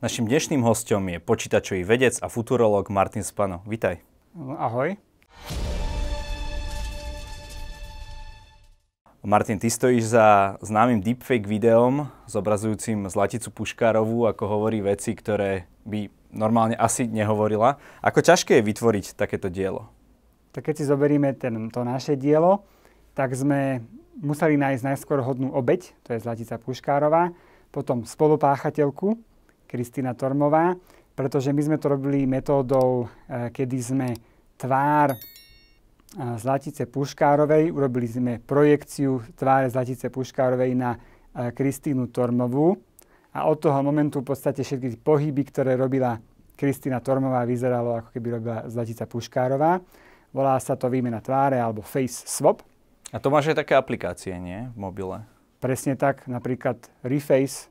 Našim 0.00 0.24
dnešným 0.24 0.64
hostom 0.64 1.12
je 1.12 1.20
počítačový 1.20 1.84
vedec 1.84 2.16
a 2.24 2.32
futurolog 2.32 2.88
Martin 2.88 3.20
Spano. 3.20 3.60
Vítaj. 3.68 4.00
Ahoj. 4.32 4.96
Martin, 9.20 9.60
ty 9.60 9.68
stojíš 9.68 10.16
za 10.16 10.56
známym 10.64 11.04
deepfake 11.04 11.44
videom 11.44 12.08
zobrazujúcim 12.24 13.12
Zlaticu 13.12 13.52
Puškárovú, 13.52 14.24
ako 14.24 14.48
hovorí 14.48 14.80
veci, 14.80 15.12
ktoré 15.12 15.68
by 15.84 16.08
normálne 16.32 16.80
asi 16.80 17.04
nehovorila. 17.04 17.76
Ako 18.00 18.24
ťažké 18.24 18.56
je 18.56 18.68
vytvoriť 18.72 19.20
takéto 19.20 19.52
dielo? 19.52 19.92
Tak 20.56 20.72
keď 20.72 20.80
si 20.80 20.88
zoberieme 20.88 21.36
ten, 21.36 21.68
to 21.68 21.84
naše 21.84 22.16
dielo, 22.16 22.64
tak 23.12 23.36
sme 23.36 23.84
museli 24.16 24.56
nájsť 24.56 24.80
najskôr 24.80 25.20
hodnú 25.20 25.52
obeď, 25.52 25.92
to 26.08 26.16
je 26.16 26.24
Zlatica 26.24 26.56
Puškárová, 26.56 27.36
potom 27.68 28.08
spolupáchateľku, 28.08 29.28
Kristýna 29.70 30.18
Tormová, 30.18 30.74
pretože 31.14 31.54
my 31.54 31.62
sme 31.62 31.76
to 31.78 31.94
robili 31.94 32.26
metódou, 32.26 33.06
e, 33.30 33.54
kedy 33.54 33.78
sme 33.78 34.08
tvár 34.58 35.14
e, 35.14 35.18
Zlatice 36.42 36.90
Puškárovej, 36.90 37.70
urobili 37.70 38.10
sme 38.10 38.42
projekciu 38.42 39.22
tváre 39.38 39.70
Zlatice 39.70 40.10
Puškárovej 40.10 40.74
na 40.74 40.98
e, 40.98 41.54
Kristínu 41.54 42.10
Tormovú 42.10 42.74
a 43.30 43.46
od 43.46 43.62
toho 43.62 43.78
momentu 43.86 44.26
v 44.26 44.34
podstate 44.34 44.66
všetky 44.66 44.98
pohyby, 45.06 45.46
ktoré 45.46 45.78
robila 45.78 46.18
Kristýna 46.58 46.98
Tormová, 46.98 47.46
vyzeralo 47.46 48.02
ako 48.02 48.10
keby 48.10 48.42
robila 48.42 48.58
Zlatica 48.66 49.06
Puškárová. 49.06 49.78
Volá 50.34 50.58
sa 50.58 50.74
to 50.74 50.90
výmena 50.90 51.22
tváre 51.22 51.62
alebo 51.62 51.80
face 51.80 52.26
swap. 52.26 52.66
A 53.14 53.18
to 53.22 53.30
máš 53.30 53.54
aj 53.54 53.62
také 53.62 53.74
aplikácie, 53.78 54.34
nie? 54.34 54.66
V 54.74 54.78
mobile. 54.78 55.22
Presne 55.58 55.94
tak, 55.94 56.26
napríklad 56.26 56.78
Reface 57.02 57.70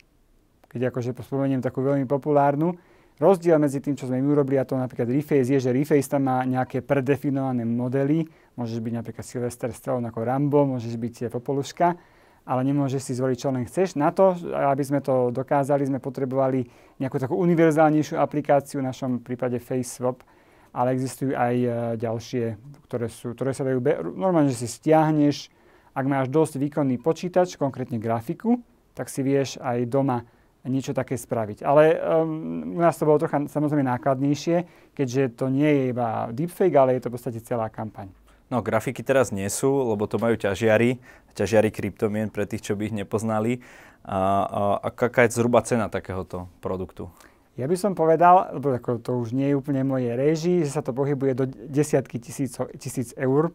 keď 0.70 0.94
akože 0.94 1.18
spomeniem 1.18 1.60
takú 1.60 1.82
veľmi 1.82 2.06
populárnu. 2.06 2.78
Rozdiel 3.20 3.60
medzi 3.60 3.84
tým, 3.84 4.00
čo 4.00 4.08
sme 4.08 4.24
my 4.24 4.32
urobili 4.32 4.56
a 4.56 4.64
to 4.64 4.80
napríklad 4.80 5.12
Reface 5.12 5.52
je, 5.52 5.60
že 5.60 5.76
Reface 5.76 6.08
tam 6.08 6.32
má 6.32 6.40
nejaké 6.48 6.80
predefinované 6.80 7.68
modely. 7.68 8.24
Môžeš 8.56 8.80
byť 8.80 8.94
napríklad 8.96 9.26
Sylvester 9.28 9.76
Stallone 9.76 10.08
ako 10.08 10.24
Rambo, 10.24 10.64
môžeš 10.64 10.96
byť 10.96 11.16
Popoluška, 11.28 12.00
ale 12.48 12.62
nemôžeš 12.64 13.12
si 13.12 13.14
zvoliť, 13.20 13.38
čo 13.38 13.52
len 13.52 13.68
chceš. 13.68 14.00
Na 14.00 14.16
to, 14.16 14.40
aby 14.56 14.84
sme 14.88 15.04
to 15.04 15.36
dokázali, 15.36 15.84
sme 15.84 16.00
potrebovali 16.00 16.64
nejakú 17.04 17.20
takú 17.20 17.36
univerzálnejšiu 17.44 18.16
aplikáciu, 18.16 18.80
v 18.80 18.88
našom 18.88 19.20
prípade 19.20 19.60
FaceSwap, 19.60 20.24
ale 20.72 20.96
existujú 20.96 21.36
aj 21.36 21.56
e, 21.60 21.68
ďalšie, 22.00 22.46
ktoré, 22.88 23.08
sú, 23.12 23.36
ktoré 23.36 23.52
sa 23.52 23.68
dajú... 23.68 23.84
Be- 23.84 24.00
normálne, 24.16 24.54
že 24.54 24.64
si 24.64 24.70
stiahneš, 24.70 25.52
ak 25.92 26.06
máš 26.08 26.32
dosť 26.32 26.62
výkonný 26.62 27.02
počítač, 27.02 27.60
konkrétne 27.60 28.00
grafiku, 28.00 28.62
tak 28.96 29.12
si 29.12 29.26
vieš 29.26 29.60
aj 29.60 29.90
doma 29.90 30.24
niečo 30.68 30.92
také 30.92 31.16
spraviť. 31.16 31.64
Ale 31.64 31.96
um, 31.96 32.76
u 32.76 32.82
nás 32.82 33.00
to 33.00 33.08
bolo 33.08 33.22
trocha 33.22 33.48
samozrejme 33.48 33.86
nákladnejšie, 33.88 34.68
keďže 34.92 35.40
to 35.40 35.48
nie 35.48 35.70
je 35.70 35.84
iba 35.96 36.28
deepfake, 36.36 36.76
ale 36.76 37.00
je 37.00 37.08
to 37.08 37.10
v 37.10 37.16
podstate 37.16 37.40
celá 37.46 37.72
kampaň. 37.72 38.12
No, 38.50 38.66
grafiky 38.66 39.06
teraz 39.06 39.30
nie 39.30 39.46
sú, 39.48 39.70
lebo 39.70 40.10
to 40.10 40.18
majú 40.18 40.34
ťažiari, 40.34 40.98
ťažiari 41.38 41.70
kryptomien 41.70 42.34
pre 42.34 42.50
tých, 42.50 42.66
čo 42.66 42.74
by 42.74 42.90
ich 42.90 42.98
nepoznali. 42.98 43.62
A, 44.02 44.18
a, 44.18 44.62
a 44.82 44.90
aká 44.90 45.30
je 45.30 45.38
zhruba 45.38 45.62
cena 45.62 45.86
takéhoto 45.86 46.50
produktu? 46.58 47.14
Ja 47.60 47.68
by 47.68 47.76
som 47.76 47.92
povedal, 47.94 48.56
lebo 48.56 48.72
ako 48.72 49.04
to 49.04 49.12
už 49.20 49.36
nie 49.36 49.52
je 49.52 49.60
úplne 49.60 49.84
moje 49.84 50.10
réži, 50.16 50.64
že 50.64 50.72
sa 50.74 50.82
to 50.82 50.96
pohybuje 50.96 51.32
do 51.36 51.46
desiatky 51.46 52.16
tisíc, 52.18 52.56
tisíc 52.80 53.12
eur, 53.20 53.52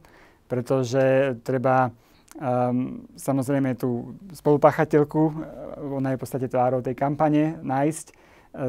pretože 0.47 1.35
treba 1.41 1.91
Um, 2.35 3.07
samozrejme 3.15 3.79
tú 3.79 4.19
spolupáchateľku, 4.35 5.23
e, 5.31 5.35
ona 5.87 6.11
je 6.11 6.19
v 6.19 6.23
podstate 6.27 6.51
tvárou 6.51 6.83
tej 6.83 6.99
kampane, 6.99 7.63
nájsť. 7.63 8.07
E, 8.11 8.15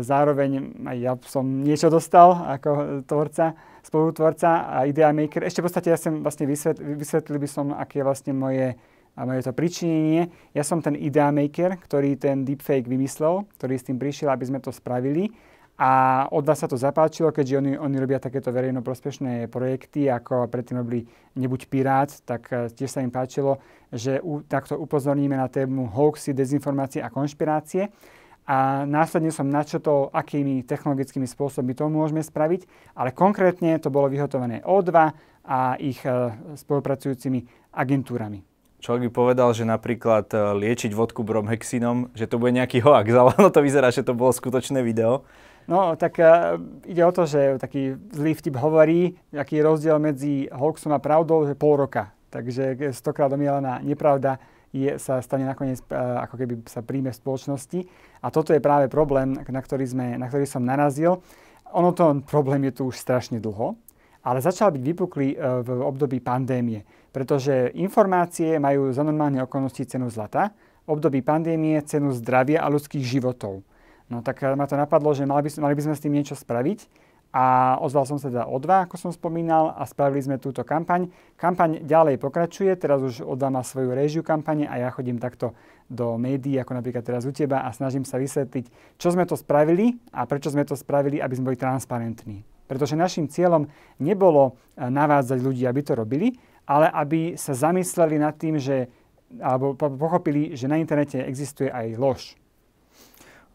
zároveň 0.05 0.69
aj 0.85 0.97
ja 1.01 1.13
som 1.25 1.65
niečo 1.65 1.89
dostal 1.89 2.45
ako 2.45 3.01
tvorca, 3.09 3.57
spolutvorca 3.81 4.69
a 4.69 4.85
idea 4.85 5.09
maker. 5.09 5.41
Ešte 5.49 5.65
v 5.65 5.65
podstate 5.65 5.89
ja 5.89 5.97
som 5.97 6.21
vlastne 6.21 6.45
vysvetlil, 6.45 6.93
vysvetlil 6.93 7.41
by 7.41 7.49
som, 7.49 7.73
aké 7.73 8.01
je 8.01 8.05
vlastne 8.05 8.37
moje, 8.37 8.77
moje 9.17 9.41
to 9.41 9.53
pričinenie. 9.57 10.29
Ja 10.53 10.61
som 10.61 10.85
ten 10.85 10.93
idea 10.93 11.33
maker, 11.33 11.81
ktorý 11.81 12.21
ten 12.21 12.45
deepfake 12.45 12.85
vymyslel, 12.85 13.49
ktorý 13.57 13.81
s 13.81 13.87
tým 13.89 13.97
prišiel, 13.97 14.29
aby 14.29 14.45
sme 14.45 14.61
to 14.61 14.69
spravili. 14.69 15.33
A 15.75 16.23
od 16.31 16.47
vás 16.47 16.63
sa 16.63 16.71
to 16.71 16.79
zapáčilo, 16.79 17.35
keďže 17.35 17.59
oni, 17.59 17.73
oni 17.75 17.97
robia 17.99 18.15
takéto 18.15 18.47
verejnoprospešné 18.55 19.51
projekty, 19.51 20.07
ako 20.07 20.47
predtým 20.47 20.79
robili 20.79 21.03
Nebuď 21.35 21.67
pirát, 21.67 22.07
tak 22.23 22.47
e, 22.47 22.71
tiež 22.71 22.87
sa 22.87 23.03
im 23.03 23.11
páčilo, 23.11 23.59
že 23.91 24.23
u, 24.23 24.39
takto 24.39 24.79
upozorníme 24.79 25.35
na 25.35 25.51
tému 25.51 25.91
hoaxy, 25.91 26.31
dezinformácie 26.31 27.03
a 27.03 27.11
konšpirácie. 27.11 27.91
A 28.47 28.87
následne 28.87 29.35
som 29.35 29.51
načotol, 29.51 30.15
akými 30.15 30.63
technologickými 30.63 31.27
spôsobmi 31.27 31.75
to 31.75 31.91
môžeme 31.91 32.23
spraviť, 32.23 32.95
ale 32.95 33.11
konkrétne 33.11 33.75
to 33.83 33.91
bolo 33.91 34.07
vyhotovené 34.07 34.63
O2 34.63 35.11
a 35.43 35.75
ich 35.75 35.99
e, 36.07 36.31
spolupracujúcimi 36.55 37.43
agentúrami. 37.75 38.47
Človek 38.79 39.09
by 39.09 39.11
povedal, 39.11 39.49
že 39.51 39.67
napríklad 39.67 40.31
e, 40.31 40.37
liečiť 40.61 40.95
vodku 40.95 41.25
bromhexinom, 41.25 42.15
že 42.15 42.31
to 42.31 42.39
bude 42.39 42.55
nejaký 42.55 42.79
hoax, 42.79 43.11
ale 43.11 43.35
ono 43.35 43.51
to 43.51 43.59
vyzerá, 43.59 43.91
že 43.91 44.07
to 44.07 44.15
bolo 44.15 44.31
skutočné 44.31 44.79
video. 44.85 45.27
No, 45.65 45.97
tak 45.97 46.21
uh, 46.21 46.61
ide 46.85 47.01
o 47.01 47.09
to, 47.09 47.25
že 47.25 47.57
taký 47.57 47.97
zlý 48.13 48.37
vtip 48.37 48.53
hovorí, 48.61 49.17
aký 49.33 49.57
je 49.57 49.65
rozdiel 49.65 49.97
medzi 49.97 50.45
hoaxom 50.53 50.93
a 50.93 51.01
pravdou, 51.01 51.41
že 51.49 51.57
pol 51.57 51.81
roka. 51.81 52.13
Takže 52.29 52.93
stokrát 52.93 53.33
omielaná 53.33 53.81
nepravda 53.81 54.37
je, 54.69 55.01
sa 55.01 55.17
stane 55.25 55.41
nakoniec, 55.49 55.81
uh, 55.89 56.21
ako 56.29 56.35
keby 56.37 56.53
sa 56.69 56.85
príjme 56.85 57.09
v 57.09 57.17
spoločnosti. 57.17 57.79
A 58.21 58.29
toto 58.29 58.53
je 58.53 58.61
práve 58.61 58.93
problém, 58.93 59.33
na 59.41 59.61
ktorý, 59.61 59.85
sme, 59.89 60.21
na 60.21 60.29
ktorý 60.29 60.45
som 60.45 60.61
narazil. 60.61 61.25
Ono 61.73 61.89
to 61.97 62.21
problém 62.29 62.69
je 62.69 62.77
tu 62.77 62.93
už 62.93 63.01
strašne 63.01 63.41
dlho, 63.41 63.73
ale 64.21 64.45
začal 64.45 64.69
byť 64.69 64.83
vypuklý 64.85 65.33
uh, 65.33 65.65
v 65.65 65.81
období 65.81 66.21
pandémie, 66.21 66.85
pretože 67.09 67.73
informácie 67.73 68.61
majú 68.61 68.93
za 68.93 69.01
normálne 69.01 69.41
okolnosti 69.41 69.81
cenu 69.81 70.13
zlata, 70.13 70.53
v 70.85 70.93
období 70.93 71.25
pandémie 71.25 71.81
cenu 71.81 72.13
zdravia 72.13 72.61
a 72.61 72.69
ľudských 72.69 73.01
životov. 73.01 73.65
No 74.09 74.21
tak 74.21 74.43
eh, 74.45 74.53
ma 74.53 74.69
to 74.69 74.77
napadlo, 74.77 75.13
že 75.13 75.25
mali 75.25 75.45
by, 75.45 75.49
mali 75.61 75.75
by 75.77 75.83
sme 75.89 75.95
s 75.97 76.03
tým 76.03 76.13
niečo 76.13 76.37
spraviť. 76.37 77.13
A 77.35 77.75
ozval 77.83 78.07
som 78.07 78.15
sa 78.15 78.31
teda 78.31 78.47
o 78.47 78.55
dva, 78.63 78.87
ako 78.87 78.95
som 78.95 79.11
spomínal, 79.11 79.75
a 79.75 79.83
spravili 79.83 80.23
sme 80.23 80.39
túto 80.39 80.63
kampaň. 80.63 81.11
Kampaň 81.35 81.83
ďalej 81.83 82.15
pokračuje, 82.15 82.71
teraz 82.79 83.03
už 83.03 83.27
O2 83.27 83.43
má 83.51 83.59
svoju 83.59 83.91
réžiu 83.91 84.23
kampane 84.23 84.63
a 84.63 84.79
ja 84.79 84.87
chodím 84.87 85.19
takto 85.19 85.51
do 85.91 86.15
médií, 86.15 86.55
ako 86.55 86.79
napríklad 86.79 87.03
teraz 87.03 87.27
u 87.27 87.35
teba 87.35 87.67
a 87.67 87.75
snažím 87.75 88.07
sa 88.07 88.15
vysvetliť, 88.23 88.95
čo 88.95 89.11
sme 89.11 89.27
to 89.27 89.35
spravili 89.35 89.99
a 90.15 90.23
prečo 90.23 90.47
sme 90.47 90.63
to 90.63 90.79
spravili, 90.79 91.19
aby 91.19 91.35
sme 91.35 91.51
boli 91.51 91.59
transparentní. 91.59 92.47
Pretože 92.71 92.95
našim 92.95 93.27
cieľom 93.27 93.67
nebolo 93.99 94.55
eh, 94.79 94.87
navádzať 94.87 95.39
ľudí, 95.43 95.67
aby 95.67 95.81
to 95.83 95.91
robili, 95.91 96.39
ale 96.63 96.87
aby 96.87 97.35
sa 97.35 97.51
zamysleli 97.51 98.15
nad 98.15 98.39
tým, 98.39 98.55
že, 98.63 98.87
alebo 99.43 99.75
pochopili, 99.75 100.55
že 100.55 100.71
na 100.71 100.79
internete 100.79 101.19
existuje 101.19 101.67
aj 101.67 101.99
lož 101.99 102.39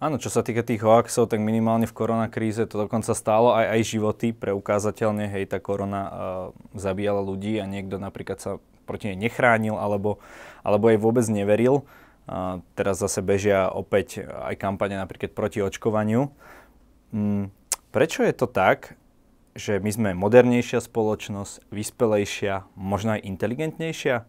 Áno, 0.01 0.17
čo 0.17 0.33
sa 0.33 0.41
týka 0.41 0.65
tých 0.65 0.81
hoaxov, 0.81 1.29
tak 1.29 1.45
minimálne 1.45 1.85
v 1.85 1.93
koronakríze 1.93 2.65
to 2.65 2.89
dokonca 2.89 3.13
stálo 3.13 3.53
aj, 3.53 3.77
aj 3.77 3.81
životy. 3.85 4.33
Preukázateľne, 4.33 5.29
hej, 5.29 5.45
tá 5.45 5.61
korona 5.61 6.03
uh, 6.09 6.13
zabíjala 6.73 7.21
ľudí 7.21 7.61
a 7.61 7.69
niekto 7.69 8.01
napríklad 8.01 8.41
sa 8.41 8.57
proti 8.89 9.13
nej 9.13 9.29
nechránil 9.29 9.77
alebo, 9.77 10.17
alebo 10.65 10.89
jej 10.89 10.97
vôbec 10.97 11.29
neveril. 11.29 11.85
Uh, 12.25 12.65
teraz 12.81 12.97
zase 12.97 13.21
bežia 13.21 13.69
opäť 13.69 14.25
aj 14.25 14.57
kampane 14.57 14.97
napríklad 14.97 15.37
proti 15.37 15.61
očkovaniu. 15.61 16.33
Mm, 17.13 17.53
prečo 17.93 18.25
je 18.25 18.33
to 18.33 18.49
tak, 18.49 18.97
že 19.53 19.85
my 19.85 19.91
sme 19.93 20.11
modernejšia 20.17 20.81
spoločnosť, 20.81 21.69
vyspelejšia, 21.69 22.65
možno 22.73 23.21
aj 23.21 23.29
inteligentnejšia 23.29 24.25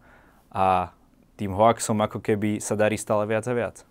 a 0.52 0.92
tým 1.40 1.56
hoaxom 1.56 1.96
ako 2.04 2.20
keby 2.20 2.60
sa 2.60 2.76
darí 2.76 3.00
stále 3.00 3.24
viac 3.24 3.48
a 3.48 3.56
viac? 3.56 3.88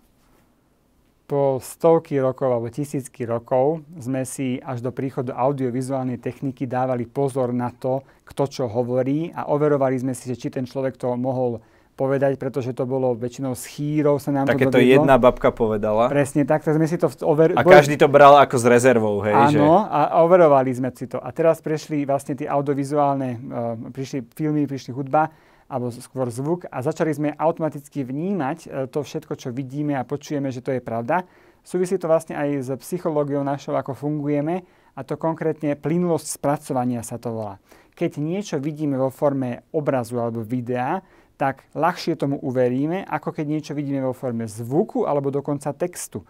Po 1.31 1.63
stovky 1.63 2.19
rokov 2.19 2.51
alebo 2.51 2.67
tisícky 2.67 3.23
rokov 3.23 3.87
sme 3.95 4.27
si 4.27 4.59
až 4.59 4.83
do 4.83 4.91
príchodu 4.91 5.31
audiovizuálnej 5.31 6.19
techniky 6.19 6.67
dávali 6.67 7.07
pozor 7.07 7.55
na 7.55 7.71
to, 7.71 8.03
kto 8.27 8.43
čo 8.51 8.63
hovorí 8.67 9.31
a 9.31 9.47
overovali 9.47 9.95
sme 9.95 10.11
si, 10.11 10.27
že 10.27 10.35
či 10.35 10.51
ten 10.51 10.67
človek 10.67 10.99
to 10.99 11.15
mohol 11.15 11.63
povedať, 11.95 12.35
pretože 12.35 12.75
to 12.75 12.83
bolo 12.83 13.15
väčšinou 13.15 13.55
s 13.55 13.63
chýrov 13.63 14.19
sa 14.19 14.35
nám 14.35 14.51
Také 14.51 14.67
to 14.67 14.75
to 14.75 14.83
jedna 14.83 15.15
babka 15.15 15.55
povedala. 15.55 16.11
Presne 16.11 16.43
tak, 16.43 16.67
tak 16.67 16.75
sme 16.75 16.83
si 16.83 16.99
to 16.99 17.07
over... 17.23 17.55
A 17.55 17.63
každý 17.63 17.95
to 17.95 18.11
bral 18.11 18.35
ako 18.35 18.57
s 18.59 18.65
rezervou, 18.67 19.23
hej? 19.23 19.31
Áno, 19.31 19.87
že... 19.87 19.87
a 19.87 20.19
overovali 20.27 20.71
sme 20.75 20.91
si 20.91 21.07
to. 21.07 21.21
A 21.21 21.31
teraz 21.31 21.63
prešli 21.63 22.03
vlastne 22.03 22.35
tie 22.35 22.49
audiovizuálne, 22.49 23.29
uh, 23.37 23.77
prišli 23.95 24.27
filmy, 24.35 24.67
prišli 24.67 24.91
hudba 24.91 25.31
alebo 25.71 25.87
skôr 25.95 26.27
zvuk 26.27 26.67
a 26.67 26.83
začali 26.83 27.15
sme 27.15 27.29
automaticky 27.39 28.03
vnímať 28.03 28.57
e, 28.59 28.67
to 28.91 28.99
všetko, 28.99 29.39
čo 29.39 29.55
vidíme 29.55 29.95
a 29.95 30.03
počujeme, 30.03 30.51
že 30.51 30.59
to 30.59 30.75
je 30.75 30.83
pravda. 30.83 31.23
Súvisí 31.63 31.95
to 31.95 32.11
vlastne 32.11 32.35
aj 32.35 32.49
s 32.59 32.69
psychológiou 32.83 33.47
našou, 33.47 33.79
ako 33.79 33.95
fungujeme 33.95 34.67
a 34.91 34.99
to 35.07 35.15
konkrétne 35.15 35.79
plynulosť 35.79 36.27
spracovania 36.27 36.99
sa 36.99 37.15
to 37.15 37.31
volá. 37.31 37.55
Keď 37.95 38.19
niečo 38.19 38.59
vidíme 38.59 38.99
vo 38.99 39.07
forme 39.07 39.63
obrazu 39.71 40.19
alebo 40.19 40.43
videa, 40.43 40.99
tak 41.39 41.65
ľahšie 41.73 42.19
tomu 42.19 42.37
uveríme, 42.43 43.01
ako 43.07 43.33
keď 43.33 43.45
niečo 43.47 43.73
vidíme 43.73 44.03
vo 44.03 44.13
forme 44.13 44.45
zvuku 44.45 45.09
alebo 45.09 45.33
dokonca 45.33 45.73
textu. 45.73 46.21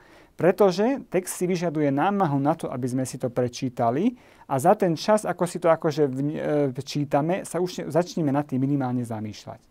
Pretože 0.42 1.06
text 1.14 1.38
si 1.38 1.46
vyžaduje 1.46 1.94
námahu 1.94 2.42
na 2.42 2.58
to, 2.58 2.66
aby 2.66 2.90
sme 2.90 3.06
si 3.06 3.22
to 3.22 3.30
prečítali 3.30 4.18
a 4.50 4.58
za 4.58 4.74
ten 4.74 4.98
čas, 4.98 5.22
ako 5.22 5.46
si 5.46 5.62
to 5.62 5.70
akože 5.70 6.10
v, 6.10 6.18
e, 6.42 6.82
čítame, 6.82 7.46
sa 7.46 7.62
už 7.62 7.86
začneme 7.94 8.34
nad 8.34 8.50
tým 8.50 8.58
minimálne 8.58 9.06
zamýšľať. 9.06 9.62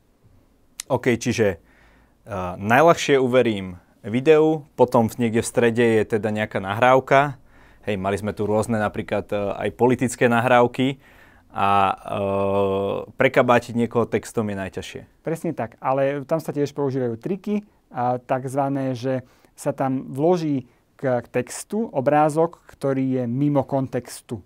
OK, 0.87 1.19
čiže 1.19 1.59
uh, 1.59 2.55
najľahšie 2.55 3.19
uverím 3.19 3.83
videu, 4.07 4.63
potom 4.79 5.11
niekde 5.11 5.43
v 5.43 5.51
strede 5.51 5.87
je 5.99 6.19
teda 6.19 6.31
nejaká 6.31 6.63
nahrávka. 6.63 7.39
Hej, 7.83 7.99
mali 7.99 8.19
sme 8.19 8.31
tu 8.31 8.47
rôzne 8.47 8.79
napríklad 8.79 9.27
uh, 9.35 9.59
aj 9.59 9.75
politické 9.75 10.31
nahrávky 10.31 11.03
a 11.51 11.71
uh, 11.95 13.11
prekabátiť 13.19 13.75
niekoho 13.75 14.07
textom 14.07 14.47
je 14.47 14.57
najťažšie. 14.59 15.03
Presne 15.27 15.51
tak, 15.51 15.79
ale 15.83 16.23
tam 16.27 16.39
sa 16.39 16.55
tiež 16.55 16.75
používajú 16.75 17.19
triky, 17.19 17.67
a 17.91 18.23
takzvané, 18.23 18.95
že 18.95 19.27
sa 19.61 19.77
tam 19.77 20.09
vloží 20.09 20.65
k, 20.97 21.21
textu 21.29 21.85
obrázok, 21.93 22.65
ktorý 22.65 23.21
je 23.21 23.25
mimo 23.29 23.69
kontextu. 23.69 24.41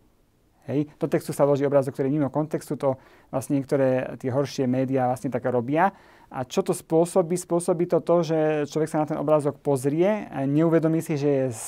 Hej. 0.67 0.91
Do 0.99 1.07
textu 1.07 1.31
sa 1.31 1.47
vloží 1.47 1.63
obrázok, 1.63 1.95
ktorý 1.95 2.11
je 2.11 2.17
mimo 2.19 2.31
kontextu, 2.33 2.75
to 2.75 2.99
vlastne 3.31 3.61
niektoré 3.61 4.17
tie 4.19 4.33
horšie 4.33 4.67
médiá 4.67 5.07
vlastne 5.07 5.31
tak 5.31 5.47
robia. 5.47 5.95
A 6.33 6.43
čo 6.43 6.65
to 6.67 6.75
spôsobí? 6.75 7.37
Spôsobí 7.39 7.87
to 7.87 8.03
to, 8.03 8.17
že 8.27 8.39
človek 8.73 8.91
sa 8.91 9.05
na 9.05 9.07
ten 9.07 9.19
obrázok 9.21 9.61
pozrie 9.63 10.27
a 10.27 10.43
neuvedomí 10.49 11.05
si, 11.05 11.15
že 11.15 11.31
je 11.31 11.47
z 11.53 11.63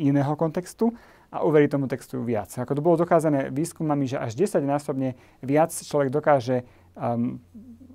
iného 0.00 0.32
kontextu 0.34 0.90
a 1.30 1.46
uverí 1.46 1.70
tomu 1.70 1.86
textu 1.86 2.18
viac. 2.24 2.50
Ako 2.56 2.74
to 2.74 2.82
bolo 2.82 2.98
dokázané 2.98 3.54
výskumami, 3.54 4.08
že 4.08 4.18
až 4.18 4.34
10-násobne 4.34 5.14
viac 5.44 5.70
človek 5.70 6.10
dokáže 6.10 6.66
um, 6.96 7.38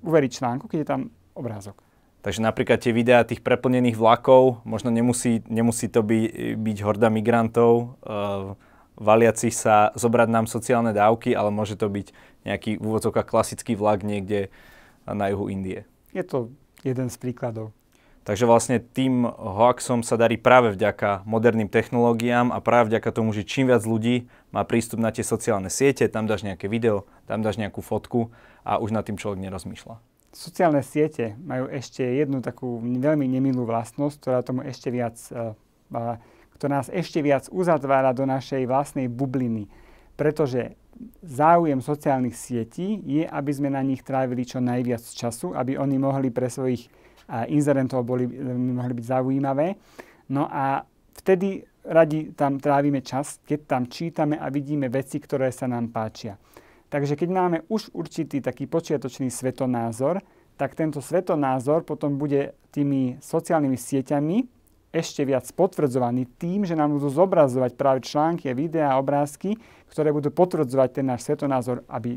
uveriť 0.06 0.30
článku, 0.40 0.70
keď 0.70 0.78
je 0.80 0.88
tam 0.88 1.00
obrázok. 1.36 1.85
Takže 2.26 2.42
napríklad 2.42 2.82
tie 2.82 2.90
videá 2.90 3.22
tých 3.22 3.38
preplnených 3.38 3.94
vlakov, 3.94 4.58
možno 4.66 4.90
nemusí, 4.90 5.46
nemusí 5.46 5.86
to 5.86 6.02
by, 6.02 6.26
byť 6.58 6.78
horda 6.82 7.06
migrantov, 7.06 7.94
uh, 8.02 8.58
valiacich 8.98 9.54
sa 9.54 9.94
zobrať 9.94 10.28
nám 10.34 10.50
sociálne 10.50 10.90
dávky, 10.90 11.38
ale 11.38 11.54
môže 11.54 11.78
to 11.78 11.86
byť 11.86 12.10
nejaký 12.42 12.82
v 12.82 12.84
úvodzovkách 12.84 13.30
klasický 13.30 13.78
vlak 13.78 14.02
niekde 14.02 14.50
na 15.06 15.30
juhu 15.30 15.54
Indie. 15.54 15.86
Je 16.10 16.26
to 16.26 16.50
jeden 16.82 17.14
z 17.14 17.14
príkladov. 17.14 17.70
Takže 18.26 18.42
vlastne 18.42 18.82
tým 18.82 19.22
hoaxom 19.22 20.02
sa 20.02 20.18
darí 20.18 20.34
práve 20.34 20.74
vďaka 20.74 21.22
moderným 21.30 21.70
technológiám 21.70 22.50
a 22.50 22.58
práve 22.58 22.90
vďaka 22.90 23.14
tomu, 23.14 23.30
že 23.30 23.46
čím 23.46 23.70
viac 23.70 23.86
ľudí 23.86 24.26
má 24.50 24.66
prístup 24.66 24.98
na 24.98 25.14
tie 25.14 25.22
sociálne 25.22 25.70
siete, 25.70 26.10
tam 26.10 26.26
dáš 26.26 26.42
nejaké 26.42 26.66
video, 26.66 27.06
tam 27.30 27.46
dáš 27.46 27.54
nejakú 27.54 27.86
fotku 27.86 28.34
a 28.66 28.82
už 28.82 28.90
nad 28.90 29.06
tým 29.06 29.14
človek 29.14 29.38
nerozmýšľa 29.46 30.15
sociálne 30.36 30.84
siete 30.84 31.32
majú 31.40 31.72
ešte 31.72 32.04
jednu 32.04 32.44
takú 32.44 32.76
veľmi 32.84 33.24
nemilú 33.24 33.64
vlastnosť, 33.64 34.16
ktorá 34.20 34.38
tomu 34.44 34.60
ešte 34.68 34.92
viac, 34.92 35.16
uh, 35.32 35.56
ktorá 36.56 36.70
nás 36.84 36.92
ešte 36.92 37.24
viac 37.24 37.48
uzatvára 37.48 38.12
do 38.12 38.28
našej 38.28 38.68
vlastnej 38.68 39.08
bubliny. 39.08 39.72
Pretože 40.16 40.76
záujem 41.20 41.80
sociálnych 41.84 42.36
sietí 42.36 43.00
je, 43.04 43.24
aby 43.28 43.52
sme 43.52 43.68
na 43.68 43.84
nich 43.84 44.00
trávili 44.00 44.48
čo 44.48 44.64
najviac 44.64 45.04
času, 45.04 45.52
aby 45.52 45.76
oni 45.76 45.96
mohli 46.00 46.32
pre 46.32 46.48
svojich 46.48 46.88
inzerentov 47.52 48.06
boli, 48.06 48.24
mohli 48.72 48.94
byť 48.96 49.06
zaujímavé. 49.06 49.76
No 50.32 50.48
a 50.48 50.82
vtedy 51.20 51.62
radi 51.84 52.32
tam 52.32 52.58
trávime 52.58 53.02
čas, 53.02 53.38
keď 53.44 53.60
tam 53.66 53.82
čítame 53.86 54.40
a 54.40 54.48
vidíme 54.50 54.88
veci, 54.88 55.20
ktoré 55.20 55.52
sa 55.52 55.68
nám 55.70 55.92
páčia. 55.92 56.40
Takže 56.86 57.18
keď 57.18 57.28
máme 57.28 57.58
už 57.66 57.90
určitý 57.92 58.38
taký 58.38 58.70
počiatočný 58.70 59.30
svetonázor, 59.30 60.22
tak 60.56 60.78
tento 60.78 61.02
svetonázor 61.02 61.84
potom 61.84 62.16
bude 62.16 62.56
tými 62.72 63.20
sociálnymi 63.20 63.76
sieťami 63.76 64.36
ešte 64.96 65.28
viac 65.28 65.44
potvrdzovaný 65.52 66.24
tým, 66.40 66.64
že 66.64 66.72
nám 66.72 66.96
budú 66.96 67.12
zobrazovať 67.12 67.76
práve 67.76 68.00
články, 68.00 68.48
videá, 68.56 68.96
obrázky, 68.96 69.60
ktoré 69.92 70.08
budú 70.08 70.32
potvrdzovať 70.32 70.88
ten 70.88 71.04
náš 71.04 71.28
svetonázor, 71.28 71.84
aby 71.92 72.16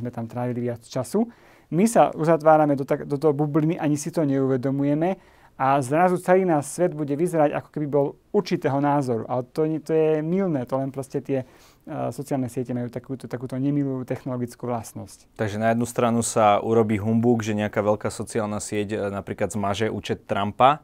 sme 0.00 0.08
tam 0.08 0.24
trávili 0.24 0.72
viac 0.72 0.80
času. 0.80 1.28
My 1.68 1.84
sa 1.84 2.14
uzatvárame 2.16 2.78
do, 2.78 2.88
tak, 2.88 3.04
do 3.04 3.20
toho 3.20 3.36
bubliny, 3.36 3.76
ani 3.76 4.00
si 4.00 4.08
to 4.08 4.24
neuvedomujeme 4.24 5.18
a 5.56 5.80
zrazu 5.80 6.16
celý 6.16 6.48
náš 6.48 6.72
svet 6.72 6.96
bude 6.96 7.12
vyzerať, 7.12 7.52
ako 7.52 7.68
keby 7.68 7.86
bol 7.88 8.06
určitého 8.32 8.80
názoru. 8.80 9.24
Ale 9.28 9.44
to, 9.52 9.64
to 9.82 9.92
je 9.92 10.10
milné, 10.24 10.64
to 10.64 10.76
len 10.80 10.88
proste 10.88 11.20
tie 11.20 11.44
sociálne 11.86 12.50
siete 12.50 12.74
majú 12.74 12.90
takúto, 12.90 13.30
takúto 13.30 13.54
nemilú 13.54 14.02
technologickú 14.02 14.66
vlastnosť. 14.66 15.30
Takže 15.38 15.62
na 15.62 15.70
jednu 15.70 15.86
stranu 15.86 16.20
sa 16.26 16.58
urobí 16.58 16.98
humbug, 16.98 17.46
že 17.46 17.54
nejaká 17.54 17.78
veľká 17.78 18.10
sociálna 18.10 18.58
sieť 18.58 18.88
e, 18.94 18.98
napríklad 19.14 19.54
zmaže 19.54 19.86
účet 19.86 20.26
Trumpa 20.26 20.82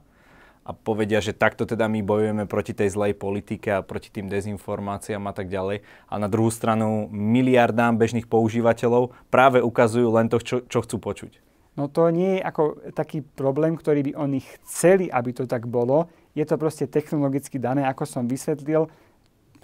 a 0.62 0.70
povedia, 0.70 1.18
že 1.18 1.34
takto 1.34 1.66
teda 1.66 1.90
my 1.90 2.06
bojujeme 2.06 2.44
proti 2.46 2.70
tej 2.70 2.94
zlej 2.94 3.18
politike 3.18 3.74
a 3.74 3.82
proti 3.82 4.14
tým 4.14 4.30
dezinformáciám 4.30 5.26
a 5.26 5.34
tak 5.34 5.50
ďalej. 5.50 5.82
A 6.06 6.14
na 6.22 6.30
druhú 6.30 6.54
stranu 6.54 7.10
miliardám 7.10 7.98
bežných 7.98 8.30
používateľov 8.30 9.10
práve 9.26 9.58
ukazujú 9.58 10.06
len 10.14 10.30
to, 10.30 10.38
čo, 10.38 10.62
čo 10.62 10.86
chcú 10.86 11.02
počuť. 11.02 11.42
No 11.74 11.88
to 11.88 12.12
nie 12.14 12.38
je 12.38 12.46
ako 12.46 12.92
taký 12.94 13.24
problém, 13.24 13.74
ktorý 13.74 14.06
by 14.06 14.12
oni 14.14 14.44
chceli, 14.60 15.08
aby 15.10 15.34
to 15.34 15.48
tak 15.48 15.66
bolo. 15.66 16.06
Je 16.36 16.44
to 16.44 16.60
proste 16.60 16.86
technologicky 16.92 17.58
dané, 17.58 17.88
ako 17.88 18.04
som 18.06 18.28
vysvetlil 18.28 18.86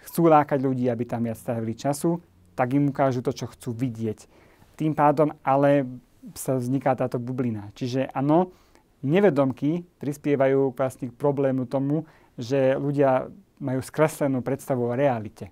chcú 0.08 0.32
lákať 0.32 0.64
ľudí, 0.64 0.88
aby 0.88 1.04
tam 1.04 1.28
viac 1.28 1.36
strávili 1.36 1.76
času, 1.76 2.18
tak 2.56 2.74
im 2.74 2.90
ukážu 2.90 3.20
to, 3.20 3.30
čo 3.30 3.46
chcú 3.46 3.70
vidieť. 3.76 4.26
Tým 4.74 4.96
pádom 4.96 5.36
ale 5.46 5.86
sa 6.34 6.58
vzniká 6.58 6.96
táto 6.98 7.20
bublina. 7.22 7.70
Čiže 7.78 8.10
áno, 8.10 8.50
nevedomky 9.04 9.86
prispievajú 10.02 10.74
vlastne 10.74 11.12
k 11.12 11.14
problému 11.14 11.70
tomu, 11.70 12.08
že 12.34 12.74
ľudia 12.74 13.30
majú 13.58 13.80
skreslenú 13.82 14.42
predstavu 14.42 14.90
o 14.90 14.94
realite. 14.94 15.50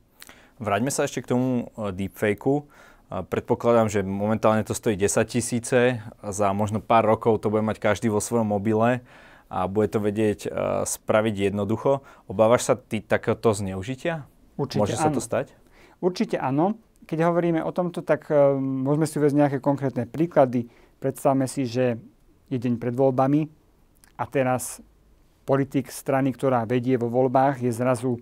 Vráťme 0.56 0.90
sa 0.90 1.04
ešte 1.04 1.20
k 1.20 1.30
tomu 1.36 1.48
e, 1.74 1.92
deepfakeu. 1.92 2.64
Predpokladám, 3.06 3.86
že 3.86 4.02
momentálne 4.02 4.66
to 4.66 4.74
stojí 4.74 4.98
10 4.98 5.30
tisíce. 5.30 6.02
Za 6.26 6.50
možno 6.50 6.82
pár 6.82 7.06
rokov 7.06 7.38
to 7.38 7.54
bude 7.54 7.62
mať 7.62 7.78
každý 7.78 8.10
vo 8.10 8.18
svojom 8.18 8.50
mobile 8.50 9.06
a 9.46 9.70
bude 9.70 9.86
to 9.86 10.02
vedieť 10.02 10.40
e, 10.46 10.48
spraviť 10.82 11.54
jednoducho. 11.54 12.02
Obávaš 12.26 12.66
sa 12.66 12.74
ty 12.74 12.98
takéto 12.98 13.54
zneužitia? 13.54 14.26
Určite 14.56 14.80
Môže 14.82 14.96
sa 14.96 15.08
áno. 15.12 15.16
to 15.16 15.22
stať? 15.22 15.46
Určite 16.00 16.36
áno. 16.40 16.80
Keď 17.06 17.18
hovoríme 17.22 17.62
o 17.62 17.70
tomto, 17.70 18.02
tak 18.02 18.26
uh, 18.28 18.56
môžeme 18.58 19.06
si 19.06 19.20
uvieť 19.20 19.36
nejaké 19.36 19.58
konkrétne 19.62 20.08
príklady. 20.08 20.66
Predstavme 20.98 21.46
si, 21.46 21.68
že 21.68 22.00
je 22.50 22.56
deň 22.58 22.80
pred 22.80 22.94
voľbami 22.96 23.46
a 24.16 24.24
teraz 24.26 24.80
politik 25.46 25.92
strany, 25.92 26.34
ktorá 26.34 26.66
vedie 26.66 26.98
vo 26.98 27.06
voľbách, 27.06 27.62
je 27.62 27.70
zrazu 27.70 28.18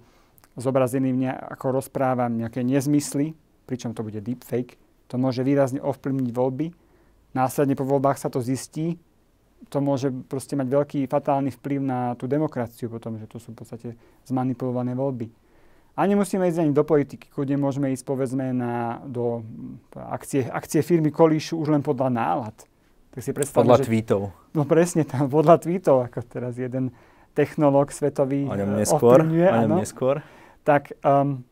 zobrazený, 0.54 1.10
nejak, 1.10 1.58
ako 1.58 1.80
rozpráva 1.80 2.28
nejaké 2.28 2.60
nezmysly, 2.62 3.32
pričom 3.64 3.96
to 3.96 4.04
bude 4.04 4.20
deepfake. 4.20 4.76
To 5.08 5.16
môže 5.16 5.40
výrazne 5.42 5.80
ovplyvniť 5.80 6.30
voľby. 6.30 6.66
Následne 7.34 7.74
po 7.74 7.86
voľbách 7.88 8.20
sa 8.20 8.28
to 8.30 8.38
zistí. 8.44 9.00
To 9.72 9.80
môže 9.80 10.12
proste 10.28 10.54
mať 10.54 10.68
veľký 10.68 11.00
fatálny 11.08 11.50
vplyv 11.56 11.80
na 11.80 12.12
tú 12.14 12.28
demokraciu 12.28 12.92
potom, 12.92 13.16
že 13.16 13.26
to 13.26 13.40
sú 13.40 13.56
v 13.56 13.58
podstate 13.64 13.88
zmanipulované 14.28 14.92
voľby. 14.92 15.32
A 15.94 16.10
nemusíme 16.10 16.50
ísť 16.50 16.58
ani 16.58 16.72
do 16.74 16.82
politiky, 16.82 17.30
kde 17.30 17.54
môžeme 17.54 17.94
ísť 17.94 18.02
povedzme 18.02 18.50
na, 18.50 18.98
do 19.06 19.46
akcie, 19.94 20.42
akcie 20.42 20.82
firmy 20.82 21.14
Kolíšu 21.14 21.54
už 21.54 21.70
len 21.70 21.86
podľa 21.86 22.10
nálad. 22.10 22.56
Tak 23.14 23.22
si 23.22 23.30
podľa 23.30 23.78
že, 23.78 23.86
tweetov. 23.86 24.34
No 24.58 24.66
presne, 24.66 25.06
tam 25.06 25.30
podľa 25.38 25.62
tweetov, 25.62 26.10
ako 26.10 26.26
teraz 26.26 26.58
jeden 26.58 26.90
technológ 27.38 27.94
svetový 27.94 28.50
o 28.50 28.54
ňom 28.58 28.74
neskôr, 28.74 29.22
o 29.22 29.56
ňom 29.66 29.78
neskôr. 29.78 30.26
Tak 30.66 30.98
um, 31.06 31.46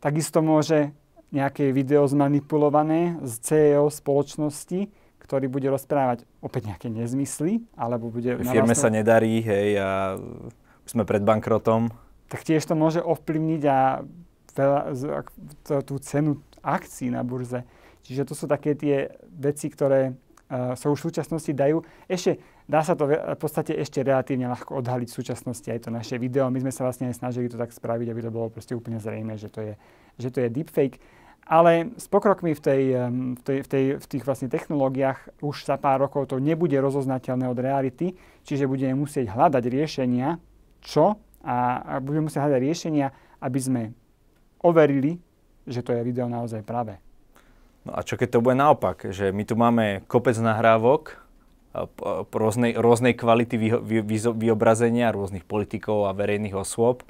takisto 0.00 0.44
môže 0.44 0.92
nejaké 1.32 1.72
video 1.72 2.04
zmanipulované 2.04 3.16
z 3.24 3.32
CEO 3.40 3.88
spoločnosti, 3.88 4.92
ktorý 5.24 5.48
bude 5.48 5.72
rozprávať 5.72 6.28
opäť 6.44 6.68
nejaké 6.68 6.88
nezmysly, 6.92 7.64
alebo 7.74 8.12
bude... 8.12 8.36
Firme 8.44 8.76
sa 8.76 8.92
nedarí, 8.92 9.40
hej, 9.40 9.80
a 9.80 10.20
sme 10.86 11.02
pred 11.02 11.24
bankrotom 11.24 11.90
tak 12.26 12.42
tiež 12.42 12.62
to 12.66 12.74
môže 12.74 12.98
ovplyvniť 13.02 13.62
a 13.66 14.02
veľa, 14.56 14.80
tú 15.84 15.94
cenu 16.00 16.40
akcií 16.64 17.12
na 17.12 17.22
burze. 17.22 17.62
Čiže 18.02 18.22
to 18.26 18.34
sú 18.34 18.46
také 18.46 18.74
tie 18.74 19.10
veci, 19.26 19.70
ktoré 19.70 20.14
uh, 20.14 20.74
sa 20.78 20.86
už 20.90 21.02
v 21.02 21.06
súčasnosti 21.10 21.52
dajú. 21.52 21.82
Ešte 22.06 22.38
dá 22.66 22.82
sa 22.82 22.98
to 22.98 23.06
v 23.10 23.38
podstate 23.38 23.74
ešte 23.74 24.02
relatívne 24.02 24.50
ľahko 24.50 24.82
odhaliť 24.82 25.08
v 25.10 25.18
súčasnosti 25.22 25.68
aj 25.70 25.86
to 25.86 25.90
naše 25.94 26.18
video. 26.18 26.50
My 26.50 26.62
sme 26.62 26.74
sa 26.74 26.86
vlastne 26.86 27.10
aj 27.10 27.18
snažili 27.18 27.50
to 27.50 27.58
tak 27.58 27.70
spraviť, 27.70 28.06
aby 28.10 28.20
to 28.22 28.34
bolo 28.34 28.50
proste 28.50 28.74
úplne 28.74 28.98
zrejme, 28.98 29.38
že 29.38 29.50
to 29.50 29.62
je, 29.62 29.74
že 30.18 30.28
to 30.34 30.42
je 30.42 30.48
deepfake. 30.50 30.98
Ale 31.46 31.94
s 31.94 32.10
pokrokmi 32.10 32.58
v, 32.58 32.62
tej, 32.62 32.82
v, 33.38 33.42
tej, 33.46 33.58
v, 33.62 33.68
tej, 33.70 33.84
v 34.02 34.06
tých 34.10 34.26
vlastne 34.26 34.50
technológiách 34.50 35.46
už 35.46 35.62
za 35.62 35.78
pár 35.78 36.02
rokov 36.02 36.34
to 36.34 36.42
nebude 36.42 36.74
rozoznateľné 36.74 37.46
od 37.46 37.58
reality, 37.62 38.18
čiže 38.42 38.66
budeme 38.66 38.98
musieť 38.98 39.30
hľadať 39.30 39.62
riešenia, 39.70 40.42
čo 40.82 41.22
a, 41.46 42.02
budeme 42.02 42.26
musieť 42.26 42.42
hľadať 42.42 42.60
riešenia, 42.60 43.06
aby 43.38 43.58
sme 43.62 43.82
overili, 44.58 45.22
že 45.62 45.86
to 45.86 45.94
je 45.94 46.02
video 46.02 46.26
naozaj 46.26 46.66
práve. 46.66 46.98
No 47.86 47.94
a 47.94 48.02
čo 48.02 48.18
keď 48.18 48.34
to 48.34 48.42
bude 48.42 48.58
naopak, 48.58 49.14
že 49.14 49.30
my 49.30 49.46
tu 49.46 49.54
máme 49.54 50.02
kopec 50.10 50.34
nahrávok, 50.34 51.22
rôznej, 52.32 52.72
rôznej 52.74 53.12
kvality 53.12 53.54
vy, 53.60 53.68
vy, 54.00 54.16
vyobrazenia 54.32 55.12
rôznych 55.12 55.44
politikov 55.44 56.08
a 56.08 56.16
verejných 56.16 56.56
osôb. 56.56 57.04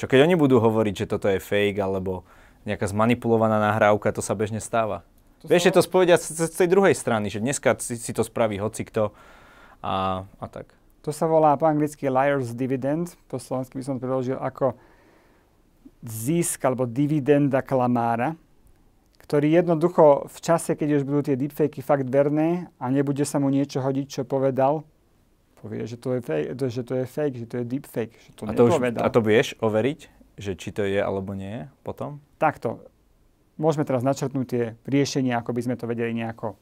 Čo 0.00 0.08
keď 0.08 0.24
oni 0.24 0.34
budú 0.36 0.60
hovoriť, 0.60 1.04
že 1.04 1.10
toto 1.10 1.28
je 1.28 1.40
fake 1.40 1.76
alebo 1.76 2.24
nejaká 2.64 2.88
zmanipulovaná 2.88 3.60
nahrávka, 3.60 4.10
to 4.10 4.24
sa 4.24 4.34
bežne 4.34 4.58
stáva. 4.58 5.04
To 5.44 5.52
Vieš, 5.52 5.62
sa... 5.62 5.68
je 5.68 5.74
to 5.76 5.82
spovedia 5.84 6.16
z, 6.16 6.48
z 6.48 6.56
tej 6.64 6.68
druhej 6.72 6.96
strany, 6.96 7.28
že 7.28 7.44
dneska 7.44 7.76
si, 7.78 8.00
si 8.00 8.12
to 8.16 8.24
spraví 8.24 8.56
hocikto 8.58 9.12
a, 9.84 10.24
a 10.26 10.46
tak. 10.48 10.72
To 11.06 11.14
sa 11.14 11.30
volá 11.30 11.54
po 11.54 11.70
anglicky 11.70 12.10
liar's 12.10 12.50
dividend, 12.50 13.14
po 13.30 13.38
slovensky 13.38 13.78
by 13.78 13.84
som 13.86 13.94
to 13.96 14.02
preložil 14.02 14.42
ako 14.42 14.74
zisk 16.02 16.66
alebo 16.66 16.82
dividenda 16.84 17.62
klamára 17.62 18.34
ktorý 19.26 19.58
jednoducho 19.58 20.30
v 20.30 20.38
čase, 20.38 20.78
keď 20.78 21.02
už 21.02 21.02
budú 21.02 21.26
tie 21.26 21.34
deepfakey 21.34 21.82
fakt 21.82 22.06
verné 22.06 22.70
a 22.78 22.86
nebude 22.94 23.26
sa 23.26 23.42
mu 23.42 23.50
niečo 23.50 23.82
hodiť, 23.82 24.06
čo 24.06 24.22
povedal, 24.22 24.86
povie, 25.58 25.82
že 25.82 25.98
to 25.98 26.14
je 26.14 26.20
fake, 26.22 26.54
že 26.54 26.82
to 26.86 26.94
je, 26.94 27.04
fake, 27.10 27.36
že 27.42 27.46
to 27.50 27.56
je 27.58 27.64
deepfake, 27.66 28.14
že 28.14 28.30
to 28.38 28.46
a 28.46 28.54
to 28.54 28.70
Už, 28.70 28.78
a 28.78 29.08
to 29.10 29.20
vieš 29.26 29.58
overiť, 29.58 30.00
že 30.38 30.54
či 30.54 30.70
to 30.70 30.86
je 30.86 31.02
alebo 31.02 31.34
nie 31.34 31.66
potom? 31.82 32.22
Takto. 32.38 32.86
Môžeme 33.58 33.82
teraz 33.82 34.06
načrtnúť 34.06 34.46
tie 34.46 34.64
riešenia, 34.86 35.42
ako 35.42 35.50
by 35.58 35.60
sme 35.66 35.74
to 35.74 35.90
vedeli 35.90 36.14
nejako 36.14 36.54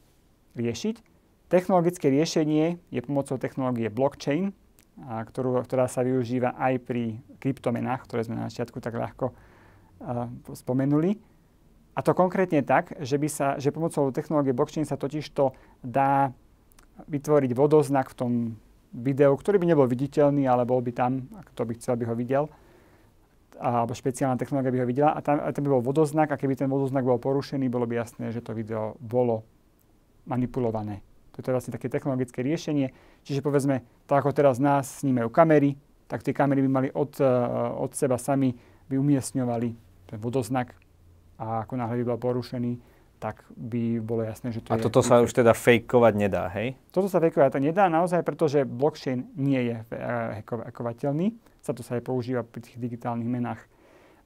riešiť. 0.57 1.14
Technologické 1.45 2.09
riešenie 2.09 2.81
je 2.89 3.01
pomocou 3.05 3.37
technológie 3.37 3.93
blockchain, 3.93 4.53
a 5.03 5.21
ktorú, 5.27 5.59
ktorá 5.67 5.91
sa 5.91 6.07
využíva 6.07 6.55
aj 6.55 6.79
pri 6.87 7.19
kryptomenách, 7.43 8.07
ktoré 8.07 8.23
sme 8.23 8.39
na 8.39 8.47
začiatku 8.47 8.79
tak 8.79 8.95
ľahko 8.95 9.35
uh, 9.35 10.31
spomenuli. 10.55 11.19
A 11.95 11.99
to 12.03 12.15
konkrétne 12.15 12.63
tak, 12.63 12.95
že, 13.03 13.19
by 13.19 13.27
sa, 13.27 13.47
že 13.59 13.75
pomocou 13.75 14.11
technológie 14.11 14.55
blockchain 14.55 14.87
sa 14.87 14.99
totiž 14.99 15.25
to 15.35 15.51
dá 15.83 16.31
vytvoriť 17.07 17.51
vodoznak 17.55 18.11
v 18.11 18.17
tom 18.17 18.31
videu, 18.95 19.35
ktorý 19.35 19.59
by 19.59 19.67
nebol 19.67 19.87
viditeľný, 19.87 20.47
ale 20.47 20.63
bol 20.63 20.79
by 20.79 20.91
tam, 20.95 21.27
kto 21.55 21.61
by 21.67 21.73
chcel, 21.75 21.95
by 21.99 22.05
ho 22.07 22.15
videl, 22.15 22.43
alebo 23.59 23.95
špeciálna 23.95 24.39
technológia 24.39 24.71
by 24.71 24.79
ho 24.83 24.87
videla. 24.87 25.11
A 25.15 25.19
tam, 25.19 25.43
a 25.43 25.51
tam 25.51 25.63
by 25.67 25.71
bol 25.75 25.83
vodoznak 25.83 26.31
a 26.31 26.39
keby 26.39 26.55
ten 26.55 26.71
vodoznak 26.71 27.03
bol 27.03 27.19
porušený, 27.19 27.67
bolo 27.67 27.87
by 27.87 27.99
jasné, 27.99 28.31
že 28.31 28.43
to 28.43 28.55
video 28.55 28.95
bolo 28.99 29.43
manipulované. 30.27 31.03
To 31.41 31.47
je 31.47 31.55
vlastne 31.55 31.75
také 31.75 31.91
technologické 31.91 32.39
riešenie. 32.45 32.95
Čiže 33.27 33.43
povedzme, 33.43 33.83
tak 34.07 34.23
ako 34.23 34.31
teraz 34.31 34.61
nás 34.61 35.03
snímajú 35.03 35.27
kamery, 35.31 35.75
tak 36.07 36.21
tie 36.21 36.31
kamery 36.31 36.63
by 36.63 36.69
mali 36.69 36.89
od, 36.93 37.11
eh, 37.19 37.27
od 37.75 37.91
seba 37.97 38.15
sami 38.15 38.55
by 38.85 38.95
umiestňovali 39.01 39.69
ten 40.05 40.17
vodoznak 40.21 40.77
a 41.41 41.65
ako 41.65 41.73
náhle 41.75 42.05
by 42.05 42.05
bol 42.15 42.19
porušený, 42.21 42.79
tak 43.19 43.41
by 43.57 43.99
bolo 44.03 44.21
jasné, 44.21 44.51
že 44.53 44.61
to 44.61 44.71
a 44.71 44.77
je... 44.77 44.83
A 44.83 44.85
toto 44.85 45.01
sa 45.01 45.23
už 45.23 45.31
teda 45.33 45.55
fejkovať 45.55 46.13
nedá, 46.13 46.45
hej? 46.53 46.77
Toto 46.93 47.09
sa 47.09 47.17
fejkovať 47.17 47.57
nedá 47.57 47.89
naozaj, 47.89 48.21
pretože 48.21 48.67
blockchain 48.67 49.25
nie 49.33 49.71
je 49.71 49.75
hackovateľný. 50.69 51.33
Sa 51.65 51.73
to 51.73 51.81
sa 51.81 51.97
aj 51.97 52.03
používa 52.05 52.45
pri 52.45 52.61
tých 52.61 52.77
digitálnych 52.77 53.25
menách. 53.25 53.65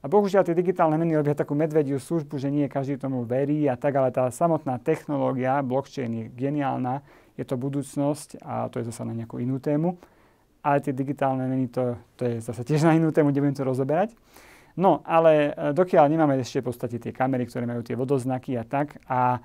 A 0.00 0.08
bohužiaľ 0.08 0.48
tie 0.48 0.56
digitálne 0.56 0.96
meny 0.96 1.12
robia 1.12 1.36
takú 1.36 1.52
medvediu 1.52 2.00
službu, 2.00 2.40
že 2.40 2.48
nie 2.48 2.72
každý 2.72 2.96
tomu 2.96 3.28
verí 3.28 3.68
a 3.68 3.76
tak, 3.76 4.00
ale 4.00 4.08
tá 4.08 4.32
samotná 4.32 4.80
technológia, 4.80 5.60
blockchain 5.60 6.08
je 6.08 6.24
geniálna, 6.32 7.04
je 7.36 7.44
to 7.44 7.60
budúcnosť 7.60 8.40
a 8.40 8.72
to 8.72 8.80
je 8.80 8.88
zase 8.88 9.04
na 9.04 9.12
nejakú 9.12 9.36
inú 9.36 9.60
tému. 9.60 10.00
Ale 10.64 10.80
tie 10.80 10.96
digitálne 10.96 11.44
meny, 11.44 11.68
to, 11.68 12.00
to 12.16 12.24
je 12.24 12.34
zase 12.40 12.64
tiež 12.64 12.84
na 12.84 12.96
inú 12.96 13.12
tému, 13.12 13.28
nebudem 13.28 13.56
to 13.56 13.64
rozoberať. 13.64 14.16
No, 14.80 15.04
ale 15.04 15.52
e, 15.52 15.76
dokiaľ 15.76 16.08
nemáme 16.08 16.40
ešte 16.40 16.64
v 16.64 16.72
podstate 16.72 16.96
tie 16.96 17.12
kamery, 17.12 17.44
ktoré 17.44 17.68
majú 17.68 17.84
tie 17.84 17.96
vodoznaky 17.96 18.56
a 18.56 18.64
tak, 18.64 19.00
a 19.04 19.36
e, 19.36 19.40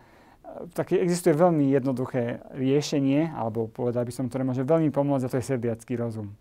tak 0.72 0.96
existuje 0.96 1.36
veľmi 1.36 1.72
jednoduché 1.72 2.44
riešenie, 2.56 3.36
alebo 3.36 3.68
povedal 3.68 4.08
by 4.08 4.12
som, 4.16 4.28
ktoré 4.32 4.48
môže 4.48 4.64
veľmi 4.64 4.92
pomôcť, 4.92 5.24
a 5.28 5.32
to 5.32 5.40
je 5.40 5.50
sediacký 5.56 6.00
rozum. 6.00 6.32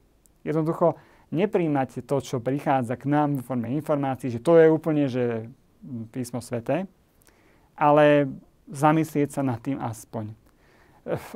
Jednoducho 0.47 0.95
nepríjmať 1.35 2.07
to, 2.07 2.17
čo 2.23 2.39
prichádza 2.39 2.95
k 2.95 3.11
nám 3.11 3.43
v 3.43 3.47
forme 3.47 3.69
informácií, 3.75 4.31
že 4.31 4.39
to 4.39 4.57
je 4.57 4.67
úplne, 4.71 5.05
že 5.11 5.51
písmo 6.15 6.39
sveté, 6.39 6.87
ale 7.75 8.31
zamyslieť 8.71 9.35
sa 9.35 9.43
nad 9.45 9.61
tým 9.61 9.77
aspoň. 9.83 10.33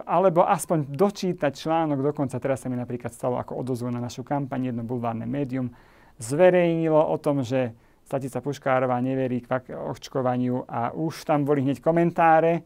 Alebo 0.09 0.49
aspoň 0.49 0.89
dočítať 0.89 1.53
článok 1.53 2.01
dokonca. 2.01 2.41
Teraz 2.41 2.65
sa 2.65 2.73
mi 2.73 2.81
napríklad 2.81 3.13
stalo 3.13 3.37
ako 3.37 3.61
odozvu 3.61 3.93
na 3.93 4.01
našu 4.01 4.25
kampaň 4.25 4.73
jedno 4.73 4.81
bulvárne 4.81 5.29
médium, 5.29 5.69
zverejnilo 6.17 6.97
o 6.97 7.17
tom, 7.21 7.45
že 7.45 7.77
Statica 8.09 8.41
Puškárová 8.41 8.97
neverí 9.05 9.45
k 9.45 9.77
očkovaniu 9.77 10.65
a 10.65 10.97
už 10.97 11.29
tam 11.29 11.45
boli 11.45 11.61
hneď 11.61 11.85
komentáre. 11.85 12.65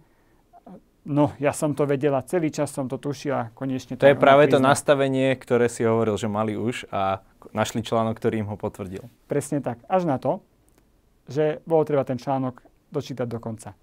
No, 1.02 1.34
ja 1.42 1.50
som 1.50 1.74
to 1.74 1.82
vedela, 1.82 2.22
celý 2.22 2.54
čas 2.54 2.70
som 2.70 2.86
to 2.86 2.94
tušila, 2.94 3.50
konečne 3.58 3.98
to... 3.98 4.06
To 4.06 4.12
je 4.14 4.18
práve 4.18 4.46
to 4.46 4.62
nastavenie, 4.62 5.34
ktoré 5.34 5.66
si 5.66 5.82
hovoril, 5.82 6.14
že 6.14 6.30
mali 6.30 6.54
už 6.54 6.86
a 6.94 7.26
našli 7.50 7.82
článok, 7.82 8.14
ktorý 8.22 8.46
im 8.46 8.48
ho 8.54 8.54
potvrdil. 8.54 9.10
Presne 9.26 9.58
tak. 9.58 9.82
Až 9.90 10.06
na 10.06 10.22
to, 10.22 10.46
že 11.26 11.58
bolo 11.66 11.82
treba 11.82 12.06
ten 12.06 12.22
článok 12.22 12.62
dočítať 12.94 13.26
do 13.26 13.42
konca. 13.42 13.74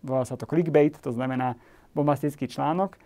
Volá 0.00 0.24
sa 0.24 0.40
to 0.40 0.48
clickbait, 0.48 0.96
to 0.96 1.12
znamená 1.12 1.60
bombastický 1.92 2.48
článok, 2.48 2.96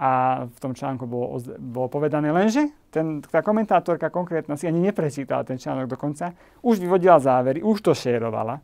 a 0.00 0.44
v 0.46 0.58
tom 0.62 0.72
článku 0.72 1.04
bolo, 1.04 1.42
bolo 1.58 1.90
povedané 1.90 2.30
lenže 2.30 2.70
ten, 2.94 3.20
tá 3.20 3.42
komentátorka 3.42 4.08
konkrétna 4.08 4.54
si 4.54 4.70
ani 4.70 4.78
neprečítala 4.78 5.42
ten 5.42 5.58
článok 5.58 5.90
dokonca, 5.90 6.32
už 6.62 6.78
vyvodila 6.78 7.18
závery, 7.18 7.60
už 7.60 7.82
to 7.82 7.92
šérovala. 7.92 8.62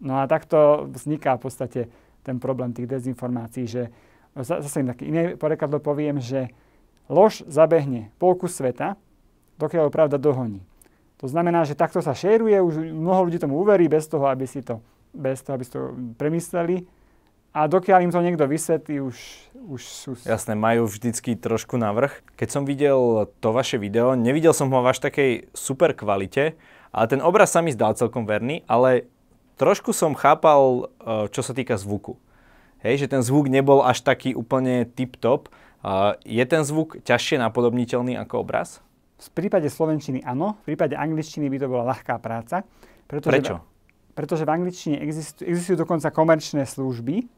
No 0.00 0.18
a 0.18 0.26
takto 0.30 0.88
vzniká 0.90 1.36
v 1.36 1.42
podstate 1.42 1.80
ten 2.28 2.36
problém 2.36 2.76
tých 2.76 2.84
dezinformácií, 2.84 3.64
že 3.64 3.88
zase 4.36 4.84
im 4.84 4.92
také 4.92 5.08
iné 5.08 5.22
porekadlo 5.40 5.80
poviem, 5.80 6.20
že 6.20 6.52
lož 7.08 7.40
zabehne 7.48 8.12
polku 8.20 8.44
sveta, 8.44 9.00
dokiaľ 9.56 9.88
ho 9.88 9.92
pravda 9.92 10.20
dohoní. 10.20 10.60
To 11.18 11.26
znamená, 11.26 11.64
že 11.66 11.74
takto 11.74 11.98
sa 11.98 12.14
šéruje, 12.14 12.60
už 12.62 12.78
mnoho 12.94 13.26
ľudí 13.26 13.40
tomu 13.40 13.58
uverí 13.58 13.90
bez 13.90 14.06
toho, 14.06 14.28
aby 14.30 14.46
si 14.46 14.62
to, 14.62 14.84
bez 15.10 15.42
toho, 15.42 15.58
aby 15.58 15.64
si 15.66 15.72
to 15.74 15.96
premysleli 16.14 16.86
a 17.50 17.66
dokiaľ 17.66 18.06
im 18.06 18.12
to 18.14 18.22
niekto 18.22 18.44
vysvetlí, 18.46 19.02
už, 19.02 19.16
už 19.66 19.82
sú... 19.82 20.10
Jasné, 20.22 20.54
majú 20.54 20.86
vždycky 20.86 21.34
trošku 21.34 21.74
navrh. 21.74 22.12
Keď 22.38 22.48
som 22.52 22.62
videl 22.68 23.26
to 23.42 23.50
vaše 23.50 23.80
video, 23.80 24.14
nevidel 24.14 24.54
som 24.54 24.70
ho 24.70 24.78
v 24.84 24.94
až 24.94 25.02
takej 25.02 25.50
super 25.56 25.96
kvalite, 25.96 26.54
ale 26.94 27.04
ten 27.10 27.18
obraz 27.18 27.50
sa 27.50 27.64
mi 27.64 27.74
zdal 27.74 27.98
celkom 27.98 28.28
verný, 28.28 28.62
ale 28.70 29.10
trošku 29.58 29.90
som 29.90 30.14
chápal, 30.14 30.88
e, 31.02 31.28
čo 31.34 31.42
sa 31.42 31.52
týka 31.52 31.74
zvuku. 31.74 32.14
Hej, 32.78 33.04
že 33.04 33.10
ten 33.10 33.26
zvuk 33.26 33.50
nebol 33.50 33.82
až 33.82 34.06
taký 34.06 34.38
úplne 34.38 34.86
tip-top. 34.86 35.50
Je 36.22 36.42
ten 36.46 36.62
zvuk 36.62 37.02
ťažšie 37.02 37.42
napodobniteľný 37.42 38.14
ako 38.22 38.46
obraz? 38.46 38.78
V 39.18 39.34
prípade 39.34 39.66
slovenčiny 39.66 40.22
áno, 40.22 40.54
v 40.62 40.74
prípade 40.74 40.94
angličtiny 40.94 41.50
by 41.50 41.58
to 41.58 41.66
bola 41.66 41.90
ľahká 41.90 42.22
práca. 42.22 42.62
Pretože 43.10 43.34
Prečo? 43.34 43.56
pretože 44.18 44.42
v 44.42 44.50
angličtine 44.50 44.98
existujú, 44.98 45.46
existujú 45.46 45.76
dokonca 45.86 46.10
komerčné 46.10 46.66
služby, 46.66 47.30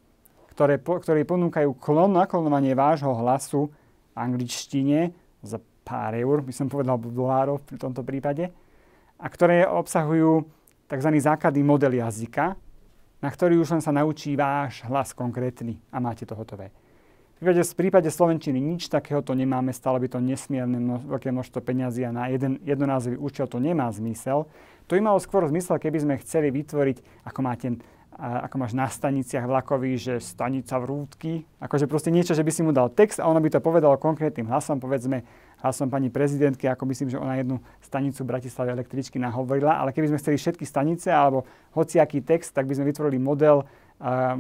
ktoré, 0.57 0.81
po, 0.81 0.97
ktoré 0.97 1.29
ponúkajú 1.29 1.77
klon, 1.77 2.17
naklonovanie 2.17 2.73
vášho 2.73 3.12
hlasu 3.21 3.69
v 3.69 4.17
angličtine 4.17 5.12
za 5.45 5.61
pár 5.85 6.17
eur, 6.17 6.41
by 6.41 6.53
som 6.57 6.73
povedal 6.73 6.97
dolárov 6.97 7.61
v 7.69 7.77
tomto 7.77 8.00
prípade, 8.00 8.49
a 9.21 9.27
ktoré 9.29 9.69
obsahujú 9.69 10.49
tzv. 10.90 11.11
základný 11.23 11.62
model 11.62 11.94
jazyka, 11.94 12.59
na 13.23 13.28
ktorý 13.30 13.62
už 13.62 13.78
len 13.78 13.82
sa 13.85 13.94
naučí 13.94 14.35
váš 14.35 14.82
hlas 14.90 15.14
konkrétny 15.14 15.78
a 15.94 16.02
máte 16.02 16.26
to 16.26 16.35
hotové. 16.35 16.75
V 17.40 17.49
prípade, 17.49 17.62
v 17.64 17.76
prípade 17.78 18.09
Slovenčiny 18.12 18.61
nič 18.61 18.92
takéhoto 18.92 19.32
nemáme, 19.32 19.73
stále 19.73 19.97
by 19.97 20.12
to 20.12 20.20
nesmierne 20.20 20.76
mno, 20.76 21.00
veľké 21.09 21.32
množstvo 21.32 21.64
peňazí 21.64 22.04
a 22.04 22.12
na 22.12 22.28
jeden 22.28 22.61
jednonázový 22.66 23.16
účel 23.16 23.49
to 23.49 23.56
nemá 23.56 23.88
zmysel. 23.88 24.44
To 24.90 24.92
by 24.92 25.00
malo 25.00 25.16
skôr 25.23 25.49
zmysel, 25.49 25.80
keby 25.80 26.04
sme 26.04 26.20
chceli 26.20 26.52
vytvoriť, 26.52 27.25
ako 27.25 27.40
máte 27.40 27.80
ako 28.20 28.56
máš 28.61 28.76
na 28.76 28.85
staniciach 28.85 29.49
vlakových, 29.49 29.99
že 29.99 30.14
stanica 30.20 30.76
v 30.76 30.85
rúdky, 30.85 31.32
akože 31.56 31.88
proste 31.88 32.12
niečo, 32.12 32.37
že 32.37 32.44
by 32.44 32.52
si 32.52 32.61
mu 32.61 32.68
dal 32.75 32.92
text 32.92 33.16
a 33.16 33.25
ono 33.25 33.40
by 33.40 33.49
to 33.49 33.64
povedalo 33.64 33.97
konkrétnym 33.97 34.44
hlasom, 34.44 34.76
povedzme 34.76 35.25
hlasom 35.61 35.93
pani 35.93 36.09
prezidentky, 36.09 36.69
ako 36.69 36.88
myslím, 36.88 37.09
že 37.12 37.21
ona 37.21 37.37
jednu 37.37 37.61
stanicu 37.85 38.25
v 38.25 38.31
Bratislave 38.33 38.73
električky 38.73 39.21
nahovorila, 39.21 39.76
ale 39.76 39.93
keby 39.93 40.12
sme 40.12 40.21
chceli 40.21 40.37
všetky 40.40 40.64
stanice 40.64 41.12
alebo 41.12 41.45
hociaký 41.76 42.25
text, 42.25 42.57
tak 42.57 42.64
by 42.64 42.76
sme 42.76 42.88
vytvorili 42.88 43.21
model 43.21 43.69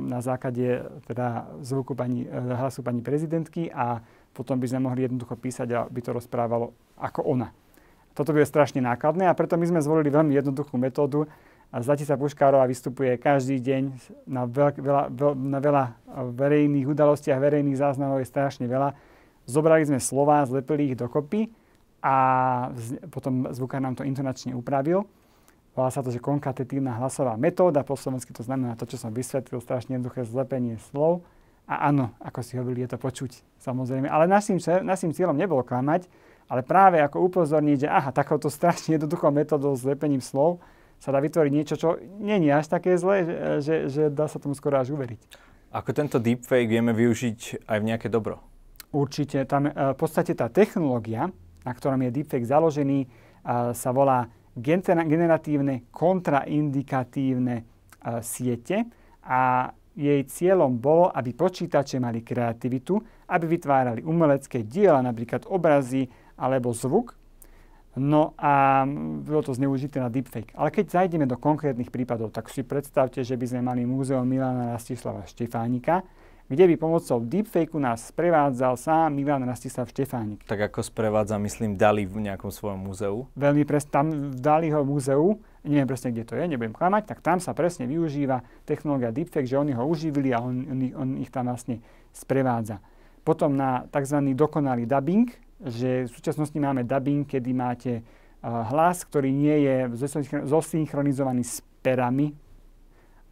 na 0.00 0.24
základe 0.24 0.80
teda 1.04 1.44
zvuku 1.60 1.92
pani, 1.92 2.24
uh, 2.24 2.56
hlasu 2.64 2.80
pani 2.80 3.04
prezidentky 3.04 3.68
a 3.68 4.00
potom 4.32 4.56
by 4.56 4.64
sme 4.64 4.88
mohli 4.88 5.04
jednoducho 5.04 5.36
písať 5.36 5.68
a 5.76 5.84
by 5.84 6.00
to 6.00 6.16
rozprávalo 6.16 6.72
ako 6.96 7.28
ona. 7.28 7.52
Toto 8.16 8.32
by 8.32 8.40
je 8.40 8.48
strašne 8.48 8.80
nákladné 8.80 9.28
a 9.28 9.36
preto 9.36 9.60
my 9.60 9.68
sme 9.68 9.84
zvolili 9.84 10.08
veľmi 10.08 10.32
jednoduchú 10.32 10.80
metódu, 10.80 11.28
a 11.70 11.86
Zlatica 11.86 12.18
Puškárová 12.18 12.66
vystupuje 12.66 13.14
každý 13.14 13.62
deň 13.62 13.82
na, 14.26 14.42
veľ, 14.42 14.74
veľa, 14.74 15.04
veľ, 15.14 15.32
na 15.38 15.58
veľa 15.62 15.84
verejných 16.34 16.82
udalostiach, 16.82 17.38
verejných 17.38 17.78
záznamov 17.78 18.18
je 18.18 18.26
strašne 18.26 18.66
veľa. 18.66 18.90
Zobrali 19.50 19.82
sme 19.82 19.98
slova, 19.98 20.46
zlepili 20.46 20.94
ich 20.94 20.96
dokopy 20.96 21.50
a 21.98 22.14
potom 23.10 23.50
zvukár 23.50 23.82
nám 23.82 23.98
to 23.98 24.06
intonačne 24.06 24.54
upravil. 24.54 25.10
Volá 25.74 25.90
sa 25.90 26.02
to, 26.06 26.14
že 26.14 26.22
konkatetívna 26.22 26.98
hlasová 27.02 27.34
metóda, 27.34 27.82
po 27.82 27.98
slovensky 27.98 28.30
to 28.30 28.46
znamená 28.46 28.78
to, 28.78 28.86
čo 28.86 28.98
som 28.98 29.10
vysvetlil, 29.10 29.58
strašne 29.58 29.98
jednoduché 29.98 30.22
zlepenie 30.22 30.78
slov 30.90 31.26
A 31.70 31.86
áno, 31.86 32.10
ako 32.18 32.42
si 32.42 32.58
hovorili, 32.58 32.82
je 32.82 32.94
to 32.94 32.98
počuť, 32.98 33.46
samozrejme. 33.62 34.10
Ale 34.10 34.26
našim, 34.26 34.58
našim 34.82 35.14
cieľom 35.14 35.38
nebolo 35.38 35.62
klamať, 35.62 36.10
ale 36.50 36.66
práve 36.66 36.98
ako 36.98 37.30
upozorniť, 37.30 37.86
že 37.86 37.88
aha, 37.88 38.10
takouto 38.10 38.50
strašne 38.50 38.98
jednoduchou 38.98 39.30
metodou 39.30 39.70
s 39.78 39.86
lepením 39.86 40.18
slov 40.18 40.58
sa 40.98 41.14
dá 41.14 41.22
vytvoriť 41.22 41.52
niečo, 41.54 41.78
čo 41.78 41.94
nie 42.18 42.42
je 42.42 42.50
až 42.50 42.66
také 42.66 42.98
zlé, 42.98 43.22
že, 43.22 43.34
že, 43.62 43.74
že 43.86 44.02
dá 44.10 44.26
sa 44.26 44.42
tomu 44.42 44.58
skoro 44.58 44.82
až 44.82 44.90
uveriť. 44.90 45.22
Ako 45.70 45.94
tento 45.94 46.18
deepfake 46.18 46.66
vieme 46.66 46.90
využiť 46.90 47.70
aj 47.70 47.78
v 47.78 47.86
nejaké 47.86 48.10
dobro? 48.10 48.42
Určite. 48.90 49.46
Tam, 49.46 49.70
e, 49.70 49.72
v 49.72 49.96
podstate 49.96 50.34
tá 50.34 50.50
technológia, 50.50 51.30
na 51.62 51.72
ktorom 51.72 52.02
je 52.02 52.10
deepfake 52.10 52.46
založený, 52.46 52.98
e, 53.04 53.08
sa 53.70 53.90
volá 53.94 54.26
generatívne 54.58 55.86
kontraindikatívne 55.94 57.56
e, 57.56 57.64
siete 58.20 58.90
a 59.22 59.70
jej 59.94 60.22
cieľom 60.26 60.74
bolo, 60.78 61.10
aby 61.10 61.34
počítače 61.34 62.02
mali 62.02 62.22
kreativitu, 62.22 62.98
aby 63.30 63.44
vytvárali 63.46 64.00
umelecké 64.02 64.66
diela, 64.66 65.02
napríklad 65.02 65.46
obrazy 65.46 66.06
alebo 66.38 66.74
zvuk. 66.74 67.14
No 67.98 68.38
a 68.38 68.86
bolo 69.26 69.42
to 69.42 69.50
zneužité 69.50 69.98
na 69.98 70.06
deepfake. 70.06 70.54
Ale 70.54 70.70
keď 70.70 71.02
zajdeme 71.02 71.26
do 71.26 71.34
konkrétnych 71.34 71.90
prípadov, 71.90 72.30
tak 72.30 72.46
si 72.46 72.62
predstavte, 72.62 73.26
že 73.26 73.34
by 73.34 73.46
sme 73.50 73.60
mali 73.66 73.82
múzeum 73.82 74.22
Milana 74.22 74.78
Rastislava 74.78 75.26
Štefánika, 75.26 76.06
kde 76.50 76.66
by 76.66 76.74
pomocou 76.74 77.22
deepfakeu 77.22 77.78
nás 77.78 78.10
sprevádzal 78.10 78.74
sám 78.74 79.14
Milan 79.14 79.46
Rastislav 79.46 79.86
Štefánik. 79.86 80.42
Tak 80.50 80.74
ako 80.74 80.82
sprevádza, 80.82 81.38
myslím, 81.38 81.78
Dali 81.78 82.02
v 82.02 82.26
nejakom 82.26 82.50
svojom 82.50 82.90
múzeu? 82.90 83.30
Veľmi 83.38 83.62
presne, 83.62 83.90
tam 83.94 84.06
v 84.10 84.34
Daliho 84.34 84.82
múzeu, 84.82 85.38
neviem 85.62 85.86
presne, 85.86 86.10
kde 86.10 86.26
to 86.26 86.34
je, 86.34 86.50
nebudem 86.50 86.74
klamať, 86.74 87.06
tak 87.06 87.22
tam 87.22 87.38
sa 87.38 87.54
presne 87.54 87.86
využíva 87.86 88.42
technológia 88.66 89.14
deepfake, 89.14 89.46
že 89.46 89.62
oni 89.62 89.78
ho 89.78 89.86
uživili 89.86 90.34
a 90.34 90.42
on, 90.42 90.66
on, 90.66 90.78
on 90.98 91.08
ich 91.22 91.30
tam 91.30 91.46
vlastne 91.46 91.78
sprevádza. 92.10 92.82
Potom 93.22 93.54
na 93.54 93.86
tzv. 93.86 94.18
dokonalý 94.34 94.90
dubbing, 94.90 95.30
že 95.62 96.08
v 96.08 96.10
súčasnosti 96.10 96.58
máme 96.58 96.82
dubbing, 96.82 97.30
kedy 97.30 97.50
máte 97.54 97.92
uh, 98.02 98.66
hlas, 98.74 99.06
ktorý 99.06 99.30
nie 99.30 99.70
je 99.70 99.76
zosynchronizovaný 100.50 101.46
s 101.46 101.62
perami 101.78 102.34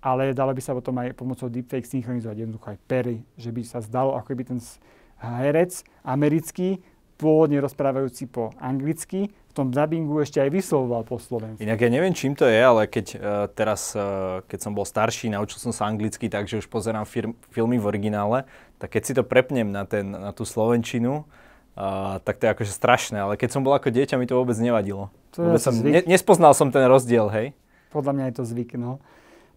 ale 0.09 0.33
dalo 0.33 0.57
by 0.57 0.63
sa 0.65 0.73
potom 0.73 0.97
aj 1.01 1.13
pomocou 1.13 1.53
deepfake 1.53 1.85
synchronizovať 1.85 2.37
jednoducho 2.49 2.73
aj 2.73 2.79
pery, 2.89 3.21
že 3.37 3.53
by 3.53 3.63
sa 3.65 3.85
zdalo, 3.85 4.17
ako 4.17 4.33
by 4.33 4.45
ten 4.57 4.61
herec 5.21 5.85
americký, 6.07 6.81
pôvodne 7.19 7.59
rozprávajúci 7.59 8.31
po 8.31 8.55
anglicky, 8.63 9.27
v 9.27 9.53
tom 9.53 9.75
dubbingu 9.75 10.23
ešte 10.23 10.39
aj 10.39 10.55
vyslovoval 10.55 11.03
po 11.03 11.19
slovensku. 11.19 11.59
Inak 11.59 11.83
ja 11.83 11.91
neviem, 11.91 12.15
čím 12.15 12.39
to 12.39 12.47
je, 12.47 12.63
ale 12.63 12.87
keď 12.87 13.07
uh, 13.19 13.19
teraz, 13.51 13.91
uh, 13.99 14.39
keď 14.47 14.59
som 14.63 14.71
bol 14.71 14.87
starší, 14.87 15.27
naučil 15.27 15.59
som 15.59 15.75
sa 15.75 15.91
anglicky, 15.91 16.31
takže 16.31 16.63
už 16.63 16.71
pozerám 16.71 17.03
fir- 17.03 17.35
filmy 17.51 17.75
v 17.75 17.91
originále, 17.91 18.47
tak 18.79 18.95
keď 18.95 19.03
si 19.03 19.13
to 19.19 19.27
prepnem 19.27 19.67
na, 19.67 19.83
ten, 19.83 20.15
na 20.15 20.31
tú 20.31 20.47
slovenčinu, 20.47 21.27
uh, 21.27 22.23
tak 22.23 22.39
to 22.39 22.47
je 22.47 22.55
akože 22.55 22.71
strašné, 22.71 23.19
ale 23.19 23.35
keď 23.35 23.51
som 23.51 23.67
bol 23.67 23.75
ako 23.75 23.91
dieťa, 23.91 24.15
mi 24.15 24.31
to 24.31 24.39
vôbec 24.39 24.55
nevadilo. 24.63 25.11
To 25.35 25.43
vôbec 25.43 25.59
som, 25.59 25.75
ne, 25.75 26.07
nespoznal 26.07 26.55
som 26.55 26.71
ten 26.71 26.87
rozdiel, 26.87 27.27
hej? 27.35 27.51
Podľa 27.91 28.15
mňa 28.15 28.25
je 28.31 28.35
to 28.39 28.45
zvyk, 28.47 28.79
no. 28.79 29.03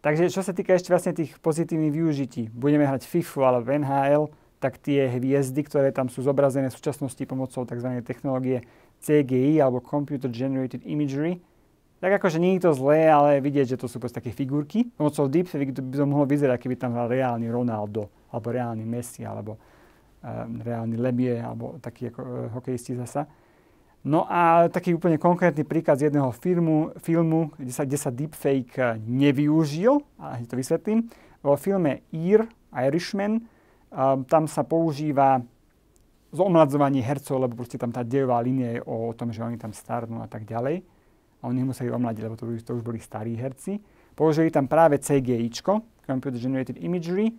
Takže 0.02 0.34
čo 0.34 0.42
sa 0.42 0.54
týka 0.54 0.74
ešte 0.74 0.90
vlastne 0.90 1.14
tých 1.14 1.38
pozitívnych 1.38 1.94
využití, 1.94 2.50
budeme 2.50 2.90
hrať 2.90 3.06
FIFU 3.06 3.46
alebo 3.46 3.70
NHL, 3.70 4.34
tak 4.58 4.78
tie 4.78 5.10
hviezdy, 5.10 5.62
ktoré 5.66 5.90
tam 5.94 6.10
sú 6.10 6.26
zobrazené 6.26 6.70
v 6.70 6.78
súčasnosti 6.78 7.22
pomocou 7.26 7.66
tzv. 7.66 8.02
technológie 8.06 8.66
CGI 9.02 9.62
alebo 9.62 9.82
Computer 9.82 10.30
Generated 10.30 10.86
Imagery, 10.86 11.42
tak 12.02 12.18
akože 12.18 12.42
nie 12.42 12.58
je 12.58 12.66
to 12.66 12.74
zlé, 12.74 13.06
ale 13.06 13.46
vidieť, 13.46 13.78
že 13.78 13.82
to 13.82 13.86
sú 13.86 14.02
proste 14.02 14.18
také 14.18 14.34
figurky. 14.34 14.90
Pomocou 14.98 15.30
deepfake 15.30 15.70
by 15.70 15.94
to 15.94 16.06
mohlo 16.10 16.26
vyzerať, 16.26 16.58
keby 16.58 16.74
tam 16.74 16.98
hral 16.98 17.06
reálny 17.06 17.46
Ronaldo, 17.46 18.10
alebo 18.34 18.50
reálny 18.50 18.82
Messi, 18.82 19.22
alebo 19.22 19.62
um, 20.26 20.62
reálny 20.66 20.98
Lebie, 20.98 21.38
alebo 21.38 21.78
taký 21.78 22.10
ako 22.10 22.22
uh, 22.26 22.50
hokejisti 22.58 22.98
zasa. 22.98 23.30
No 24.02 24.26
a 24.26 24.66
taký 24.74 24.98
úplne 24.98 25.22
konkrétny 25.22 25.62
príklad 25.62 26.02
z 26.02 26.10
jedného 26.10 26.34
filmu, 26.34 26.90
filmu 26.98 27.54
kde, 27.54 27.74
sa, 27.74 27.86
kde 27.86 27.98
sa 28.02 28.10
deepfake 28.10 28.74
eh, 28.82 28.98
nevyužil, 28.98 30.02
a 30.18 30.42
to 30.42 30.58
vysvetlím. 30.58 31.06
Vo 31.42 31.54
filme 31.58 32.06
Ear, 32.14 32.46
Irishman, 32.70 33.42
um, 33.90 34.22
tam 34.30 34.46
sa 34.46 34.62
používa 34.62 35.42
zomladzovanie 36.30 37.02
hercov, 37.02 37.42
lebo 37.42 37.58
proste 37.58 37.82
tam 37.82 37.90
tá 37.90 38.06
dejová 38.06 38.38
línia 38.46 38.78
je 38.78 38.82
o, 38.86 39.10
tom, 39.18 39.34
že 39.34 39.42
oni 39.42 39.58
tam 39.58 39.74
starnú 39.74 40.22
a 40.22 40.30
tak 40.30 40.46
ďalej. 40.46 40.86
A 41.42 41.50
oni 41.50 41.66
museli 41.66 41.90
omladiť, 41.90 42.22
lebo 42.22 42.38
to, 42.38 42.46
to 42.62 42.78
už 42.78 42.86
boli 42.86 43.02
starí 43.02 43.34
herci. 43.34 43.82
Použili 44.14 44.54
tam 44.54 44.70
práve 44.70 45.02
CGI, 45.02 45.50
Computer 46.06 46.38
Generated 46.38 46.78
Imagery, 46.78 47.34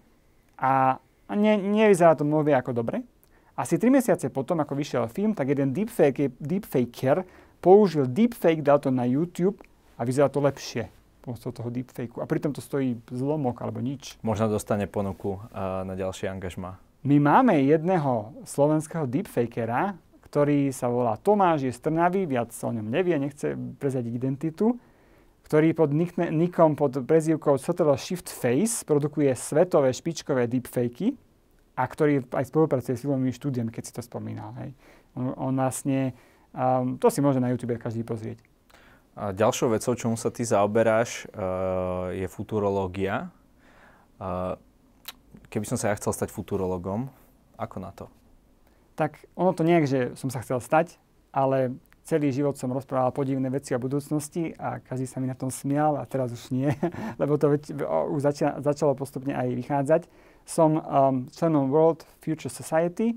a 0.59 0.99
ne, 1.35 1.59
nevyzerá 1.59 2.15
to 2.15 2.23
mnohé 2.23 2.55
ako 2.55 2.71
dobre. 2.75 3.03
Asi 3.53 3.77
3 3.77 3.93
mesiace 3.93 4.33
potom, 4.33 4.57
ako 4.65 4.73
vyšiel 4.73 5.05
film, 5.13 5.37
tak 5.37 5.53
jeden 5.53 5.77
deepfake, 5.77 6.33
deepfaker 6.41 7.29
použil 7.61 8.09
deepfake, 8.09 8.65
dal 8.65 8.81
to 8.81 8.89
na 8.89 9.05
YouTube 9.05 9.61
a 10.01 10.09
vyzerá 10.09 10.33
to 10.33 10.41
lepšie 10.41 10.89
pomocou 11.23 11.55
toho 11.55 11.71
deepfakeu. 11.71 12.19
A 12.19 12.27
pritom 12.27 12.51
to 12.51 12.59
stojí 12.59 12.99
zlomok 13.07 13.63
alebo 13.63 13.79
nič. 13.79 14.19
Možno 14.27 14.51
dostane 14.51 14.91
ponuku 14.91 15.39
uh, 15.39 15.87
na 15.87 15.95
ďalšie 15.95 16.27
angažma. 16.27 16.83
My 17.07 17.23
máme 17.23 17.63
jedného 17.63 18.35
slovenského 18.43 19.07
deepfakera, 19.07 19.95
ktorý 20.27 20.75
sa 20.75 20.91
volá 20.91 21.15
Tomáš, 21.21 21.69
je 21.69 21.73
z 21.75 21.81
Trnavy, 21.87 22.27
viac 22.27 22.51
o 22.51 22.71
ňom 22.75 22.89
nevie, 22.89 23.15
nechce 23.21 23.55
prezadiť 23.79 24.13
identitu, 24.17 24.81
ktorý 25.47 25.77
pod 25.77 25.93
nikom 26.33 26.75
pod 26.75 27.05
prezývkou 27.05 27.61
Sotelo 27.61 27.95
Shift 28.01 28.33
Face 28.33 28.83
produkuje 28.83 29.31
svetové 29.37 29.93
špičkové 29.93 30.49
deepfakey 30.49 31.15
a 31.73 31.83
ktorý 31.89 32.25
aj 32.29 32.53
spolupracuje 32.53 32.95
s 32.97 33.03
filmovými 33.05 33.33
štúdiami, 33.33 33.71
keď 33.73 33.83
si 33.89 33.93
to 33.97 34.03
spomínal. 34.05 34.53
Hej. 34.61 34.77
On, 35.17 35.33
on 35.37 35.55
vlastne, 35.57 36.13
um, 36.53 37.01
to 37.01 37.09
si 37.09 37.25
môže 37.25 37.41
na 37.41 37.49
YouTube 37.49 37.81
každý 37.81 38.05
pozrieť. 38.05 38.45
A 39.13 39.33
ďalšou 39.33 39.73
vecou, 39.73 39.93
čomu 39.93 40.17
sa 40.17 40.33
ty 40.33 40.45
zaoberáš, 40.45 41.29
uh, 41.33 42.13
je 42.17 42.25
futurológia. 42.29 43.29
Uh, 44.17 44.57
keby 45.53 45.69
som 45.69 45.77
sa 45.77 45.93
ja 45.93 45.99
chcel 46.01 46.17
stať 46.17 46.33
futurologom, 46.33 47.13
ako 47.61 47.77
na 47.81 47.93
to? 47.93 48.09
Tak 48.97 49.21
ono 49.37 49.53
to 49.57 49.65
nie 49.65 49.81
je, 49.85 49.89
že 49.89 50.01
som 50.17 50.29
sa 50.33 50.41
chcel 50.41 50.61
stať, 50.61 50.97
ale 51.33 51.77
celý 52.05 52.35
život 52.35 52.59
som 52.59 52.73
rozprával 52.73 53.15
podivné 53.15 53.49
veci 53.49 53.73
o 53.73 53.81
budúcnosti 53.81 54.53
a 54.59 54.83
každý 54.83 55.07
sa 55.07 55.23
mi 55.23 55.31
na 55.31 55.39
tom 55.39 55.49
smial 55.49 55.97
a 55.97 56.09
teraz 56.09 56.35
už 56.35 56.51
nie, 56.53 56.69
lebo 57.21 57.37
to 57.37 57.53
už 58.13 58.21
začalo 58.61 58.97
postupne 58.97 59.33
aj 59.33 59.49
vychádzať 59.55 60.03
som 60.45 60.79
um, 60.79 60.83
členom 61.31 61.71
World 61.71 62.07
Future 62.21 62.51
Society, 62.51 63.17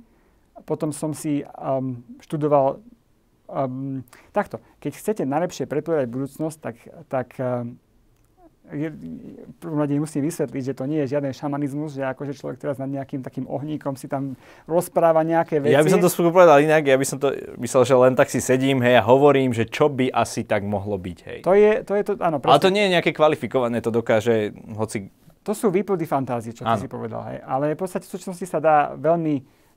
potom 0.64 0.96
som 0.96 1.12
si 1.12 1.44
um, 1.60 2.00
študoval 2.24 2.80
um, 3.48 4.02
takto. 4.32 4.64
Keď 4.80 4.92
chcete 4.96 5.24
najlepšie 5.28 5.68
predpovedať 5.68 6.08
budúcnosť, 6.08 6.58
tak, 6.62 6.76
tak 7.12 7.28
um, 7.38 7.76
v 8.66 9.54
prvom 9.62 9.78
rade 9.78 9.94
musím 10.02 10.26
vysvetliť, 10.26 10.74
že 10.74 10.74
to 10.74 10.90
nie 10.90 11.06
je 11.06 11.14
žiaden 11.14 11.30
šamanizmus, 11.38 12.02
že 12.02 12.02
akože 12.02 12.34
človek 12.34 12.58
teraz 12.58 12.82
nad 12.82 12.90
nejakým 12.90 13.22
takým 13.22 13.46
ohníkom 13.46 13.94
si 13.94 14.10
tam 14.10 14.34
rozpráva 14.66 15.22
nejaké 15.22 15.62
veci. 15.62 15.78
Ja 15.78 15.86
by 15.86 15.94
som 15.94 16.02
to 16.02 16.10
skôr 16.10 16.34
povedal 16.34 16.58
inak, 16.66 16.82
ja 16.82 16.98
by 16.98 17.06
som 17.06 17.22
to 17.22 17.30
myslel, 17.62 17.86
že 17.86 17.94
len 17.94 18.18
tak 18.18 18.34
si 18.34 18.42
sedím, 18.42 18.82
hej, 18.82 18.98
a 18.98 19.06
hovorím, 19.06 19.54
že 19.54 19.70
čo 19.70 19.86
by 19.86 20.10
asi 20.10 20.50
tak 20.50 20.66
mohlo 20.66 20.98
byť, 20.98 21.18
hej. 21.30 21.40
To 21.46 21.54
je 21.54 21.86
to, 21.86 21.94
je 21.94 22.04
to 22.10 22.14
áno. 22.18 22.42
Presne. 22.42 22.58
Ale 22.58 22.64
to 22.66 22.74
nie 22.74 22.84
je 22.90 22.94
nejaké 22.98 23.12
kvalifikované, 23.14 23.86
to 23.86 23.94
dokáže 23.94 24.58
hoci 24.74 25.14
to 25.46 25.54
sú 25.54 25.70
výplody 25.70 26.10
fantázie, 26.10 26.58
čo 26.58 26.66
ty 26.66 26.74
si 26.82 26.90
povedal. 26.90 27.22
Hej. 27.30 27.38
Ale 27.46 27.78
v 27.78 27.80
podstate 27.86 28.10
v 28.10 28.14
súčasnosti 28.18 28.50
sa 28.50 28.58
dá 28.58 28.98
veľmi, 28.98 29.36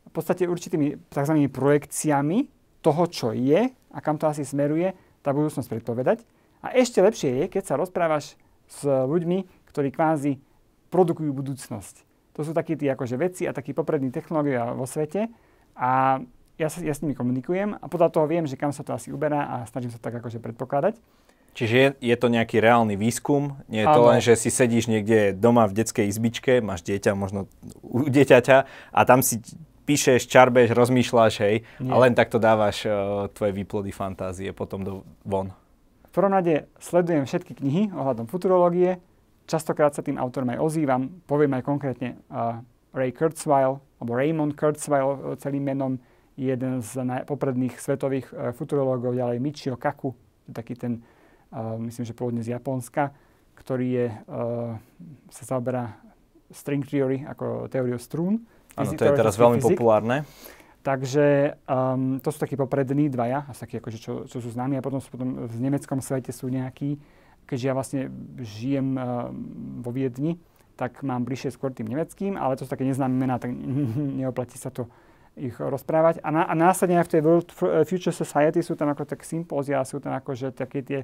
v 0.09 0.13
podstate 0.17 0.49
určitými 0.49 1.13
tzv. 1.13 1.35
projekciami 1.53 2.49
toho, 2.81 3.05
čo 3.13 3.37
je 3.37 3.69
a 3.69 3.99
kam 4.01 4.17
to 4.17 4.25
asi 4.25 4.49
smeruje, 4.49 4.97
tá 5.21 5.37
budúcnosť 5.37 5.69
predpovedať. 5.69 6.25
A 6.65 6.73
ešte 6.73 7.05
lepšie 7.05 7.45
je, 7.45 7.45
keď 7.53 7.63
sa 7.69 7.75
rozprávaš 7.77 8.41
s 8.65 8.81
ľuďmi, 8.89 9.69
ktorí 9.69 9.93
kvázi 9.93 10.41
produkujú 10.89 11.31
budúcnosť. 11.37 12.09
To 12.41 12.41
sú 12.47 12.57
takí 12.57 12.73
tí 12.79 12.89
akože 12.89 13.21
veci 13.21 13.45
a 13.45 13.53
takí 13.53 13.77
poprední 13.77 14.09
technológia 14.09 14.73
vo 14.73 14.89
svete 14.89 15.29
a 15.77 16.23
ja, 16.57 16.69
sa, 16.73 16.81
ja 16.81 16.97
s 16.97 17.05
nimi 17.05 17.13
komunikujem 17.13 17.77
a 17.77 17.85
podľa 17.87 18.09
toho 18.09 18.25
viem, 18.25 18.49
že 18.49 18.57
kam 18.57 18.73
sa 18.73 18.83
to 18.83 18.97
asi 18.97 19.13
uberá 19.13 19.47
a 19.47 19.57
snažím 19.69 19.93
sa 19.93 20.01
tak 20.01 20.17
akože 20.17 20.41
predpokladať. 20.41 20.97
Čiže 21.57 21.75
je, 21.75 21.89
je 21.99 22.17
to 22.17 22.31
nejaký 22.31 22.63
reálny 22.63 22.95
výskum, 22.95 23.59
nie 23.67 23.83
je 23.83 23.91
to 23.91 24.03
ano. 24.05 24.09
len, 24.15 24.21
že 24.23 24.39
si 24.39 24.47
sedíš 24.47 24.87
niekde 24.87 25.35
doma 25.35 25.67
v 25.67 25.83
detskej 25.83 26.07
izbičke, 26.07 26.63
máš 26.63 26.87
dieťa, 26.87 27.19
možno 27.19 27.51
u 27.83 28.07
dieťaťa 28.07 28.57
a 28.95 29.01
tam 29.03 29.27
si 29.27 29.43
píšeš, 29.89 30.29
čarbeš, 30.29 30.77
rozmýšľaš, 30.77 31.35
hej, 31.41 31.65
nie. 31.81 31.89
a 31.89 31.95
len 31.97 32.13
takto 32.13 32.37
dávaš 32.37 32.85
uh, 32.85 33.27
tvoje 33.33 33.57
výplody 33.57 33.89
fantázie 33.89 34.53
potom 34.53 34.85
do, 34.85 34.95
von. 35.25 35.49
V 36.09 36.13
prvom 36.13 36.37
rade 36.37 36.69
sledujem 36.77 37.25
všetky 37.25 37.57
knihy 37.57 37.83
ohľadom 37.97 38.29
futurológie, 38.29 39.01
častokrát 39.49 39.97
sa 39.97 40.05
tým 40.05 40.21
autorom 40.21 40.53
aj 40.53 40.61
ozývam, 40.61 41.09
poviem 41.25 41.57
aj 41.57 41.65
konkrétne 41.65 42.21
uh, 42.29 42.61
Ray 42.93 43.17
Kurzweil, 43.17 43.81
alebo 43.99 44.13
Raymond 44.13 44.55
Kurzweil 44.55 45.11
e, 45.11 45.19
celým 45.43 45.65
menom, 45.67 45.93
jeden 46.39 46.79
z 46.79 47.03
popredných 47.27 47.75
svetových 47.81 48.31
uh, 48.31 48.55
futurológov, 48.55 49.17
ďalej 49.17 49.43
Michio 49.43 49.75
Kaku, 49.75 50.15
taký 50.53 50.79
ten 50.79 51.03
myslím, 51.55 52.05
že 52.05 52.17
pôvodne 52.17 52.45
z 52.45 52.53
Japonska, 52.53 53.13
ktorý 53.57 53.87
je, 53.89 54.07
uh, 54.31 54.77
sa 55.33 55.43
zaoberá 55.57 55.99
string 56.53 56.85
theory, 56.85 57.25
ako 57.27 57.69
teóriu 57.69 57.99
strún. 58.01 58.45
Áno, 58.79 58.95
to 58.95 59.05
je 59.05 59.19
teraz 59.19 59.35
veľmi 59.35 59.59
fyzik. 59.59 59.77
populárne. 59.77 60.25
Takže 60.87 61.59
um, 61.67 62.23
to 62.23 62.31
sú 62.31 62.39
takí 62.39 62.55
poprední 62.55 63.11
dvaja, 63.11 63.45
asi 63.51 63.61
takí 63.67 63.77
akože, 63.83 63.99
čo, 63.99 64.13
čo 64.25 64.39
sú 64.39 64.49
známi 64.49 64.79
a 64.79 64.85
potom 64.85 65.03
sú 65.03 65.11
potom 65.11 65.45
v 65.51 65.57
nemeckom 65.59 65.99
svete 65.99 66.31
sú 66.31 66.49
nejakí, 66.49 66.97
keďže 67.45 67.67
ja 67.67 67.75
vlastne 67.75 68.01
žijem 68.41 68.95
uh, 68.95 69.29
vo 69.83 69.91
Viedni, 69.91 70.39
tak 70.79 71.03
mám 71.03 71.27
bližšie 71.27 71.51
skôr 71.53 71.75
tým 71.75 71.91
nemeckým, 71.91 72.39
ale 72.39 72.55
to 72.55 72.65
sú 72.65 72.71
také 72.71 72.87
neznáme 72.87 73.11
mená, 73.11 73.43
tak 73.43 73.51
neoplatí 74.23 74.57
sa 74.57 74.71
to 74.71 74.87
ich 75.39 75.57
rozprávať. 75.57 76.19
A, 76.27 76.29
na, 76.35 76.43
a 76.45 76.53
následne 76.59 76.99
aj 76.99 77.07
v 77.07 77.13
tej 77.15 77.23
World 77.23 77.49
Future 77.87 78.15
Society 78.15 78.61
sú 78.61 78.75
tam 78.75 78.91
ako 78.91 79.07
tak 79.07 79.23
sympózia, 79.23 79.81
sú 79.87 80.03
tam 80.03 80.13
akože 80.19 80.51
také 80.51 80.83
tie, 80.83 81.01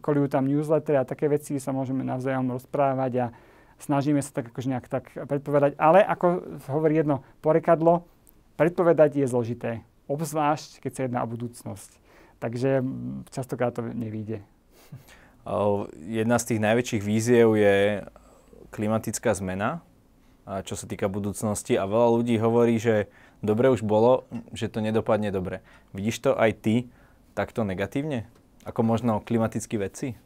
kolujú 0.00 0.32
tam 0.32 0.48
newslettery 0.48 0.96
a 0.96 1.08
také 1.08 1.28
veci 1.28 1.60
sa 1.60 1.76
môžeme 1.76 2.00
navzájom 2.02 2.48
rozprávať 2.48 3.12
a 3.20 3.26
snažíme 3.78 4.24
sa 4.24 4.32
tak 4.32 4.50
akože 4.52 4.68
nejak 4.72 4.86
tak 4.88 5.12
predpovedať. 5.12 5.76
Ale 5.76 6.00
ako 6.00 6.58
hovorí 6.72 6.96
jedno 6.96 7.20
porekadlo, 7.44 8.08
predpovedať 8.56 9.20
je 9.20 9.26
zložité. 9.28 9.70
Obzvlášť, 10.08 10.80
keď 10.80 10.92
sa 10.92 11.00
jedná 11.04 11.20
o 11.22 11.28
budúcnosť. 11.28 11.90
Takže 12.40 12.84
častokrát 13.32 13.76
to 13.76 13.84
nevíde. 13.84 14.40
Jedna 15.94 16.42
z 16.42 16.46
tých 16.50 16.60
najväčších 16.60 17.02
víziev 17.06 17.54
je 17.54 18.02
klimatická 18.74 19.30
zmena, 19.30 19.78
čo 20.66 20.74
sa 20.74 20.90
týka 20.90 21.06
budúcnosti. 21.06 21.78
A 21.78 21.86
veľa 21.86 22.08
ľudí 22.18 22.34
hovorí, 22.38 22.82
že 22.82 23.06
dobre 23.44 23.72
už 23.72 23.82
bolo, 23.82 24.24
že 24.52 24.70
to 24.70 24.84
nedopadne 24.84 25.32
dobre. 25.32 25.64
Vidíš 25.92 26.30
to 26.30 26.30
aj 26.36 26.50
ty 26.60 26.74
takto 27.36 27.64
negatívne? 27.64 28.28
Ako 28.64 28.82
možno 28.82 29.22
klimatickí 29.22 29.76
vedci? 29.76 30.16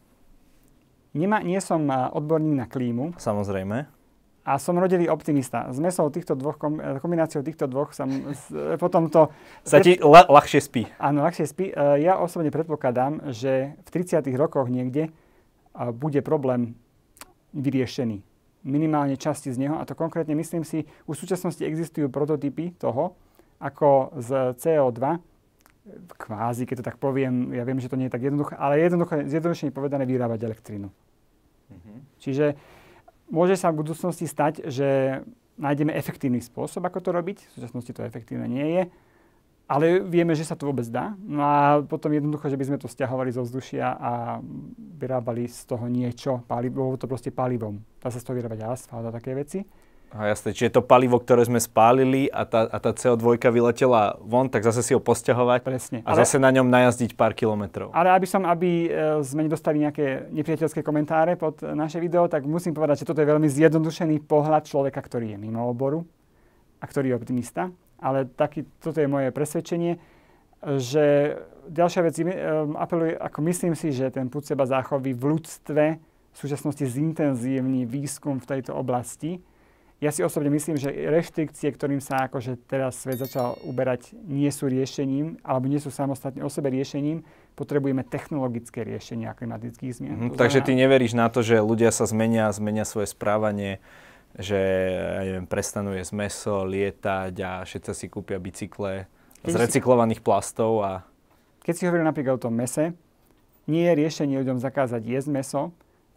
Nemá, 1.11 1.43
nie 1.43 1.59
som 1.59 1.83
odborník 1.91 2.55
na 2.55 2.67
klímu. 2.71 3.19
Samozrejme. 3.19 3.85
A 4.41 4.57
som 4.57 4.73
rodilý 4.73 5.05
optimista. 5.05 5.69
S 5.69 5.77
mesou 5.77 6.09
týchto 6.09 6.33
dvoch, 6.33 6.57
kombináciou 6.97 7.45
týchto 7.45 7.69
dvoch 7.69 7.93
som 7.93 8.09
potom 8.81 9.05
to... 9.11 9.29
Sa 9.61 9.77
ti 9.77 10.01
la, 10.01 10.25
ľahšie 10.25 10.57
spí. 10.57 10.89
Áno, 10.97 11.21
ľahšie 11.21 11.45
spí. 11.45 11.69
E, 11.69 12.01
ja 12.01 12.17
osobne 12.17 12.49
predpokladám, 12.49 13.29
že 13.29 13.77
v 13.85 13.89
30 13.93 14.25
rokoch 14.33 14.65
niekde 14.65 15.13
bude 15.93 16.25
problém 16.25 16.73
vyriešený 17.53 18.30
minimálne 18.61 19.17
časti 19.17 19.49
z 19.49 19.57
neho. 19.67 19.75
A 19.77 19.85
to 19.85 19.97
konkrétne 19.97 20.37
myslím 20.37 20.61
si, 20.61 20.85
už 21.09 21.17
v 21.17 21.23
súčasnosti 21.27 21.61
existujú 21.61 22.07
prototypy 22.09 22.73
toho, 22.77 23.17
ako 23.61 24.17
z 24.17 24.57
CO2, 24.57 25.21
kvázi, 26.17 26.69
keď 26.69 26.75
to 26.81 26.87
tak 26.93 26.97
poviem, 27.01 27.57
ja 27.57 27.65
viem, 27.65 27.81
že 27.81 27.89
to 27.89 27.97
nie 27.97 28.05
je 28.05 28.13
tak 28.13 28.21
jednoduché, 28.21 28.53
ale 28.53 28.77
jednoducho, 28.77 29.25
zjednodušene 29.25 29.73
povedané 29.73 30.05
vyrábať 30.05 30.45
elektrínu. 30.45 30.89
Mm-hmm. 30.89 31.97
Čiže 32.21 32.45
môže 33.33 33.57
sa 33.57 33.73
v 33.73 33.81
budúcnosti 33.81 34.29
stať, 34.29 34.69
že 34.69 35.21
nájdeme 35.57 35.93
efektívny 35.97 36.37
spôsob, 36.37 36.85
ako 36.85 37.01
to 37.01 37.09
robiť. 37.09 37.37
V 37.49 37.51
súčasnosti 37.57 37.91
to 37.97 38.05
efektívne 38.05 38.45
nie 38.45 38.67
je 38.77 38.83
ale 39.71 40.03
vieme, 40.03 40.35
že 40.35 40.43
sa 40.43 40.59
to 40.59 40.67
vôbec 40.67 40.83
dá. 40.91 41.15
No 41.23 41.39
a 41.39 41.79
potom 41.79 42.11
jednoducho, 42.11 42.51
že 42.51 42.59
by 42.59 42.67
sme 42.67 42.77
to 42.77 42.91
stiahovali 42.91 43.31
zo 43.31 43.47
vzdušia 43.47 43.87
a 43.95 44.43
vyrábali 44.99 45.47
z 45.47 45.63
toho 45.63 45.87
niečo, 45.87 46.43
palivo, 46.43 46.99
to 46.99 47.07
proste 47.07 47.31
palivom. 47.31 47.79
Dá 48.03 48.11
sa 48.11 48.19
z 48.19 48.27
toho 48.27 48.35
vyrábať 48.35 48.67
asfalt 48.67 49.07
a 49.07 49.15
také 49.15 49.31
veci. 49.31 49.63
A 50.11 50.27
jasne, 50.27 50.51
čiže 50.51 50.75
to 50.75 50.83
palivo, 50.83 51.15
ktoré 51.23 51.47
sme 51.47 51.55
spálili 51.55 52.27
a 52.27 52.43
tá, 52.43 52.67
a 52.67 52.77
tá 52.83 52.91
CO2 52.91 53.39
vyletela 53.47 54.19
von, 54.19 54.51
tak 54.51 54.59
zase 54.67 54.83
si 54.83 54.91
ho 54.91 54.99
posťahovať 54.99 55.63
Presne. 55.63 55.97
a 56.03 56.11
ale, 56.11 56.27
zase 56.27 56.35
na 56.35 56.51
ňom 56.51 56.67
najazdiť 56.67 57.15
pár 57.15 57.31
kilometrov. 57.31 57.95
Ale 57.95 58.11
aby 58.11 58.27
som, 58.27 58.43
aby 58.43 58.91
e, 58.91 59.23
sme 59.23 59.47
nedostali 59.47 59.79
nejaké 59.79 60.27
nepriateľské 60.35 60.83
komentáre 60.83 61.39
pod 61.39 61.63
naše 61.63 62.03
video, 62.03 62.27
tak 62.27 62.43
musím 62.43 62.75
povedať, 62.75 63.07
že 63.07 63.07
toto 63.07 63.23
je 63.23 63.31
veľmi 63.31 63.47
zjednodušený 63.47 64.27
pohľad 64.27 64.67
človeka, 64.67 64.99
ktorý 64.99 65.31
je 65.31 65.37
mimo 65.39 65.63
oboru 65.63 66.03
a 66.83 66.85
ktorý 66.91 67.15
je 67.15 67.15
optimista 67.15 67.71
ale 68.01 68.25
taký, 68.25 68.65
toto 68.81 68.97
je 68.97 69.07
moje 69.07 69.29
presvedčenie, 69.29 70.01
že 70.61 71.37
ďalšia 71.69 72.01
vec, 72.01 72.15
apeluje, 72.77 73.13
ako 73.17 73.39
myslím 73.45 73.73
si, 73.77 73.93
že 73.93 74.09
ten 74.09 74.29
púd 74.29 74.45
seba 74.45 74.65
záchovy 74.65 75.13
v 75.13 75.23
ľudstve 75.37 75.85
v 76.31 76.37
súčasnosti 76.37 76.85
zintenzívni 76.85 77.85
výskum 77.85 78.39
v 78.39 78.49
tejto 78.57 78.73
oblasti. 78.73 79.43
Ja 80.01 80.09
si 80.09 80.25
osobne 80.25 80.49
myslím, 80.49 80.81
že 80.81 80.89
reštrikcie, 80.89 81.69
ktorým 81.69 82.01
sa 82.01 82.25
akože 82.25 82.57
teraz 82.65 82.97
svet 83.05 83.21
začal 83.21 83.61
uberať, 83.61 84.17
nie 84.25 84.49
sú 84.49 84.65
riešením, 84.65 85.37
alebo 85.45 85.69
nie 85.69 85.77
sú 85.77 85.93
samostatne 85.93 86.41
o 86.41 86.49
sebe 86.49 86.73
riešením. 86.73 87.21
Potrebujeme 87.53 88.01
technologické 88.01 88.81
riešenia 88.81 89.37
klimatických 89.37 89.93
zmien. 89.93 90.17
Mm, 90.17 90.33
takže 90.33 90.65
ty 90.65 90.73
neveríš 90.73 91.13
na 91.13 91.29
to, 91.29 91.45
že 91.45 91.61
ľudia 91.61 91.93
sa 91.93 92.09
zmenia, 92.09 92.49
zmenia 92.49 92.81
svoje 92.81 93.13
správanie, 93.13 93.77
že 94.39 94.59
ja 94.95 95.21
neviem, 95.27 95.47
prestanú 95.47 95.91
jesť 95.91 96.13
meso, 96.15 96.63
lietať 96.63 97.33
a 97.43 97.51
všetci 97.67 97.91
si 97.91 98.05
kúpia 98.07 98.39
bicykle 98.39 99.07
Keď 99.43 99.51
z 99.51 99.55
recyklovaných 99.55 100.19
si... 100.19 100.25
plastov. 100.25 100.71
A... 100.83 101.03
Keď 101.65 101.73
si 101.75 101.83
hovoril 101.87 102.07
napríklad 102.07 102.39
o 102.39 102.43
tom 102.47 102.55
mese, 102.55 102.95
nie 103.67 103.83
je 103.87 103.93
riešenie 103.93 104.39
ľuďom 104.39 104.63
zakázať 104.63 105.01
jesť 105.03 105.29
meso, 105.29 105.61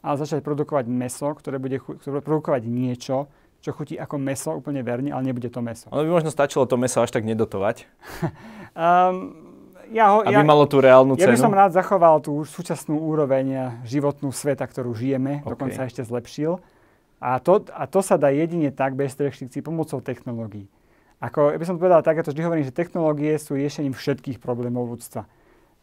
ale 0.04 0.14
začať 0.20 0.44
produkovať 0.44 0.86
meso, 0.86 1.32
ktoré 1.32 1.56
bude 1.58 1.80
ktoré 1.80 2.20
produkovať 2.20 2.62
niečo, 2.68 3.26
čo 3.64 3.72
chutí 3.72 3.96
ako 3.96 4.20
meso 4.20 4.52
úplne 4.52 4.84
verne, 4.84 5.08
ale 5.08 5.32
nebude 5.32 5.48
to 5.48 5.64
meso. 5.64 5.88
Ono 5.88 6.04
by 6.04 6.10
možno 6.20 6.28
stačilo 6.28 6.68
to 6.68 6.76
meso 6.76 7.00
až 7.00 7.08
tak 7.08 7.24
nedotovať. 7.24 7.88
um, 8.76 9.32
ja 9.98 10.12
ho, 10.12 10.20
aby 10.20 10.36
ja, 10.36 10.44
malo 10.44 10.68
tú 10.68 10.84
reálnu 10.84 11.16
cenu. 11.16 11.32
Ja 11.32 11.32
by 11.32 11.40
som 11.40 11.56
rád 11.56 11.72
zachoval 11.72 12.20
tú 12.20 12.44
súčasnú 12.44 13.00
úroveň 13.00 13.80
životnú 13.88 14.28
sveta, 14.28 14.68
ktorú 14.68 14.92
žijeme, 14.92 15.40
okay. 15.40 15.50
dokonca 15.56 15.80
ešte 15.88 16.04
zlepšil. 16.04 16.60
A 17.24 17.40
to, 17.40 17.64
a 17.72 17.88
to 17.88 18.04
sa 18.04 18.20
dá 18.20 18.28
jedine 18.28 18.68
tak 18.68 18.92
bez 18.92 19.16
reštrikcií 19.16 19.64
pomocou 19.64 20.04
technológií. 20.04 20.68
Ako, 21.24 21.56
ja 21.56 21.58
by 21.58 21.64
som 21.64 21.80
povedal 21.80 22.04
tak, 22.04 22.20
ja 22.20 22.24
to 22.26 22.36
vždy 22.36 22.44
hovorím, 22.44 22.68
že 22.68 22.76
technológie 22.76 23.32
sú 23.40 23.56
riešením 23.56 23.96
všetkých 23.96 24.44
problémov 24.44 24.92
ľudstva. 24.92 25.24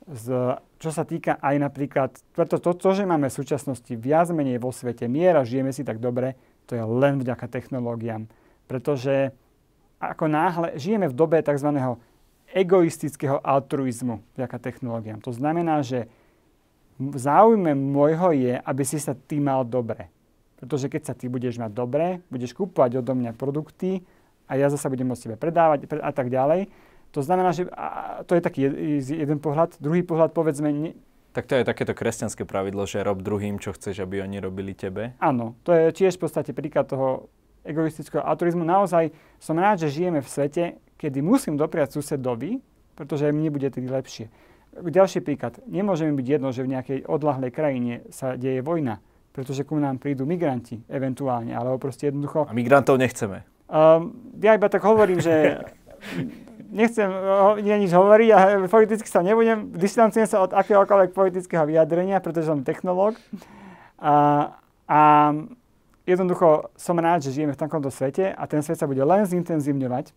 Z, 0.06 0.62
čo 0.78 0.94
sa 0.94 1.02
týka 1.02 1.42
aj 1.42 1.56
napríklad, 1.58 2.14
preto 2.38 2.62
to, 2.62 2.78
to, 2.78 2.94
že 2.94 3.10
máme 3.10 3.26
v 3.26 3.38
súčasnosti 3.42 3.90
viac 3.98 4.30
menej 4.30 4.62
vo 4.62 4.70
svete 4.70 5.10
mier 5.10 5.34
a 5.34 5.42
žijeme 5.42 5.74
si 5.74 5.82
tak 5.82 5.98
dobre, 5.98 6.38
to 6.70 6.78
je 6.78 6.84
len 6.86 7.18
vďaka 7.18 7.50
technológiám. 7.50 8.30
Pretože 8.70 9.34
ako 9.98 10.30
náhle 10.30 10.78
žijeme 10.78 11.10
v 11.10 11.18
dobe 11.18 11.42
tzv. 11.42 11.74
egoistického 12.54 13.42
altruizmu 13.42 14.22
vďaka 14.38 14.58
technológiám. 14.62 15.26
To 15.26 15.34
znamená, 15.34 15.82
že 15.82 16.06
v 17.02 17.18
záujme 17.18 17.74
môjho 17.74 18.30
je, 18.30 18.54
aby 18.62 18.84
si 18.86 19.02
sa 19.02 19.18
ty 19.18 19.42
mal 19.42 19.66
dobre. 19.66 20.14
Pretože 20.62 20.94
keď 20.94 21.02
sa 21.10 21.14
ty 21.18 21.26
budeš 21.26 21.58
mať 21.58 21.74
dobre, 21.74 22.22
budeš 22.30 22.54
kúpovať 22.54 23.02
odo 23.02 23.18
mňa 23.18 23.34
produkty 23.34 24.06
a 24.46 24.62
ja 24.62 24.70
zase 24.70 24.86
budem 24.94 25.10
môcť 25.10 25.24
tebe 25.26 25.36
predávať 25.42 25.90
a 25.90 26.12
tak 26.14 26.30
ďalej. 26.30 26.70
To 27.18 27.26
znamená, 27.26 27.50
že 27.50 27.66
to 28.30 28.38
je 28.38 28.42
taký 28.46 28.70
jeden 29.02 29.42
pohľad. 29.42 29.82
Druhý 29.82 30.06
pohľad, 30.06 30.38
povedzme... 30.38 30.70
Ne... 30.70 30.94
Tak 31.34 31.50
to 31.50 31.58
je 31.58 31.66
takéto 31.66 31.98
kresťanské 31.98 32.46
pravidlo, 32.46 32.86
že 32.86 33.02
rob 33.02 33.26
druhým, 33.26 33.58
čo 33.58 33.74
chceš, 33.74 34.06
aby 34.06 34.22
oni 34.22 34.38
robili 34.38 34.78
tebe. 34.78 35.18
Áno, 35.18 35.58
to 35.66 35.74
je 35.74 35.92
tiež 35.92 36.22
v 36.22 36.30
podstate 36.30 36.54
príklad 36.54 36.88
toho 36.88 37.28
egoistického 37.66 38.22
autorizmu. 38.22 38.62
Naozaj 38.62 39.12
som 39.42 39.58
rád, 39.58 39.82
že 39.82 39.92
žijeme 39.92 40.22
v 40.22 40.30
svete, 40.30 40.64
kedy 41.02 41.26
musím 41.26 41.58
dopriať 41.58 41.98
susedovi, 41.98 42.62
pretože 42.94 43.34
mne 43.34 43.50
bude 43.50 43.66
tedy 43.74 43.90
lepšie. 43.90 44.30
Ďalší 44.72 45.26
príklad. 45.26 45.60
Nemôžeme 45.68 46.16
byť 46.16 46.28
jedno, 46.38 46.54
že 46.54 46.64
v 46.64 46.72
nejakej 46.78 47.00
odlahlej 47.10 47.52
krajine 47.52 48.08
sa 48.14 48.38
deje 48.38 48.64
vojna 48.64 49.04
pretože 49.32 49.64
ku 49.64 49.80
nám 49.80 49.98
prídu 49.98 50.28
migranti 50.28 50.84
eventuálne, 50.92 51.56
alebo 51.56 51.80
proste 51.80 52.12
jednoducho... 52.12 52.46
A 52.48 52.54
migrantov 52.56 53.00
nechceme. 53.00 53.48
Uh, 53.72 54.12
ja 54.44 54.56
iba 54.56 54.68
tak 54.68 54.84
hovorím, 54.84 55.24
že 55.24 55.64
nechcem 56.68 57.08
uh, 57.08 57.56
nič 57.56 57.92
hovoriť 57.96 58.30
a 58.36 58.40
politicky 58.68 59.08
sa 59.08 59.24
nebudem, 59.24 59.72
distancujem 59.72 60.28
sa 60.28 60.44
od 60.44 60.52
akéhokoľvek 60.52 61.16
politického 61.16 61.64
vyjadrenia, 61.64 62.20
pretože 62.20 62.52
som 62.52 62.68
technológ. 62.68 63.16
Uh, 63.96 64.52
a 64.92 65.32
jednoducho 66.04 66.68
som 66.76 67.00
rád, 67.00 67.24
že 67.24 67.32
žijeme 67.32 67.56
v 67.56 67.62
takomto 67.64 67.88
svete 67.88 68.36
a 68.36 68.44
ten 68.44 68.60
svet 68.60 68.76
sa 68.76 68.90
bude 68.90 69.00
len 69.00 69.24
zintenzívňovať. 69.24 70.12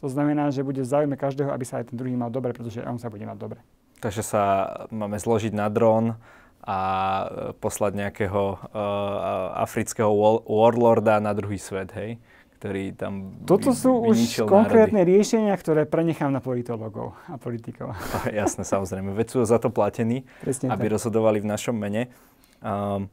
To 0.00 0.08
znamená, 0.08 0.48
že 0.54 0.64
bude 0.64 0.80
v 0.80 0.88
záujme 0.88 1.18
každého, 1.18 1.52
aby 1.52 1.64
sa 1.66 1.82
aj 1.82 1.92
ten 1.92 1.96
druhý 1.98 2.16
mal 2.16 2.32
dobre, 2.32 2.56
pretože 2.56 2.80
on 2.86 2.96
sa 2.96 3.12
bude 3.12 3.26
mať 3.26 3.36
dobre. 3.36 3.60
Takže 4.00 4.22
sa 4.24 4.42
máme 4.88 5.20
zložiť 5.20 5.52
na 5.52 5.68
dron, 5.68 6.16
a 6.60 6.78
e, 6.78 7.26
poslať 7.56 7.92
nejakého 7.96 8.42
uh, 8.52 9.64
afrického 9.64 10.12
warlorda 10.44 11.16
na 11.16 11.32
druhý 11.32 11.56
svet, 11.56 11.88
hej? 11.96 12.20
ktorý 12.60 12.92
tam 12.92 13.40
Toto 13.48 13.72
sú 13.72 14.04
už 14.04 14.44
konkrétne 14.44 15.00
národy. 15.00 15.16
riešenia, 15.16 15.56
ktoré 15.56 15.88
prenechám 15.88 16.28
na 16.28 16.44
politologov 16.44 17.16
a 17.24 17.40
politikov. 17.40 17.96
Jasné, 18.28 18.68
samozrejme. 18.68 19.16
Veď 19.16 19.26
sú 19.32 19.38
za 19.48 19.56
to 19.56 19.72
platení, 19.72 20.28
Presne 20.44 20.68
aby 20.68 20.92
tak. 20.92 21.00
rozhodovali 21.00 21.40
v 21.40 21.48
našom 21.48 21.72
mene. 21.72 22.12
Um, 22.60 23.08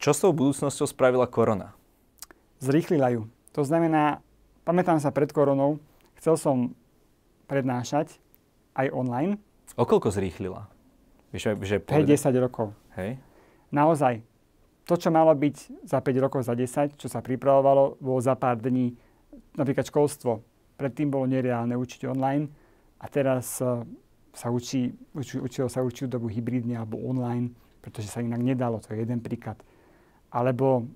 čo 0.00 0.16
s 0.16 0.24
tou 0.24 0.32
budúcnosťou 0.32 0.88
spravila 0.88 1.28
korona? 1.28 1.76
Zrýchlila 2.64 3.12
ju. 3.12 3.28
To 3.52 3.68
znamená, 3.68 4.24
pamätám 4.64 4.96
sa 4.96 5.12
pred 5.12 5.28
koronou, 5.28 5.76
chcel 6.16 6.40
som 6.40 6.72
prednášať 7.52 8.16
aj 8.80 8.88
online. 8.96 9.36
O 9.76 9.84
koľko 9.84 10.08
zrýchlila? 10.08 10.72
Vieš, 11.34 11.60
že 11.60 11.76
5-10 11.82 12.44
rokov. 12.44 12.72
Hej. 12.96 13.20
Naozaj. 13.68 14.24
to, 14.88 14.96
čo 14.96 15.12
malo 15.12 15.36
byť 15.36 15.84
za 15.84 16.00
5 16.00 16.24
rokov, 16.24 16.48
za 16.48 16.56
10, 16.56 16.96
čo 16.96 17.12
sa 17.12 17.20
pripravovalo, 17.20 18.00
bolo 18.00 18.20
za 18.24 18.32
pár 18.32 18.56
dní, 18.56 18.96
napríklad 19.52 19.84
školstvo. 19.84 20.40
Predtým 20.80 21.12
bolo 21.12 21.28
nereálne 21.28 21.76
učiť 21.76 22.08
online 22.08 22.48
a 22.96 23.06
teraz 23.12 23.60
uh, 23.60 23.84
sa 24.32 24.48
učí, 24.48 24.94
uči, 25.12 25.42
učilo 25.42 25.68
sa 25.68 25.84
určitú 25.84 26.16
dobu 26.16 26.32
hybridne 26.32 26.80
alebo 26.80 27.02
online, 27.04 27.52
pretože 27.84 28.08
sa 28.08 28.24
inak 28.24 28.40
nedalo, 28.40 28.80
to 28.80 28.96
je 28.96 29.04
jeden 29.04 29.20
príklad. 29.20 29.60
Alebo 30.32 30.88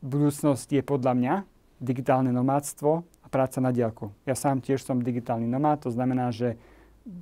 budúcnosť 0.00 0.80
je 0.80 0.82
podľa 0.84 1.12
mňa 1.12 1.34
digitálne 1.80 2.32
nomádstvo 2.32 2.90
a 3.24 3.26
práca 3.28 3.60
na 3.60 3.72
diálku. 3.72 4.12
Ja 4.24 4.32
sám 4.32 4.64
tiež 4.64 4.80
som 4.80 5.04
digitálny 5.04 5.44
nomád, 5.44 5.84
to 5.84 5.90
znamená, 5.92 6.32
že 6.32 6.56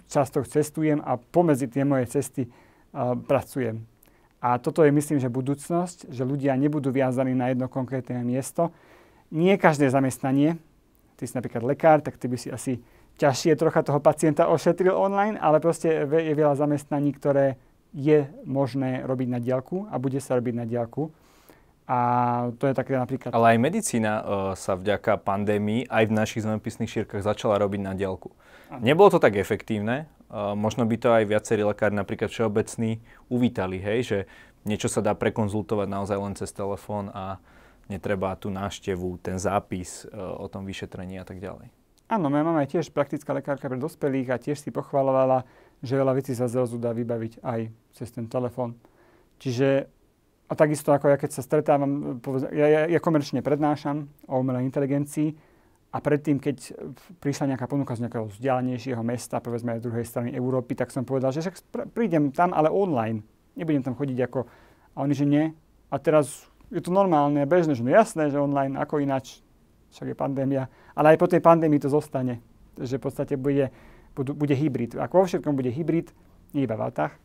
často 0.08 0.44
cestujem 0.44 1.02
a 1.04 1.16
pomedzi 1.16 1.68
tie 1.68 1.84
moje 1.84 2.08
cesty 2.08 2.48
uh, 2.48 3.14
pracujem. 3.14 3.84
A 4.38 4.58
toto 4.62 4.86
je, 4.86 4.94
myslím, 4.94 5.18
že 5.18 5.26
budúcnosť, 5.26 6.14
že 6.14 6.22
ľudia 6.22 6.54
nebudú 6.54 6.94
viazaní 6.94 7.34
na 7.34 7.50
jedno 7.50 7.66
konkrétne 7.66 8.22
miesto. 8.22 8.70
Nie 9.34 9.58
každé 9.58 9.90
zamestnanie, 9.90 10.56
ty 11.18 11.26
si 11.26 11.34
napríklad 11.34 11.66
lekár, 11.66 11.98
tak 12.00 12.14
ty 12.14 12.30
by 12.30 12.38
si 12.38 12.48
asi 12.48 12.78
ťažšie 13.18 13.58
trocha 13.58 13.82
toho 13.82 13.98
pacienta 13.98 14.46
ošetril 14.46 14.94
online, 14.94 15.34
ale 15.34 15.58
proste 15.58 16.06
je 16.06 16.34
veľa 16.38 16.54
zamestnaní, 16.54 17.10
ktoré 17.18 17.58
je 17.90 18.30
možné 18.46 19.02
robiť 19.02 19.28
na 19.28 19.42
diálku 19.42 19.90
a 19.90 19.98
bude 19.98 20.22
sa 20.22 20.38
robiť 20.38 20.54
na 20.54 20.64
diálku. 20.64 21.10
A 21.88 21.98
to 22.60 22.68
je 22.68 22.76
také 22.76 23.00
napríklad... 23.00 23.32
Ale 23.32 23.56
aj 23.56 23.58
medicína 23.64 24.12
uh, 24.20 24.24
sa 24.52 24.76
vďaka 24.76 25.24
pandémii 25.24 25.88
aj 25.88 26.04
v 26.04 26.12
našich 26.12 26.44
zemepisných 26.44 26.92
šírkach 26.92 27.24
začala 27.24 27.56
robiť 27.64 27.80
na 27.80 27.96
diálku. 27.96 28.28
Nebolo 28.84 29.08
to 29.08 29.16
tak 29.16 29.40
efektívne, 29.40 30.04
uh, 30.28 30.52
možno 30.52 30.84
by 30.84 30.96
to 31.00 31.08
aj 31.08 31.24
viacerí 31.24 31.64
lekári, 31.64 31.96
napríklad 31.96 32.28
všeobecní, 32.28 33.00
uvítali, 33.32 33.80
hej, 33.80 34.00
že 34.04 34.18
niečo 34.68 34.92
sa 34.92 35.00
dá 35.00 35.16
prekonzultovať 35.16 35.88
naozaj 35.88 36.18
len 36.20 36.36
cez 36.36 36.52
telefón 36.52 37.08
a 37.16 37.40
netreba 37.88 38.36
tú 38.36 38.52
návštevu, 38.52 39.24
ten 39.24 39.40
zápis 39.40 40.04
uh, 40.12 40.36
o 40.36 40.44
tom 40.52 40.68
vyšetrení 40.68 41.16
a 41.16 41.24
tak 41.24 41.40
ďalej. 41.40 41.72
Áno, 42.12 42.28
moja 42.28 42.44
mama 42.44 42.68
je 42.68 42.76
tiež 42.76 42.92
praktická 42.92 43.32
lekárka 43.32 43.64
pre 43.64 43.80
dospelých 43.80 44.28
a 44.28 44.36
tiež 44.36 44.60
si 44.60 44.68
pochvalovala, 44.68 45.48
že 45.80 45.96
veľa 45.96 46.20
vecí 46.20 46.36
sa 46.36 46.52
zrazu 46.52 46.76
dá 46.76 46.92
vybaviť 46.92 47.40
aj 47.40 47.60
cez 47.96 48.08
ten 48.12 48.28
telefón. 48.28 48.76
Čiže 49.40 49.88
a 50.48 50.52
takisto 50.56 50.96
ako 50.96 51.12
ja 51.12 51.20
keď 51.20 51.30
sa 51.36 51.42
stretávam, 51.44 52.18
ja, 52.56 52.66
ja, 52.66 52.80
ja 52.88 53.00
komerčne 53.00 53.44
prednášam 53.44 54.08
o 54.24 54.40
umelej 54.40 54.64
inteligencii 54.64 55.36
a 55.92 56.00
predtým, 56.00 56.40
keď 56.40 56.72
prišla 57.20 57.56
nejaká 57.56 57.68
ponuka 57.68 57.96
z 57.96 58.08
nejakého 58.08 58.28
vzdialenejšieho 58.28 59.00
mesta, 59.04 59.40
povedzme 59.40 59.76
aj 59.76 59.80
z 59.80 59.86
druhej 59.88 60.04
strany 60.04 60.28
Európy, 60.36 60.76
tak 60.76 60.92
som 60.92 61.04
povedal, 61.04 61.32
že 61.32 61.44
však 61.44 61.88
prídem 61.96 62.28
tam, 62.32 62.52
ale 62.52 62.68
online. 62.68 63.24
Nebudem 63.56 63.80
tam 63.80 63.96
chodiť 63.96 64.18
ako... 64.28 64.44
A 64.96 65.04
oni, 65.04 65.14
že 65.16 65.24
nie. 65.24 65.48
A 65.88 65.96
teraz 65.96 66.44
je 66.68 66.84
to 66.84 66.92
normálne, 66.92 67.40
bežné, 67.48 67.72
že 67.72 67.80
no 67.80 67.88
jasné, 67.88 68.28
že 68.28 68.36
online, 68.36 68.76
ako 68.76 69.00
ináč 69.00 69.40
však 69.96 70.12
je 70.12 70.16
pandémia, 70.16 70.68
ale 70.92 71.16
aj 71.16 71.18
po 71.24 71.30
tej 71.32 71.40
pandémii 71.40 71.80
to 71.80 71.88
zostane, 71.88 72.44
že 72.76 73.00
v 73.00 73.04
podstate 73.08 73.40
bude, 73.40 73.72
bude, 74.12 74.36
bude 74.36 74.52
hybrid. 74.52 74.92
Ako 75.00 75.24
vo 75.24 75.24
všetkom 75.24 75.56
bude 75.56 75.72
hybrid, 75.72 76.12
nie 76.52 76.68
iba 76.68 76.76
v 76.76 76.84
autách, 76.92 77.16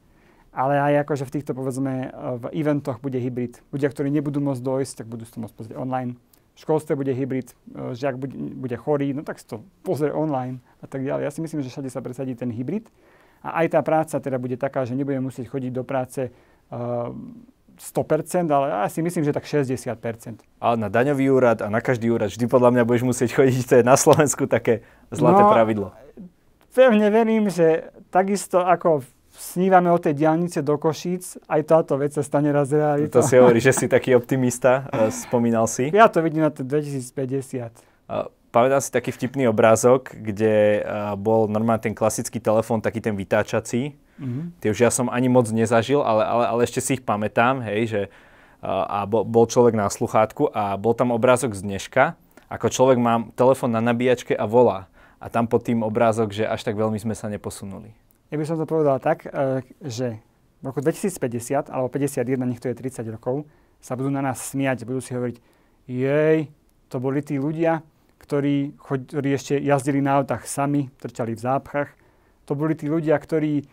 ale 0.53 0.77
aj 0.77 0.93
akože 1.09 1.25
v 1.25 1.33
týchto, 1.33 1.51
povedzme, 1.57 2.13
v 2.13 2.45
eventoch 2.53 3.01
bude 3.01 3.17
hybrid. 3.17 3.59
Ľudia, 3.73 3.89
ktorí 3.89 4.13
nebudú 4.13 4.37
môcť 4.37 4.61
dojsť, 4.61 4.93
tak 5.01 5.07
budú 5.09 5.25
si 5.25 5.33
to 5.33 5.41
môcť 5.41 5.55
pozrieť 5.57 5.77
online. 5.81 6.21
V 6.53 6.59
školstve 6.61 6.93
bude 6.93 7.09
hybrid, 7.09 7.49
e, 7.49 7.97
že 7.97 8.13
ak 8.13 8.21
bude, 8.21 8.37
bude 8.37 8.77
chorý, 8.77 9.09
no 9.17 9.25
tak 9.25 9.41
si 9.41 9.49
to 9.49 9.65
pozrie 9.81 10.13
online 10.13 10.61
a 10.79 10.85
tak 10.85 11.01
ďalej. 11.01 11.25
Ja 11.25 11.33
si 11.33 11.41
myslím, 11.41 11.65
že 11.65 11.73
všade 11.73 11.89
sa 11.89 12.05
presadí 12.05 12.37
ten 12.37 12.53
hybrid. 12.53 12.85
A 13.41 13.65
aj 13.65 13.73
tá 13.73 13.81
práca 13.81 14.21
teda 14.21 14.37
bude 14.37 14.55
taká, 14.55 14.85
že 14.85 14.93
nebudeme 14.93 15.27
musieť 15.27 15.49
chodiť 15.51 15.71
do 15.73 15.83
práce 15.83 16.31
uh, 16.31 17.11
100%, 17.75 18.47
ale 18.47 18.65
ja 18.71 18.87
si 18.87 19.03
myslím, 19.03 19.27
že 19.27 19.35
tak 19.35 19.43
60%. 19.43 20.39
Ale 20.63 20.75
na 20.79 20.87
daňový 20.87 21.27
úrad 21.27 21.59
a 21.59 21.67
na 21.67 21.83
každý 21.83 22.07
úrad 22.07 22.31
vždy 22.31 22.45
podľa 22.47 22.71
mňa 22.71 22.83
budeš 22.87 23.03
musieť 23.03 23.29
chodiť, 23.35 23.61
to 23.67 23.73
je 23.81 23.83
na 23.83 23.97
Slovensku 23.99 24.47
také 24.47 24.85
zlaté 25.11 25.43
no, 25.43 25.51
pravidlo. 25.51 25.87
Pevne 26.71 27.11
verím, 27.11 27.51
že 27.51 27.91
takisto 28.13 28.63
ako 28.63 29.03
snívame 29.33 29.89
o 29.89 29.97
tej 29.97 30.13
diálnice 30.13 30.61
do 30.61 30.77
Košíc, 30.77 31.41
aj 31.49 31.61
táto 31.65 31.97
vec 31.97 32.13
sa 32.13 32.21
stane 32.21 32.53
raz 32.53 32.69
realitou. 32.69 33.19
To 33.19 33.25
si 33.25 33.35
hovorí, 33.35 33.57
že 33.57 33.73
si 33.73 33.85
taký 33.89 34.13
optimista, 34.13 34.85
e, 34.93 35.09
spomínal 35.09 35.65
si. 35.65 35.89
Ja 35.89 36.05
to 36.07 36.21
vidím 36.21 36.45
na 36.45 36.53
to 36.53 36.61
2050. 36.61 37.93
Pamätám 38.53 38.85
si 38.85 38.93
taký 38.93 39.09
vtipný 39.09 39.49
obrázok, 39.49 40.13
kde 40.13 40.85
uh, 40.85 41.17
bol 41.17 41.49
normálne 41.49 41.89
ten 41.89 41.97
klasický 41.97 42.37
telefón, 42.37 42.85
taký 42.85 43.01
ten 43.01 43.17
vytáčací. 43.17 43.97
Mm-hmm. 44.21 44.61
Tie 44.61 44.69
už 44.69 44.77
ja 44.85 44.93
som 44.93 45.09
ani 45.09 45.25
moc 45.25 45.49
nezažil, 45.49 46.05
ale, 46.05 46.21
ale, 46.21 46.43
ale 46.45 46.61
ešte 46.61 46.77
si 46.77 47.01
ich 47.01 47.01
pamätám, 47.01 47.65
hej, 47.65 47.81
že 47.89 48.01
uh, 48.61 48.85
a 48.85 49.09
bol, 49.09 49.25
bol 49.25 49.49
človek 49.49 49.73
na 49.73 49.89
sluchátku 49.89 50.53
a 50.53 50.77
bol 50.77 50.93
tam 50.93 51.09
obrázok 51.09 51.57
z 51.57 51.65
dneška, 51.65 52.13
ako 52.45 52.69
človek 52.69 53.01
má 53.01 53.25
telefón 53.33 53.73
na 53.73 53.81
nabíjačke 53.81 54.37
a 54.37 54.45
volá. 54.45 54.85
A 55.17 55.33
tam 55.33 55.49
pod 55.49 55.65
tým 55.65 55.81
obrázok, 55.81 56.29
že 56.29 56.45
až 56.45 56.61
tak 56.61 56.77
veľmi 56.77 57.01
sme 57.01 57.17
sa 57.17 57.33
neposunuli. 57.33 58.02
Ja 58.33 58.41
by 58.41 58.49
som 58.49 58.57
to 58.57 58.65
povedal 58.65 58.97
tak, 58.97 59.29
uh, 59.29 59.61
že 59.77 60.17
v 60.57 60.63
roku 60.65 60.81
2050 60.81 61.69
alebo 61.69 61.85
51, 61.85 62.49
nech 62.49 62.57
to 62.57 62.65
je 62.65 62.73
30 62.73 63.05
rokov, 63.13 63.45
sa 63.77 63.93
budú 63.93 64.09
na 64.09 64.25
nás 64.25 64.41
smiať, 64.41 64.89
budú 64.89 65.05
si 65.05 65.13
hovoriť, 65.13 65.37
jej, 65.85 66.49
to 66.89 66.97
boli 66.97 67.21
tí 67.21 67.37
ľudia, 67.37 67.85
ktorí, 68.17 68.73
ktorí 68.81 69.29
ešte 69.37 69.61
jazdili 69.61 70.01
na 70.01 70.17
autách 70.17 70.49
sami, 70.49 70.89
trčali 70.97 71.37
v 71.37 71.45
zápchách. 71.45 71.89
To 72.49 72.57
boli 72.57 72.73
tí 72.73 72.89
ľudia, 72.89 73.21
ktorí, 73.21 73.69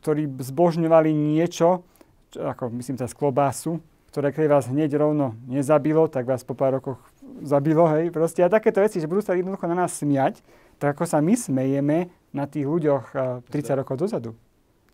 ktorí 0.00 0.22
zbožňovali 0.40 1.12
niečo, 1.12 1.84
čo, 2.32 2.38
ako 2.40 2.72
myslím 2.72 2.96
teraz 2.96 3.12
klobásu, 3.12 3.84
ktoré 4.08 4.32
keď 4.32 4.48
vás 4.48 4.64
hneď 4.72 4.96
rovno 4.96 5.36
nezabilo, 5.44 6.08
tak 6.08 6.24
vás 6.24 6.40
po 6.40 6.56
pár 6.56 6.80
rokoch 6.80 7.04
zabilo, 7.44 7.84
hej, 7.92 8.08
proste. 8.08 8.40
A 8.40 8.48
takéto 8.48 8.80
veci, 8.80 8.96
že 8.96 9.10
budú 9.10 9.20
sa 9.20 9.36
jednoducho 9.36 9.68
na 9.68 9.84
nás 9.84 9.92
smiať, 10.00 10.40
tak 10.80 10.96
ako 10.96 11.04
sa 11.04 11.20
my 11.20 11.36
smejeme 11.36 12.08
na 12.32 12.44
tých 12.44 12.68
ľuďoch 12.68 13.04
30 13.48 13.80
rokov 13.80 14.00
dozadu. 14.00 14.36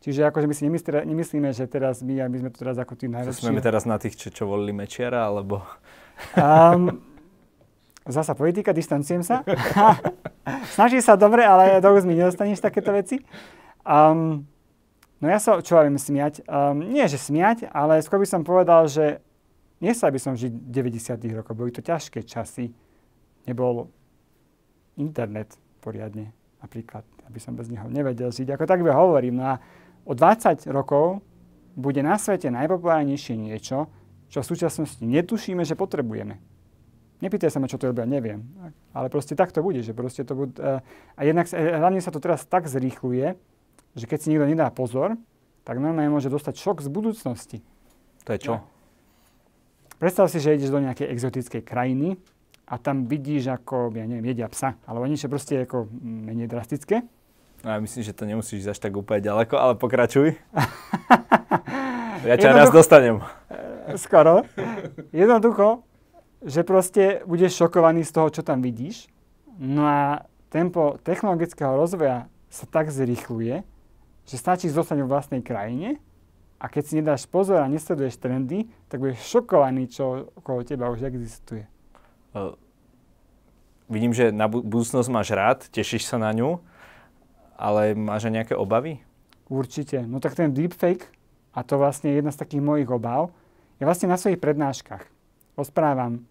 Čiže 0.05 0.29
akože 0.29 0.45
my 0.45 0.55
si 0.55 0.63
nemyslíme, 1.09 1.49
že 1.57 1.65
teraz 1.65 2.05
my, 2.05 2.21
a 2.21 2.29
my 2.29 2.37
sme 2.37 2.51
tu 2.53 2.61
teraz 2.61 2.77
ako 2.77 2.93
tí 2.93 3.09
najlepší. 3.09 3.49
Smieme 3.49 3.65
teraz 3.65 3.89
na 3.89 3.97
tých, 3.97 4.21
čo, 4.21 4.29
čo 4.29 4.45
volili 4.45 4.77
Mečiara, 4.77 5.25
alebo... 5.25 5.65
Um, 6.37 7.01
Zasa 8.05 8.37
politika, 8.37 8.77
distanciujem 8.77 9.25
sa. 9.25 9.41
Snaží 10.77 11.01
sa 11.01 11.17
dobre, 11.17 11.41
ale 11.41 11.81
do 11.81 11.89
mi 12.05 12.13
nedostaneš 12.13 12.61
takéto 12.61 12.93
veci. 12.93 13.25
Um, 13.81 14.45
no 15.25 15.27
ja 15.33 15.41
sa, 15.41 15.57
čo 15.65 15.81
viem 15.81 15.97
smiať? 15.97 16.45
Um, 16.45 16.85
nie, 16.85 17.09
že 17.09 17.17
smiať, 17.17 17.73
ale 17.73 18.05
skôr 18.05 18.21
by 18.21 18.29
som 18.29 18.45
povedal, 18.45 18.85
že 18.93 19.25
nesal 19.81 20.13
by 20.13 20.21
som 20.21 20.37
žiť 20.37 20.53
90. 20.53 21.17
rokov. 21.33 21.57
Boli 21.57 21.73
to 21.73 21.81
ťažké 21.81 22.29
časy. 22.29 22.77
Nebol 23.49 23.89
internet 25.01 25.57
poriadne, 25.81 26.29
napríklad, 26.61 27.09
aby 27.29 27.39
som 27.41 27.57
bez 27.57 27.69
neho 27.73 27.87
nevedel 27.89 28.31
žiť. 28.31 28.55
Ako 28.55 28.65
tak 28.69 28.85
by 28.85 28.91
hovorím. 28.93 29.41
No 29.41 29.57
a 29.57 29.63
o 30.05 30.13
20 30.13 30.69
rokov 30.71 31.25
bude 31.75 32.01
na 32.05 32.21
svete 32.21 32.53
najpopulárnejšie 32.55 33.35
niečo, 33.35 33.91
čo 34.31 34.39
v 34.43 34.47
súčasnosti 34.47 35.03
netušíme, 35.03 35.63
že 35.67 35.75
potrebujeme. 35.79 36.39
Nepýtaj 37.23 37.51
sa 37.51 37.59
ma, 37.63 37.71
čo 37.71 37.79
to 37.79 37.89
robia, 37.89 38.05
neviem. 38.05 38.45
Ale 38.93 39.09
proste 39.09 39.33
tak 39.39 39.55
to 39.55 39.65
bude, 39.65 39.81
že 39.81 39.97
proste 39.97 40.27
to 40.27 40.35
bude, 40.35 40.59
a 40.61 41.21
jednak 41.23 41.49
hlavne 41.51 42.03
sa 42.03 42.13
to 42.13 42.21
teraz 42.21 42.45
tak 42.45 42.69
zrýchluje, 42.69 43.39
že 43.95 44.05
keď 44.05 44.19
si 44.19 44.29
niekto 44.35 44.51
nedá 44.51 44.69
pozor, 44.75 45.17
tak 45.65 45.81
normálne 45.81 46.13
môže 46.13 46.29
dostať 46.29 46.61
šok 46.61 46.77
z 46.85 46.89
budúcnosti. 46.91 47.59
To 48.29 48.37
je 48.37 48.39
čo? 48.43 48.55
Ja. 48.59 48.67
Predstav 49.97 50.29
si, 50.29 50.43
že 50.43 50.59
ideš 50.59 50.75
do 50.75 50.83
nejakej 50.83 51.09
exotickej 51.15 51.63
krajiny 51.65 52.19
a 52.69 52.77
tam 52.77 53.07
vidíš, 53.09 53.55
ako, 53.55 53.95
ja 53.95 54.05
neviem, 54.05 54.35
jedia 54.35 54.51
psa, 54.51 54.77
alebo 54.85 55.09
niečo 55.09 55.31
proste 55.31 55.65
ako 55.65 55.89
menej 56.03 56.51
drastické. 56.51 57.07
No 57.65 57.73
ja 57.73 57.81
myslím, 57.81 58.05
že 58.05 58.13
to 58.13 58.29
nemusíš 58.29 58.69
až 58.69 58.77
tak 58.77 58.93
úplne 58.93 59.25
ďaleko, 59.25 59.57
ale 59.57 59.73
pokračuj. 59.81 60.37
ja 62.29 62.37
ťa 62.37 62.53
raz 62.53 62.69
dostanem. 62.69 63.25
Skoro. 63.97 64.45
Jednoducho, 65.17 65.81
že 66.45 66.61
proste 66.61 67.25
budeš 67.25 67.57
šokovaný 67.57 68.05
z 68.05 68.13
toho, 68.13 68.29
čo 68.29 68.45
tam 68.45 68.61
vidíš. 68.61 69.09
No 69.57 69.89
a 69.89 70.29
tempo 70.53 71.01
technologického 71.01 71.73
rozvoja 71.73 72.29
sa 72.53 72.69
tak 72.69 72.93
zrýchluje, 72.93 73.65
že 74.29 74.37
stačí 74.37 74.69
zostať 74.69 75.01
vo 75.01 75.09
vlastnej 75.09 75.41
krajine 75.41 75.97
a 76.61 76.69
keď 76.69 76.83
si 76.85 76.93
nedáš 77.01 77.25
pozor 77.25 77.65
a 77.65 77.73
nesleduješ 77.73 78.21
trendy, 78.21 78.69
tak 78.93 79.01
budeš 79.01 79.25
šokovaný, 79.25 79.89
čo 79.89 80.29
okolo 80.37 80.61
teba 80.69 80.93
už 80.93 81.09
existuje. 81.09 81.65
Uh, 82.37 82.53
vidím, 83.89 84.13
že 84.13 84.29
na 84.37 84.53
budúcnosť 84.53 85.09
máš 85.09 85.33
rád, 85.33 85.65
tešíš 85.73 86.05
sa 86.13 86.21
na 86.21 86.29
ňu, 86.37 86.61
ale 87.55 87.97
máš 87.97 88.29
aj 88.29 88.35
nejaké 88.35 88.55
obavy? 88.55 89.01
Určite. 89.49 90.03
No 90.05 90.19
tak 90.19 90.35
ten 90.35 90.51
deepfake, 90.55 91.09
a 91.55 91.63
to 91.63 91.79
vlastne 91.79 92.11
je 92.11 92.19
jedna 92.19 92.35
z 92.35 92.41
takých 92.41 92.63
mojich 92.63 92.91
obav, 92.91 93.31
ja 93.79 93.85
vlastne 93.87 94.11
na 94.11 94.19
svojich 94.19 94.39
prednáškach 94.39 95.07
rozprávam 95.55 96.27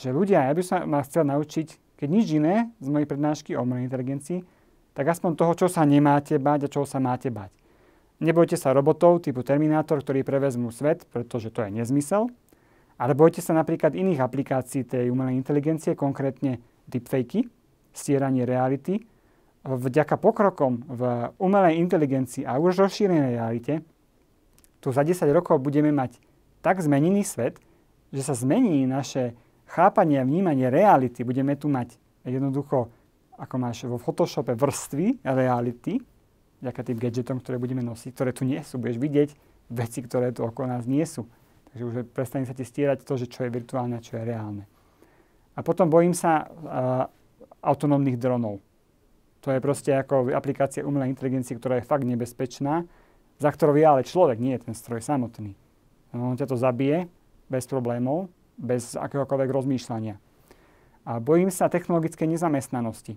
že 0.00 0.16
ľudia, 0.16 0.48
ja 0.48 0.56
by 0.56 0.62
som 0.64 0.88
ma 0.88 1.04
chcel 1.04 1.28
naučiť, 1.28 1.98
keď 2.00 2.08
nič 2.08 2.26
iné 2.32 2.72
z 2.80 2.88
mojej 2.88 3.04
prednášky 3.04 3.52
o 3.52 3.60
umelej 3.60 3.92
inteligencii, 3.92 4.40
tak 4.96 5.12
aspoň 5.12 5.36
toho, 5.36 5.52
čo 5.52 5.66
sa 5.68 5.84
nemáte 5.84 6.40
bať 6.40 6.66
a 6.66 6.72
čoho 6.72 6.88
sa 6.88 6.96
máte 6.96 7.28
bať. 7.28 7.52
nebojte 8.20 8.56
sa 8.56 8.72
robotov 8.72 9.24
typu 9.24 9.44
Terminátor, 9.44 10.00
ktorí 10.00 10.24
prevezmú 10.24 10.72
svet, 10.72 11.04
pretože 11.08 11.52
to 11.52 11.64
je 11.64 11.72
nezmysel. 11.72 12.32
Ale 13.00 13.16
bojte 13.16 13.40
sa 13.40 13.56
napríklad 13.56 13.96
iných 13.96 14.20
aplikácií 14.20 14.84
tej 14.84 15.08
umelej 15.08 15.40
inteligencie, 15.40 15.96
konkrétne 15.96 16.60
deepfakey, 16.84 17.48
stieranie 17.96 18.44
reality. 18.44 19.00
Vďaka 19.60 20.16
pokrokom 20.16 20.88
v 20.88 21.02
umelej 21.36 21.76
inteligencii 21.84 22.48
a 22.48 22.56
už 22.56 22.80
rozšírenej 22.80 23.36
realite, 23.36 23.84
tu 24.80 24.88
za 24.88 25.04
10 25.04 25.28
rokov 25.36 25.60
budeme 25.60 25.92
mať 25.92 26.16
tak 26.64 26.80
zmenený 26.80 27.20
svet, 27.28 27.60
že 28.08 28.24
sa 28.24 28.32
zmení 28.32 28.88
naše 28.88 29.36
chápanie 29.68 30.16
a 30.16 30.24
vnímanie 30.24 30.72
reality. 30.72 31.20
Budeme 31.22 31.60
tu 31.60 31.68
mať 31.68 32.00
jednoducho, 32.24 32.88
ako 33.36 33.54
máš 33.60 33.84
vo 33.84 34.00
Photoshope, 34.00 34.56
vrstvy 34.56 35.20
reality, 35.24 36.00
vďaka 36.64 36.80
tým 36.80 36.98
gadgetom, 37.00 37.36
ktoré 37.40 37.56
budeme 37.56 37.84
nosiť, 37.84 38.10
ktoré 38.12 38.30
tu 38.32 38.48
nie 38.48 38.60
sú. 38.64 38.80
Budeš 38.80 38.96
vidieť 38.96 39.30
veci, 39.72 40.00
ktoré 40.04 40.32
tu 40.32 40.44
okolo 40.44 40.72
nás 40.72 40.84
nie 40.84 41.04
sú. 41.04 41.28
Takže 41.70 41.84
už 41.86 41.94
prestane 42.10 42.44
sa 42.44 42.56
ti 42.56 42.66
stierať 42.66 43.06
to, 43.06 43.14
že 43.16 43.30
čo 43.30 43.46
je 43.46 43.54
virtuálne 43.54 43.96
a 43.96 44.04
čo 44.04 44.18
je 44.18 44.24
reálne. 44.26 44.64
A 45.54 45.60
potom 45.62 45.86
bojím 45.86 46.12
sa 46.12 46.44
uh, 46.44 46.48
autonómnych 47.62 48.18
dronov. 48.18 48.58
To 49.40 49.48
je 49.50 49.60
proste 49.64 49.90
ako 49.96 50.32
aplikácia 50.36 50.84
umelej 50.84 51.16
inteligencie, 51.16 51.56
ktorá 51.56 51.80
je 51.80 51.88
fakt 51.88 52.04
nebezpečná, 52.04 52.84
za 53.40 53.48
ktorou 53.48 53.72
je 53.72 53.86
ale 53.88 54.04
človek, 54.04 54.36
nie 54.36 54.52
je 54.56 54.68
ten 54.68 54.76
stroj 54.76 55.00
samotný. 55.00 55.56
No, 56.12 56.28
on 56.28 56.36
ťa 56.36 56.50
to 56.50 56.60
zabije 56.60 57.08
bez 57.48 57.64
problémov, 57.64 58.28
bez 58.60 58.92
akéhokoľvek 59.00 59.48
rozmýšľania. 59.48 60.20
A 61.08 61.16
bojím 61.16 61.48
sa 61.48 61.72
technologickej 61.72 62.36
nezamestnanosti. 62.36 63.16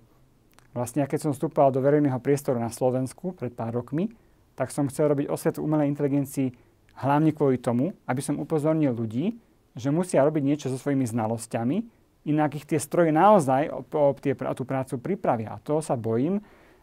Vlastne, 0.72 1.04
keď 1.04 1.28
som 1.28 1.32
vstúpal 1.36 1.70
do 1.70 1.84
verejného 1.84 2.18
priestoru 2.18 2.56
na 2.56 2.72
Slovensku 2.72 3.36
pred 3.36 3.52
pár 3.52 3.76
rokmi, 3.76 4.10
tak 4.56 4.72
som 4.72 4.88
chcel 4.88 5.12
robiť 5.12 5.28
osvetu 5.28 5.60
umelej 5.60 5.92
inteligencii 5.92 6.56
hlavne 6.98 7.30
kvôli 7.36 7.60
tomu, 7.60 7.92
aby 8.08 8.22
som 8.24 8.40
upozornil 8.40 8.96
ľudí, 8.96 9.36
že 9.74 9.90
musia 9.90 10.22
robiť 10.22 10.42
niečo 10.42 10.66
so 10.70 10.78
svojimi 10.78 11.04
znalosťami, 11.06 11.76
inak 12.24 12.56
ich 12.56 12.66
tie 12.68 12.80
stroje 12.80 13.12
naozaj 13.12 13.68
o, 13.68 13.80
o, 13.84 14.16
tie, 14.16 14.32
o 14.32 14.54
tú 14.56 14.64
prácu 14.64 14.96
pripravia. 14.96 15.56
A 15.56 15.62
toho 15.62 15.84
sa 15.84 15.94
bojím. 15.94 16.40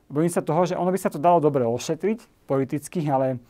Bojím 0.07 0.29
sa 0.29 0.45
toho, 0.45 0.63
že 0.69 0.77
ono 0.77 0.93
by 0.93 0.99
sa 1.01 1.09
to 1.09 1.17
dalo 1.17 1.41
dobre 1.41 1.65
ošetriť 1.65 2.45
politicky, 2.45 3.01
ale 3.09 3.41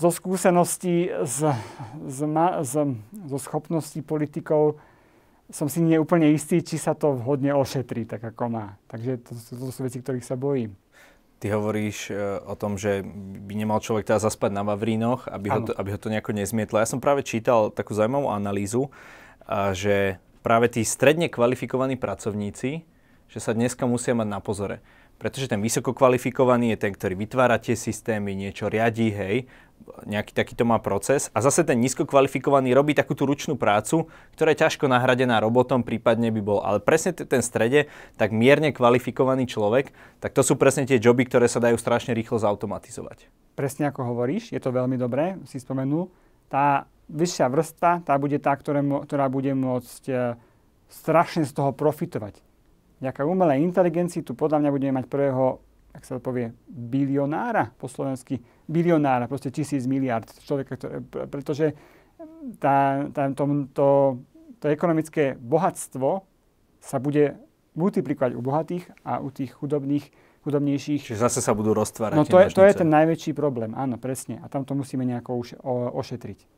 zo 0.00 0.08
skúseností, 0.08 1.12
z, 1.28 1.38
z, 2.08 2.18
z, 2.64 2.74
zo 3.28 3.38
schopností 3.38 4.00
politikov 4.00 4.80
som 5.50 5.66
si 5.66 5.82
neúplne 5.82 6.30
istý, 6.30 6.62
či 6.62 6.78
sa 6.78 6.94
to 6.94 7.18
vhodne 7.18 7.50
ošetrí, 7.52 8.06
tak 8.06 8.22
ako 8.22 8.42
má. 8.48 8.66
Takže 8.86 9.18
to, 9.20 9.30
to, 9.34 9.52
to 9.58 9.70
sú 9.74 9.80
veci, 9.82 9.98
ktorých 9.98 10.24
sa 10.24 10.38
bojím. 10.38 10.78
Ty 11.42 11.58
hovoríš 11.58 12.14
uh, 12.14 12.38
o 12.46 12.54
tom, 12.54 12.78
že 12.78 13.02
by 13.44 13.52
nemal 13.58 13.82
človek 13.82 14.06
teda 14.06 14.22
zaspať 14.22 14.54
na 14.54 14.62
Vavrínoch, 14.62 15.26
aby 15.26 15.50
ho, 15.50 15.60
to, 15.66 15.72
aby 15.74 15.88
ho 15.90 15.98
to 15.98 16.12
nejako 16.12 16.32
nezmietlo. 16.32 16.78
Ja 16.78 16.88
som 16.88 17.02
práve 17.02 17.26
čítal 17.26 17.74
takú 17.74 17.92
zaujímavú 17.92 18.30
analýzu, 18.30 18.88
že 19.74 20.22
práve 20.40 20.72
tí 20.72 20.82
stredne 20.84 21.28
kvalifikovaní 21.28 21.96
pracovníci, 21.96 22.84
že 23.30 23.38
sa 23.38 23.54
dneska 23.54 23.86
musia 23.86 24.16
mať 24.16 24.28
na 24.28 24.40
pozore. 24.42 24.82
Pretože 25.20 25.52
ten 25.52 25.60
vysoko 25.60 25.92
kvalifikovaný 25.92 26.72
je 26.74 26.88
ten, 26.88 26.92
ktorý 26.96 27.12
vytvára 27.12 27.60
tie 27.60 27.76
systémy, 27.76 28.32
niečo 28.32 28.72
riadí, 28.72 29.12
hej, 29.12 29.44
nejaký 30.08 30.32
takýto 30.32 30.64
má 30.64 30.80
proces. 30.80 31.28
A 31.36 31.44
zase 31.44 31.60
ten 31.60 31.76
nízko 31.76 32.08
kvalifikovaný 32.08 32.72
robí 32.72 32.96
takú 32.96 33.12
tú 33.12 33.28
ručnú 33.28 33.60
prácu, 33.60 34.08
ktorá 34.32 34.56
je 34.56 34.64
ťažko 34.64 34.88
nahradená 34.88 35.36
robotom, 35.44 35.84
prípadne 35.84 36.32
by 36.32 36.40
bol. 36.40 36.58
Ale 36.64 36.80
presne 36.80 37.12
ten 37.12 37.44
strede, 37.44 37.92
tak 38.16 38.32
mierne 38.32 38.72
kvalifikovaný 38.72 39.44
človek, 39.44 39.92
tak 40.24 40.32
to 40.32 40.40
sú 40.40 40.56
presne 40.56 40.88
tie 40.88 40.96
joby, 40.96 41.28
ktoré 41.28 41.52
sa 41.52 41.60
dajú 41.60 41.76
strašne 41.76 42.16
rýchlo 42.16 42.40
zautomatizovať. 42.40 43.28
Presne 43.56 43.92
ako 43.92 44.16
hovoríš, 44.16 44.56
je 44.56 44.60
to 44.60 44.72
veľmi 44.72 44.96
dobré, 44.96 45.36
si 45.44 45.60
spomenul. 45.60 46.08
Tá 46.50 46.90
vyššia 47.06 47.46
vrstva, 47.46 48.02
tá 48.02 48.14
bude 48.18 48.38
tá, 48.42 48.54
ktoré, 48.54 48.82
ktorá 48.82 49.26
bude 49.30 49.54
môcť 49.54 50.02
e, 50.10 50.14
strašne 50.90 51.46
z 51.46 51.52
toho 51.54 51.70
profitovať. 51.74 52.38
Ďaká 53.00 53.24
umelej 53.24 53.64
inteligencii 53.64 54.26
tu 54.26 54.36
podľa 54.36 54.60
mňa 54.60 54.70
budeme 54.70 54.92
mať 55.00 55.06
prvého, 55.08 55.62
ak 55.90 56.02
sa 56.04 56.18
to 56.18 56.20
povie, 56.22 56.52
bilionára 56.68 57.72
po 57.78 57.88
slovensky, 57.88 58.38
bilionára, 58.68 59.26
proste 59.26 59.50
tisíc 59.50 59.88
miliard 59.88 60.28
človeka, 60.44 60.76
ktoré, 60.76 61.00
pretože 61.26 61.72
tá, 62.60 63.08
tá, 63.10 63.32
to, 63.32 63.44
to, 63.72 63.86
to 64.60 64.64
ekonomické 64.68 65.34
bohatstvo 65.40 66.22
sa 66.78 66.96
bude 67.00 67.40
multiplikovať 67.74 68.32
u 68.36 68.40
bohatých 68.42 68.84
a 69.06 69.22
u 69.22 69.32
tých 69.32 69.54
chudobných, 69.56 70.04
chudobnejších. 70.44 71.02
Čiže 71.04 71.20
zase 71.20 71.44
sa 71.44 71.52
budú 71.52 71.76
roztvárať. 71.76 72.16
No 72.16 72.24
to 72.24 72.40
je, 72.40 72.48
to 72.52 72.64
je 72.64 72.72
ten 72.72 72.88
najväčší 72.88 73.36
problém, 73.36 73.76
áno, 73.76 74.00
presne. 74.00 74.40
A 74.40 74.48
tam 74.48 74.64
to 74.64 74.72
musíme 74.72 75.04
nejako 75.04 75.36
už 75.36 75.48
o, 75.60 75.92
ošetriť. 76.00 76.48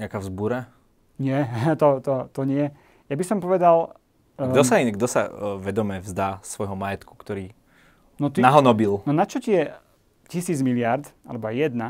Nejaká 0.00 0.18
vzbúra? 0.20 0.72
Nie, 1.20 1.46
to, 1.80 2.00
to, 2.00 2.32
to 2.32 2.40
nie. 2.48 2.72
Ja 3.06 3.14
by 3.14 3.24
som 3.24 3.38
povedal... 3.44 3.96
Kto 4.34 4.62
um, 4.64 4.66
sa, 4.66 4.82
kto 4.82 5.06
sa 5.06 5.22
uh, 5.28 5.30
vedome 5.62 6.02
vzdá 6.02 6.42
svojho 6.42 6.74
majetku, 6.74 7.14
ktorý 7.14 7.54
no 8.18 8.32
ty, 8.32 8.42
nahonobil? 8.42 9.04
No 9.06 9.12
na 9.14 9.28
čo 9.28 9.38
ti 9.38 9.54
je 9.54 9.70
tisíc 10.26 10.58
miliard, 10.64 11.06
alebo 11.22 11.46
aj 11.46 11.54
jedna? 11.54 11.88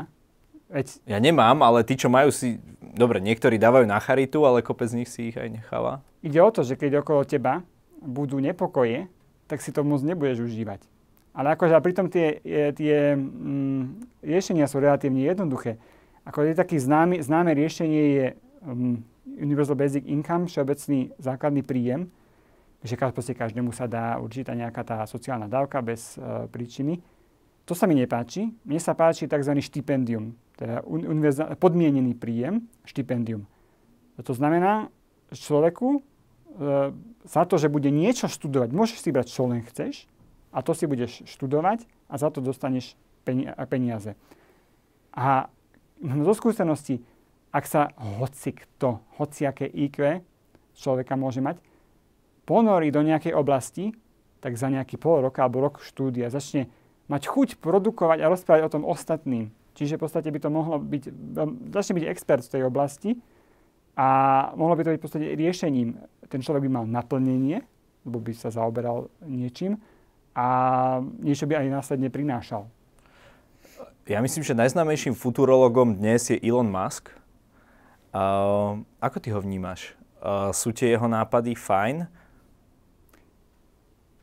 Veď... 0.69 1.01
Ja 1.09 1.17
nemám, 1.17 1.63
ale 1.65 1.81
tí, 1.87 1.97
čo 1.97 2.11
majú 2.11 2.29
si... 2.29 2.61
Dobre, 2.95 3.17
niektorí 3.19 3.57
dávajú 3.57 3.89
na 3.89 3.97
charitu, 3.97 4.45
ale 4.45 4.61
kopec 4.61 4.87
z 4.91 4.97
nich 5.03 5.09
si 5.09 5.33
ich 5.33 5.37
aj 5.39 5.49
necháva. 5.51 6.05
Ide 6.21 6.39
o 6.39 6.53
to, 6.53 6.61
že 6.61 6.77
keď 6.77 7.01
okolo 7.01 7.25
teba 7.25 7.65
budú 7.97 8.37
nepokoje, 8.37 9.09
tak 9.49 9.61
si 9.61 9.73
to 9.73 9.81
moc 9.81 10.01
nebudeš 10.05 10.45
užívať. 10.45 10.85
Ale 11.35 11.51
akože 11.51 11.75
a 11.75 11.83
pritom 11.83 12.07
tie, 12.07 12.39
tie 12.71 13.11
mm, 13.11 14.23
riešenia 14.23 14.71
sú 14.71 14.79
relatívne 14.79 15.19
jednoduché. 15.19 15.75
Ako 16.23 16.47
je 16.47 16.55
taký 16.55 16.79
známy, 16.79 17.19
známe 17.19 17.51
riešenie 17.51 18.03
je 18.17 18.25
um, 18.63 19.03
Universal 19.27 19.75
Basic 19.75 20.07
Income, 20.07 20.47
všeobecný 20.47 21.11
základný 21.19 21.61
príjem, 21.61 22.07
že 22.81 22.95
proste 22.95 23.35
každému 23.35 23.75
sa 23.75 23.85
dá 23.85 24.15
určitá 24.15 24.55
nejaká 24.55 24.81
tá 24.87 24.97
sociálna 25.03 25.51
dávka 25.51 25.83
bez 25.83 26.15
uh, 26.15 26.47
príčiny. 26.47 27.03
To 27.67 27.75
sa 27.75 27.83
mi 27.83 27.99
nepáči. 27.99 28.55
Mne 28.63 28.79
sa 28.79 28.95
páči 28.95 29.27
tzv. 29.27 29.59
štipendium, 29.59 30.37
teda 30.55 30.87
univerzál, 30.87 31.51
podmienený 31.59 32.15
príjem, 32.15 32.63
štipendium. 32.87 33.43
To 34.15 34.31
znamená, 34.31 34.87
človeku 35.35 35.99
uh, 35.99 36.95
za 37.27 37.43
to, 37.43 37.59
že 37.59 37.67
bude 37.67 37.91
niečo 37.91 38.31
študovať, 38.31 38.69
môžeš 38.71 39.03
si 39.03 39.09
brať, 39.11 39.27
čo 39.35 39.51
len 39.51 39.67
chceš, 39.67 40.07
a 40.55 40.63
to 40.63 40.71
si 40.71 40.87
budeš 40.87 41.27
študovať 41.27 41.83
a 42.07 42.15
za 42.15 42.31
to 42.31 42.39
dostaneš 42.39 42.95
peniaze. 43.67 44.15
A 45.11 45.51
zo 45.99 46.33
skúsenosti, 46.35 47.03
ak 47.51 47.67
sa 47.67 47.91
hoci 47.99 48.55
kto, 48.55 49.03
hociaké 49.19 49.67
IQ 49.67 50.23
človeka 50.79 51.19
môže 51.19 51.43
mať, 51.43 51.59
ponorí 52.47 52.87
do 52.87 53.03
nejakej 53.03 53.35
oblasti, 53.35 53.91
tak 54.39 54.55
za 54.55 54.71
nejaký 54.71 54.95
pol 54.95 55.27
roka 55.27 55.43
alebo 55.43 55.59
rok 55.59 55.83
štúdia 55.83 56.31
začne 56.31 56.71
mať 57.11 57.27
chuť 57.27 57.49
produkovať 57.59 58.23
a 58.23 58.31
rozprávať 58.31 58.61
o 58.63 58.73
tom 58.79 58.83
ostatným. 58.87 59.51
Čiže 59.75 59.99
v 59.99 60.03
podstate 60.07 60.31
by 60.31 60.39
to 60.39 60.49
mohlo 60.53 60.79
byť, 60.79 61.03
začne 61.75 61.99
byť 61.99 62.05
expert 62.07 62.47
v 62.47 62.53
tej 62.53 62.63
oblasti 62.63 63.19
a 63.99 64.07
mohlo 64.55 64.79
by 64.79 64.87
to 64.87 64.91
byť 64.95 64.99
v 64.99 65.03
podstate 65.03 65.27
riešením. 65.35 65.99
Ten 66.31 66.39
človek 66.39 66.63
by 66.63 66.71
mal 66.71 66.85
naplnenie, 66.87 67.59
lebo 68.07 68.23
by 68.23 68.31
sa 68.31 68.53
zaoberal 68.53 69.11
niečím 69.25 69.81
a 70.35 70.47
niečo 71.23 71.47
by 71.47 71.63
aj 71.63 71.67
následne 71.71 72.11
prinášal. 72.11 72.67
Ja 74.05 74.21
myslím, 74.21 74.45
že 74.45 74.53
najznámejším 74.53 75.17
futurologom 75.17 75.97
dnes 75.97 76.29
je 76.29 76.37
Elon 76.43 76.69
Musk. 76.69 77.09
Uh, 78.13 78.83
ako 79.01 79.17
ty 79.17 79.33
ho 79.33 79.41
vnímaš? 79.41 79.97
Uh, 80.21 80.53
sú 80.53 80.69
tie 80.75 80.93
jeho 80.93 81.07
nápady 81.09 81.57
fajn? 81.57 82.05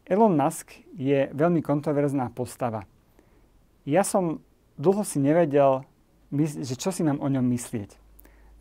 Elon 0.06 0.36
Musk 0.36 0.76
je 0.94 1.32
veľmi 1.32 1.64
kontroverzná 1.64 2.30
postava. 2.30 2.86
Ja 3.82 4.06
som 4.06 4.44
dlho 4.78 5.02
si 5.02 5.18
nevedel, 5.18 5.82
že 6.62 6.78
čo 6.78 6.94
si 6.94 7.02
mám 7.02 7.18
o 7.18 7.26
ňom 7.26 7.42
myslieť. 7.42 7.98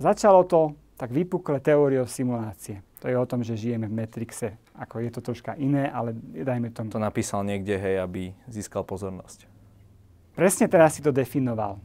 Začalo 0.01 0.41
to 0.47 0.73
tak 0.97 1.13
vypukle 1.13 1.61
teóriou 1.61 2.09
simulácie. 2.09 2.81
To 3.01 3.09
je 3.09 3.17
o 3.17 3.25
tom, 3.25 3.41
že 3.41 3.57
žijeme 3.57 3.89
v 3.89 3.97
Matrixe. 4.05 4.61
Ako 4.77 5.01
je 5.01 5.09
to 5.09 5.25
troška 5.25 5.57
iné, 5.57 5.89
ale 5.89 6.13
dajme 6.21 6.69
tomu. 6.69 6.93
To 6.93 7.01
napísal 7.01 7.41
niekde, 7.41 7.73
hej, 7.73 7.97
aby 7.97 8.29
získal 8.45 8.85
pozornosť. 8.85 9.49
Presne 10.37 10.69
teraz 10.69 10.95
si 10.95 11.01
to 11.01 11.09
definoval. 11.09 11.81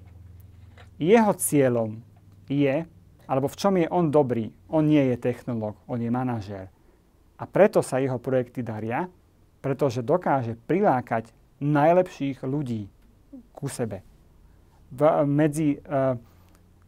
Jeho 1.01 1.33
cieľom 1.33 1.97
je, 2.53 2.85
alebo 3.25 3.49
v 3.49 3.59
čom 3.59 3.75
je 3.81 3.89
on 3.89 4.13
dobrý, 4.13 4.53
on 4.69 4.85
nie 4.85 5.01
je 5.13 5.17
technológ, 5.17 5.75
on 5.89 5.99
je 5.99 6.13
manažér. 6.13 6.69
A 7.37 7.45
preto 7.49 7.81
sa 7.81 8.01
jeho 8.01 8.21
projekty 8.21 8.61
daria, 8.61 9.09
pretože 9.65 10.05
dokáže 10.05 10.57
prilákať 10.69 11.33
najlepších 11.65 12.45
ľudí 12.45 12.93
ku 13.57 13.73
sebe. 13.73 14.05
V, 14.93 15.01
medzi, 15.25 15.81
uh, 15.89 16.17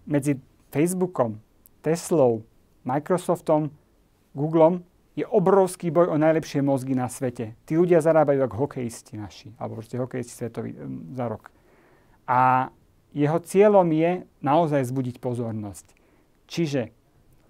medzi 0.05 0.37
Facebookom, 0.69 1.41
Teslou, 1.81 2.45
Microsoftom, 2.85 3.73
Googlom 4.39 4.87
je 5.19 5.27
obrovský 5.27 5.91
boj 5.91 6.15
o 6.15 6.17
najlepšie 6.17 6.63
mozgy 6.63 6.95
na 6.95 7.11
svete. 7.11 7.59
Tí 7.67 7.75
ľudia 7.75 7.99
zarábajú 7.99 8.39
ako 8.47 8.71
hokejisti 8.71 9.19
naši, 9.19 9.51
alebo 9.59 9.83
proste 9.83 9.99
hokejisti 9.99 10.39
svetoví 10.39 10.79
za 11.19 11.27
rok. 11.27 11.51
A 12.31 12.71
jeho 13.11 13.43
cieľom 13.43 13.91
je 13.91 14.23
naozaj 14.39 14.87
zbudiť 14.87 15.19
pozornosť. 15.19 15.91
Čiže 16.47 16.95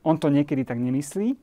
on 0.00 0.16
to 0.16 0.32
niekedy 0.32 0.64
tak 0.64 0.80
nemyslí 0.80 1.36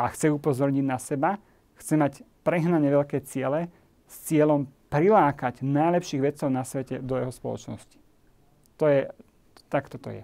a 0.00 0.08
chce 0.08 0.32
upozorniť 0.32 0.84
na 0.86 0.96
seba, 0.96 1.36
chce 1.76 1.94
mať 2.00 2.12
prehnane 2.40 2.88
veľké 2.88 3.20
ciele 3.28 3.68
s 4.08 4.32
cieľom 4.32 4.70
prilákať 4.88 5.66
najlepších 5.66 6.22
vedcov 6.22 6.48
na 6.48 6.62
svete 6.62 7.02
do 7.02 7.18
jeho 7.18 7.34
spoločnosti. 7.34 7.98
To 8.80 8.86
je, 8.86 9.10
tak 9.68 9.90
toto 9.90 10.08
je. 10.08 10.22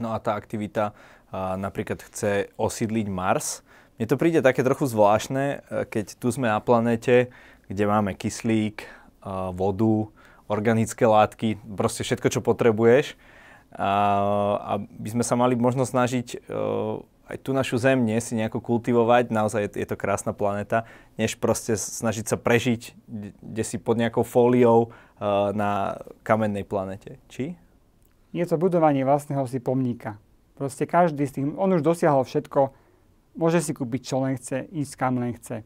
No 0.00 0.14
a 0.14 0.18
tá 0.18 0.34
aktivita 0.34 0.90
a, 1.30 1.54
napríklad 1.60 2.00
chce 2.02 2.50
osídliť 2.56 3.06
Mars. 3.12 3.60
Mne 3.98 4.06
to 4.06 4.16
príde 4.16 4.40
také 4.46 4.62
trochu 4.62 4.86
zvláštne, 4.86 5.44
e, 5.44 5.56
keď 5.90 6.14
tu 6.22 6.30
sme 6.30 6.46
na 6.46 6.62
planéte, 6.62 7.34
kde 7.66 7.84
máme 7.84 8.14
kyslík, 8.14 8.86
a, 9.20 9.50
vodu, 9.50 10.08
organické 10.48 11.04
látky, 11.04 11.60
proste 11.76 12.06
všetko, 12.06 12.28
čo 12.32 12.40
potrebuješ. 12.40 13.18
A, 13.76 13.92
a 14.64 14.72
by 14.80 15.08
sme 15.12 15.24
sa 15.26 15.36
mali 15.36 15.52
možno 15.52 15.84
snažiť 15.84 16.48
uh, 16.48 17.04
aj 17.28 17.36
tú 17.44 17.52
našu 17.52 17.76
Zem 17.76 18.00
nie 18.00 18.16
si 18.24 18.32
nejako 18.32 18.64
kultivovať, 18.64 19.28
naozaj 19.28 19.76
je, 19.76 19.84
to 19.84 20.00
krásna 20.00 20.32
planéta, 20.32 20.88
než 21.20 21.36
proste 21.36 21.76
snažiť 21.76 22.24
sa 22.32 22.40
prežiť 22.40 22.96
kde 23.44 23.62
si 23.64 23.76
pod 23.76 24.00
nejakou 24.00 24.24
fóliou 24.24 24.96
na 25.52 26.00
kamennej 26.24 26.64
planete. 26.64 27.20
Či? 27.28 27.52
Je 28.32 28.44
to 28.48 28.56
budovanie 28.56 29.04
vlastného 29.04 29.44
si 29.44 29.60
pomníka. 29.60 30.16
Proste 30.56 30.88
každý 30.88 31.28
z 31.28 31.32
tých, 31.36 31.46
on 31.52 31.76
už 31.76 31.84
dosiahol 31.84 32.24
všetko, 32.24 32.72
môže 33.38 33.62
si 33.62 33.70
kúpiť 33.70 34.00
čo 34.02 34.16
len 34.26 34.34
chce, 34.34 34.66
ísť 34.74 34.92
kam 34.98 35.22
len 35.22 35.32
chce. 35.38 35.62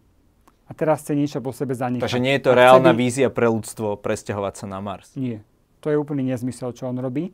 A 0.68 0.70
teraz 0.76 1.02
chce 1.02 1.16
niečo 1.16 1.40
po 1.40 1.50
sebe 1.50 1.72
zanechať. 1.72 2.04
Takže 2.04 2.22
nie 2.22 2.36
je 2.36 2.44
to 2.44 2.52
reálna 2.52 2.92
by... 2.92 3.00
vízia 3.00 3.28
pre 3.32 3.48
ľudstvo 3.48 3.96
presťahovať 3.98 4.54
sa 4.62 4.66
na 4.68 4.78
Mars? 4.84 5.16
Nie. 5.16 5.40
To 5.80 5.90
je 5.90 5.96
úplný 5.98 6.30
nezmysel, 6.30 6.70
čo 6.76 6.86
on 6.86 7.00
robí, 7.00 7.32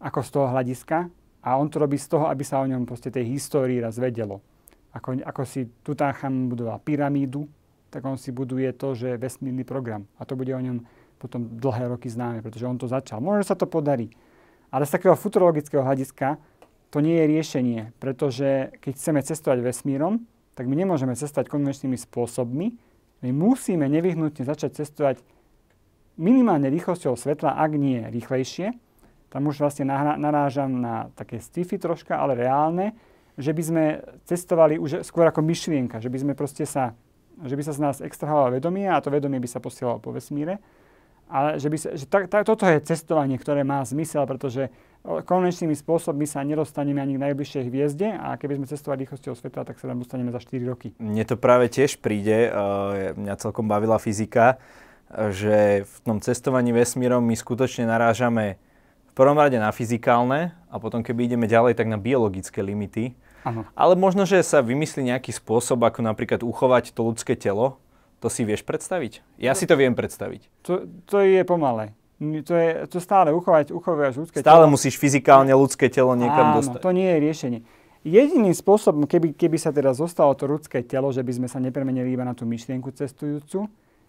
ako 0.00 0.18
z 0.24 0.30
toho 0.32 0.46
hľadiska. 0.48 1.10
A 1.42 1.58
on 1.58 1.66
to 1.66 1.82
robí 1.82 1.98
z 1.98 2.06
toho, 2.06 2.30
aby 2.30 2.46
sa 2.46 2.62
o 2.62 2.66
ňom 2.70 2.86
proste 2.86 3.10
tej 3.10 3.26
histórii 3.26 3.82
raz 3.82 3.98
vedelo. 3.98 4.40
Ako, 4.94 5.18
ako 5.26 5.42
si 5.42 5.66
Tutanchamon 5.82 6.46
budoval 6.46 6.78
pyramídu, 6.78 7.50
tak 7.90 8.06
on 8.06 8.14
si 8.14 8.30
buduje 8.30 8.70
to, 8.78 8.94
že 8.94 9.14
je 9.14 9.20
vesmírny 9.20 9.66
program. 9.66 10.06
A 10.16 10.24
to 10.24 10.38
bude 10.38 10.54
o 10.54 10.62
ňom 10.62 10.86
potom 11.18 11.50
dlhé 11.58 11.90
roky 11.92 12.08
známe, 12.10 12.42
pretože 12.42 12.66
on 12.66 12.78
to 12.78 12.86
začal. 12.86 13.18
Možno 13.22 13.42
sa 13.42 13.58
to 13.58 13.66
podarí. 13.66 14.10
Ale 14.72 14.88
z 14.88 14.96
takého 14.96 15.14
futurologického 15.18 15.84
hľadiska 15.84 16.40
to 16.92 17.00
nie 17.00 17.16
je 17.24 17.26
riešenie, 17.26 17.80
pretože 17.96 18.76
keď 18.84 18.92
chceme 18.92 19.20
cestovať 19.24 19.64
vesmírom, 19.64 20.28
tak 20.52 20.68
my 20.68 20.76
nemôžeme 20.76 21.16
cestovať 21.16 21.48
konvenčnými 21.48 21.96
spôsobmi. 21.96 22.76
My 23.24 23.30
musíme 23.32 23.88
nevyhnutne 23.88 24.44
začať 24.44 24.84
cestovať 24.84 25.24
minimálne 26.20 26.68
rýchlosťou 26.68 27.16
svetla, 27.16 27.56
ak 27.56 27.72
nie 27.80 28.04
rýchlejšie, 28.12 28.76
tam 29.32 29.48
už 29.48 29.64
vlastne 29.64 29.88
narážam 30.20 30.84
na 30.84 31.08
také 31.16 31.40
sci-fi 31.40 31.80
troška, 31.80 32.20
ale 32.20 32.36
reálne, 32.36 32.92
že 33.40 33.56
by 33.56 33.62
sme 33.64 33.84
cestovali 34.28 34.76
už 34.76 35.08
skôr 35.08 35.24
ako 35.24 35.40
myšlienka, 35.40 36.04
že 36.04 36.12
by 36.12 36.18
sme 36.20 36.32
proste 36.36 36.68
sa, 36.68 36.92
že 37.40 37.56
by 37.56 37.62
sa 37.64 37.72
z 37.72 37.80
nás 37.80 37.96
extrahovalo 38.04 38.60
vedomie 38.60 38.84
a 38.84 39.00
to 39.00 39.08
vedomie 39.08 39.40
by 39.40 39.48
sa 39.48 39.64
posielalo 39.64 40.04
po 40.04 40.12
vesmíre. 40.12 40.60
Ale 41.32 41.56
že, 41.56 41.72
by 41.72 41.78
sa, 41.80 41.88
že 41.96 42.04
ta, 42.04 42.28
ta, 42.28 42.44
toto 42.44 42.68
je 42.68 42.76
cestovanie, 42.84 43.40
ktoré 43.40 43.64
má 43.64 43.80
zmysel, 43.88 44.28
pretože 44.28 44.68
konvenčnými 45.02 45.74
spôsobmi 45.74 46.30
sa 46.30 46.46
nedostaneme 46.46 47.02
ani 47.02 47.18
k 47.18 47.22
najbližšej 47.26 47.62
hviezde 47.66 48.08
a 48.14 48.38
keby 48.38 48.62
sme 48.62 48.66
cestovali 48.70 49.02
rýchlosťou 49.02 49.34
svetla, 49.34 49.66
tak 49.66 49.82
sa 49.82 49.90
tam 49.90 49.98
dostaneme 49.98 50.30
za 50.30 50.38
4 50.38 50.62
roky. 50.62 50.94
Mne 51.02 51.26
to 51.26 51.34
práve 51.34 51.66
tiež 51.66 51.98
príde, 51.98 52.48
uh, 52.48 53.10
mňa 53.18 53.34
celkom 53.42 53.66
bavila 53.66 53.98
fyzika, 53.98 54.62
že 55.10 55.82
v 55.82 55.96
tom 56.06 56.22
cestovaní 56.22 56.70
vesmírom 56.70 57.20
my 57.20 57.34
skutočne 57.34 57.84
narážame 57.84 58.62
v 59.10 59.12
prvom 59.12 59.36
rade 59.36 59.60
na 59.60 59.68
fyzikálne 59.74 60.56
a 60.72 60.80
potom 60.80 61.04
keby 61.04 61.28
ideme 61.28 61.44
ďalej, 61.50 61.76
tak 61.76 61.90
na 61.90 62.00
biologické 62.00 62.64
limity. 62.64 63.12
Ano. 63.44 63.66
Ale 63.74 63.98
možno, 63.98 64.22
že 64.24 64.40
sa 64.40 64.62
vymyslí 64.62 65.12
nejaký 65.12 65.34
spôsob, 65.34 65.82
ako 65.82 66.00
napríklad 66.06 66.40
uchovať 66.46 66.94
to 66.94 67.04
ľudské 67.04 67.34
telo. 67.36 67.76
To 68.22 68.30
si 68.30 68.46
vieš 68.46 68.62
predstaviť? 68.62 69.18
Ja 69.34 69.52
si 69.58 69.66
to 69.66 69.74
viem 69.74 69.98
predstaviť. 69.98 70.46
To, 70.64 70.86
to 71.10 71.26
je 71.26 71.42
pomalé. 71.42 71.90
To 72.22 72.54
je 72.54 72.68
to 72.86 73.02
stále 73.02 73.34
uchovať, 73.34 73.74
uchováš 73.74 74.14
ľudské 74.22 74.38
stále 74.38 74.46
telo. 74.46 74.62
Stále 74.62 74.70
musíš 74.70 74.94
fyzikálne 74.94 75.50
ľudské 75.50 75.90
telo 75.90 76.14
niekam 76.14 76.54
Áno, 76.54 76.62
dostať. 76.62 76.78
to 76.78 76.90
nie 76.94 77.08
je 77.10 77.18
riešenie. 77.18 77.60
Jediným 78.02 78.54
spôsobom, 78.54 79.06
keby, 79.06 79.34
keby 79.34 79.58
sa 79.58 79.74
teda 79.74 79.90
zostalo 79.94 80.34
to 80.38 80.46
ľudské 80.46 80.82
telo, 80.86 81.10
že 81.10 81.22
by 81.22 81.32
sme 81.42 81.48
sa 81.50 81.58
nepremenili 81.58 82.14
iba 82.14 82.22
na 82.22 82.34
tú 82.34 82.46
myšlienku 82.46 82.94
cestujúcu, 82.94 83.66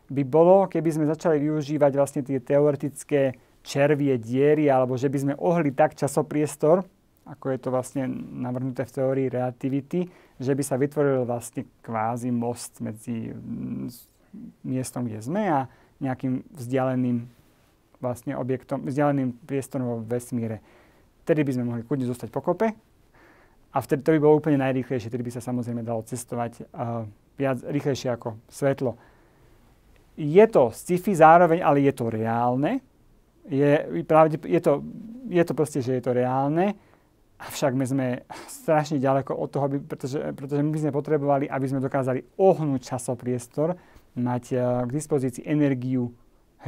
by 0.09 0.23
bolo, 0.25 0.69
keby 0.69 0.89
sme 0.93 1.05
začali 1.09 1.41
využívať 1.41 1.91
vlastne 1.97 2.21
tie 2.21 2.37
teoretické 2.37 3.37
červie 3.65 4.17
diery, 4.19 4.69
alebo 4.69 4.93
že 4.97 5.09
by 5.09 5.17
sme 5.17 5.33
ohli 5.39 5.73
tak 5.73 5.97
časopriestor, 5.97 6.85
ako 7.23 7.45
je 7.55 7.59
to 7.61 7.69
vlastne 7.71 8.03
navrhnuté 8.35 8.83
v 8.83 8.93
teórii 8.93 9.27
relativity, 9.31 10.11
že 10.37 10.51
by 10.51 10.63
sa 10.65 10.75
vytvoril 10.75 11.23
vlastne 11.23 11.63
kvázi 11.79 12.29
most 12.29 12.83
medzi 12.83 13.31
miestom, 14.65 15.07
kde 15.07 15.23
sme 15.23 15.43
a 15.47 15.59
nejakým 16.03 16.43
vzdialeným 16.51 17.23
vlastne 18.03 18.35
objektom, 18.35 18.83
vzdialeným 18.83 19.47
priestorom 19.47 19.87
vo 19.87 19.97
vesmíre. 20.03 20.59
Vtedy 21.23 21.47
by 21.47 21.51
sme 21.55 21.63
mohli 21.63 21.81
kľudne 21.87 22.11
zostať 22.11 22.27
pokope 22.35 22.75
a 23.71 23.77
vtedy 23.79 24.03
to 24.03 24.13
by 24.13 24.19
bolo 24.19 24.43
úplne 24.43 24.59
najrýchlejšie, 24.59 25.07
vtedy 25.07 25.23
by 25.23 25.31
sa 25.31 25.41
samozrejme 25.41 25.81
dalo 25.81 26.03
cestovať 26.03 26.67
uh, 26.75 27.07
viac 27.39 27.63
rýchlejšie 27.63 28.11
ako 28.11 28.37
svetlo. 28.51 28.99
Je 30.19 30.45
to 30.51 30.69
sci-fi 30.69 31.15
zároveň, 31.15 31.63
ale 31.63 31.87
je 31.87 31.93
to 31.95 32.11
reálne, 32.11 32.83
je, 33.49 34.03
pravde, 34.05 34.39
je, 34.45 34.59
to, 34.61 34.83
je 35.27 35.43
to 35.43 35.53
proste, 35.57 35.79
že 35.81 35.97
je 35.97 36.03
to 36.03 36.13
reálne, 36.13 36.77
avšak 37.41 37.73
my 37.75 37.85
sme 37.87 38.07
strašne 38.45 39.01
ďaleko 39.01 39.35
od 39.35 39.49
toho, 39.49 39.65
pretože, 39.83 40.19
pretože 40.37 40.61
my 40.61 40.71
by 40.71 40.79
sme 40.79 40.91
potrebovali, 40.95 41.45
aby 41.49 41.65
sme 41.65 41.83
dokázali 41.83 42.23
ohnúť 42.39 42.93
časopriestor, 42.93 43.75
mať 44.13 44.43
uh, 44.53 44.85
k 44.85 44.89
dispozícii 44.93 45.43
energiu 45.49 46.13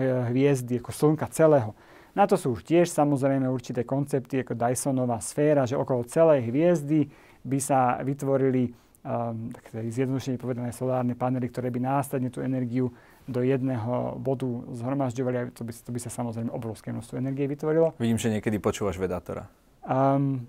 hviezdy, 0.03 0.83
ako 0.83 0.91
Slnka 0.91 1.31
celého. 1.31 1.71
Na 2.15 2.23
to 2.23 2.39
sú 2.39 2.55
už 2.55 2.63
tiež 2.63 2.87
samozrejme 2.87 3.43
určité 3.51 3.83
koncepty 3.83 4.39
ako 4.39 4.55
Dysonová 4.55 5.19
sféra, 5.19 5.67
že 5.67 5.75
okolo 5.75 6.07
celej 6.07 6.47
hviezdy 6.47 7.11
by 7.43 7.59
sa 7.59 7.99
vytvorili 7.99 8.71
um, 9.03 9.51
zjednodušene 9.75 10.39
povedané 10.39 10.71
solárne 10.71 11.11
panely, 11.11 11.51
ktoré 11.51 11.67
by 11.67 11.79
následne 11.83 12.31
tú 12.31 12.39
energiu 12.39 12.95
do 13.27 13.43
jedného 13.43 14.15
bodu 14.15 14.47
zhromažďovali 14.71 15.35
a 15.35 15.43
to 15.51 15.67
by, 15.67 15.71
to 15.75 15.91
by 15.91 15.99
sa 15.99 16.07
samozrejme 16.07 16.47
obrovské 16.55 16.95
množstvo 16.95 17.19
energie 17.19 17.51
vytvorilo. 17.51 17.91
Vidím, 17.99 18.15
že 18.15 18.31
niekedy 18.31 18.63
počúvaš 18.63 18.95
vedátora. 18.95 19.51
Um, 19.83 20.47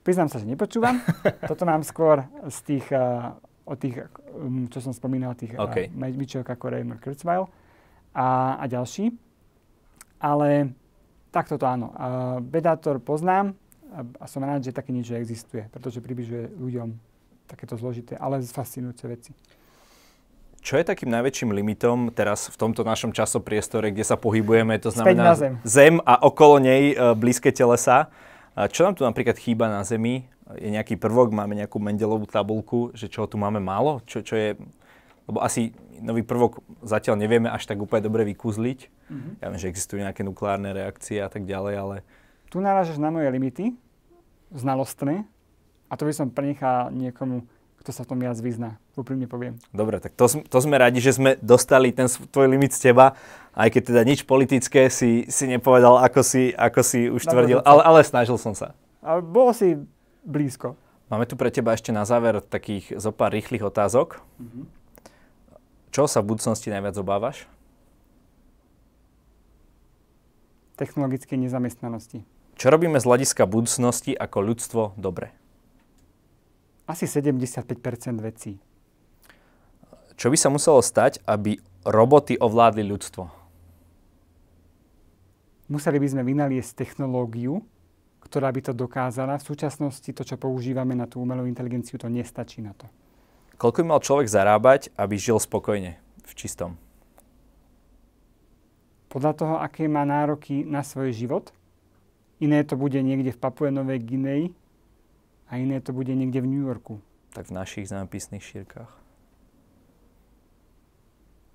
priznám 0.00 0.32
sa, 0.32 0.40
že 0.40 0.48
nepočúvam. 0.48 1.04
Toto 1.50 1.68
mám 1.68 1.84
skôr 1.84 2.24
z 2.48 2.58
tých, 2.64 2.86
uh, 2.96 3.36
od 3.68 3.76
tých, 3.76 4.08
um, 4.32 4.72
čo 4.72 4.80
som 4.80 4.96
spomínal, 4.96 5.36
tých 5.36 5.52
okay. 5.52 5.92
uh, 5.92 6.16
Mitchell, 6.16 6.46
Kurzweil 6.48 7.44
a, 8.14 8.56
a 8.56 8.64
ďalší. 8.70 9.12
Ale 10.22 10.72
takto 11.34 11.58
to 11.58 11.66
áno. 11.68 11.92
Vedátor 12.46 13.02
poznám 13.02 13.58
a, 13.92 14.06
a 14.22 14.24
som 14.30 14.40
rád, 14.40 14.64
že 14.64 14.72
také 14.72 14.94
niečo 14.94 15.18
existuje, 15.18 15.66
pretože 15.68 16.00
približuje 16.00 16.54
ľuďom 16.56 16.94
takéto 17.44 17.76
zložité, 17.76 18.16
ale 18.16 18.40
fascinujúce 18.40 19.04
veci. 19.04 19.32
Čo 20.64 20.80
je 20.80 20.88
takým 20.88 21.12
najväčším 21.12 21.52
limitom 21.52 22.08
teraz 22.08 22.48
v 22.48 22.56
tomto 22.56 22.88
našom 22.88 23.12
časopriestore, 23.12 23.92
kde 23.92 24.00
sa 24.00 24.16
pohybujeme, 24.16 24.80
to 24.80 24.88
znamená 24.88 25.36
zem. 25.36 25.60
zem 25.60 25.94
a 26.08 26.24
okolo 26.24 26.56
nej 26.56 26.96
e, 26.96 27.12
blízke 27.12 27.52
telesa? 27.52 28.08
Čo 28.54 28.86
nám 28.88 28.94
tu 28.94 29.02
napríklad 29.04 29.36
chýba 29.36 29.66
na 29.66 29.82
Zemi? 29.82 30.30
Je 30.56 30.70
nejaký 30.70 30.94
prvok, 30.94 31.34
máme 31.34 31.58
nejakú 31.58 31.82
Mendelovú 31.82 32.24
tabulku, 32.24 32.94
že 32.94 33.10
čo 33.10 33.26
tu 33.26 33.34
máme 33.34 33.58
málo? 33.58 33.98
Čo, 34.06 34.22
čo 34.22 34.38
je... 34.38 34.54
Lebo 35.26 35.42
asi 35.42 35.74
nový 36.00 36.22
prvok 36.26 36.62
zatiaľ 36.82 37.20
nevieme 37.20 37.50
až 37.50 37.66
tak 37.68 37.78
úplne 37.78 38.02
dobre 38.02 38.26
vykúzliť. 38.26 38.78
Mm-hmm. 38.88 39.32
Ja 39.42 39.46
viem, 39.50 39.60
že 39.60 39.70
existujú 39.70 39.98
nejaké 40.02 40.22
nukleárne 40.26 40.72
reakcie 40.74 41.20
a 41.22 41.28
tak 41.28 41.44
ďalej, 41.44 41.74
ale... 41.76 41.96
Tu 42.50 42.62
narážaš 42.62 43.02
na 43.02 43.10
moje 43.10 43.26
limity, 43.30 43.74
znalostné, 44.54 45.26
a 45.90 45.92
to 45.94 46.06
by 46.06 46.12
som 46.14 46.30
prenechal 46.30 46.90
niekomu, 46.90 47.46
kto 47.78 47.90
sa 47.92 48.02
v 48.06 48.16
tom 48.16 48.18
viac 48.18 48.38
vyzná, 48.40 48.80
úprimne 48.96 49.28
poviem. 49.28 49.60
Dobre, 49.70 50.00
tak 50.00 50.16
to, 50.16 50.26
to 50.26 50.58
sme 50.58 50.80
radi, 50.80 51.04
že 51.04 51.20
sme 51.20 51.36
dostali 51.44 51.92
ten 51.92 52.08
tvoj 52.08 52.48
limit 52.48 52.72
z 52.72 52.90
teba, 52.90 53.12
aj 53.52 53.68
keď 53.74 53.82
teda 53.92 54.02
nič 54.08 54.24
politické 54.24 54.88
si, 54.88 55.28
si 55.28 55.44
nepovedal, 55.44 56.00
ako 56.00 56.24
si, 56.24 56.50
ako 56.56 56.80
si 56.80 57.12
už 57.12 57.28
Dobre, 57.28 57.30
tvrdil, 57.30 57.58
ale, 57.62 57.82
ale 57.84 58.00
snažil 58.00 58.40
som 58.40 58.56
sa. 58.56 58.72
A 59.04 59.20
bolo 59.20 59.52
si 59.52 59.76
blízko. 60.24 60.80
Máme 61.12 61.28
tu 61.28 61.36
pre 61.36 61.52
teba 61.52 61.76
ešte 61.76 61.92
na 61.92 62.08
záver 62.08 62.40
takých 62.40 62.96
zo 62.96 63.12
pár 63.12 63.36
rýchlych 63.36 63.60
otázok. 63.60 64.24
Mm-hmm. 64.40 64.64
Čo 65.94 66.10
sa 66.10 66.26
v 66.26 66.34
budúcnosti 66.34 66.74
najviac 66.74 66.98
obávaš? 66.98 67.46
Technologické 70.74 71.38
nezamestnanosti. 71.38 72.26
Čo 72.58 72.74
robíme 72.74 72.98
z 72.98 73.06
hľadiska 73.06 73.46
budúcnosti 73.46 74.10
ako 74.10 74.38
ľudstvo 74.42 74.82
dobre? 74.98 75.30
Asi 76.90 77.06
75% 77.06 77.78
vecí. 78.18 78.58
Čo 80.18 80.34
by 80.34 80.36
sa 80.36 80.50
muselo 80.50 80.82
stať, 80.82 81.22
aby 81.30 81.62
roboty 81.86 82.34
ovládli 82.42 82.82
ľudstvo? 82.82 83.46
museli 85.64 85.96
by 85.96 86.08
sme 86.10 86.22
vynaliesť 86.26 86.76
technológiu, 86.76 87.62
ktorá 88.20 88.52
by 88.52 88.60
to 88.68 88.72
dokázala. 88.76 89.40
V 89.40 89.48
súčasnosti 89.48 90.10
to, 90.10 90.22
čo 90.26 90.36
používame 90.36 90.92
na 90.92 91.08
tú 91.08 91.22
umelú 91.22 91.48
inteligenciu, 91.48 91.96
to 91.96 92.10
nestačí 92.10 92.60
na 92.60 92.76
to. 92.76 92.84
Koľko 93.54 93.78
by 93.82 93.86
mal 93.86 94.00
človek 94.02 94.26
zarábať, 94.26 94.90
aby 94.98 95.14
žil 95.14 95.38
spokojne 95.38 95.98
v 96.26 96.32
čistom? 96.34 96.74
Podľa 99.14 99.32
toho, 99.38 99.54
aké 99.62 99.86
má 99.86 100.02
nároky 100.02 100.66
na 100.66 100.82
svoj 100.82 101.14
život. 101.14 101.54
Iné 102.42 102.66
to 102.66 102.74
bude 102.74 102.98
niekde 102.98 103.30
v 103.30 103.38
Papue 103.38 103.70
Novej 103.70 104.02
Gineji 104.02 104.50
a 105.46 105.62
iné 105.62 105.78
to 105.78 105.94
bude 105.94 106.10
niekde 106.10 106.42
v 106.42 106.50
New 106.50 106.66
Yorku. 106.66 106.98
Tak 107.30 107.46
v 107.46 107.54
našich 107.54 107.86
zápisných 107.86 108.42
šírkach. 108.42 108.90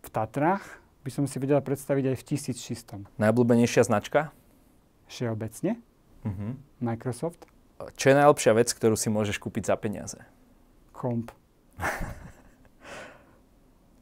V 0.04 0.10
Tatrách 0.10 0.64
by 1.04 1.12
som 1.12 1.28
si 1.28 1.36
vedela 1.36 1.60
predstaviť 1.60 2.12
aj 2.12 2.16
v 2.16 2.24
1600. 3.12 3.20
Najobľúbenejšia 3.20 3.84
značka? 3.92 4.32
Všeobecne. 5.12 5.84
Uh-huh. 6.24 6.56
Microsoft. 6.80 7.44
Čo 7.96 8.12
je 8.12 8.16
najlepšia 8.16 8.52
vec, 8.56 8.72
ktorú 8.72 8.96
si 8.96 9.12
môžeš 9.12 9.40
kúpiť 9.40 9.72
za 9.72 9.76
peniaze? 9.76 10.20
Komp. 10.92 11.32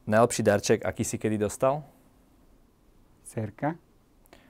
Najlepší 0.08 0.42
darček, 0.44 0.80
aký 0.82 1.04
si 1.04 1.18
kedy 1.18 1.38
dostal? 1.38 1.84
Cerka. 3.24 3.76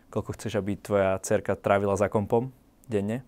Koľko 0.08 0.32
chceš, 0.34 0.56
aby 0.56 0.78
tvoja 0.78 1.18
cerka 1.20 1.58
trávila 1.58 1.98
za 1.98 2.08
kompom 2.08 2.54
denne? 2.86 3.26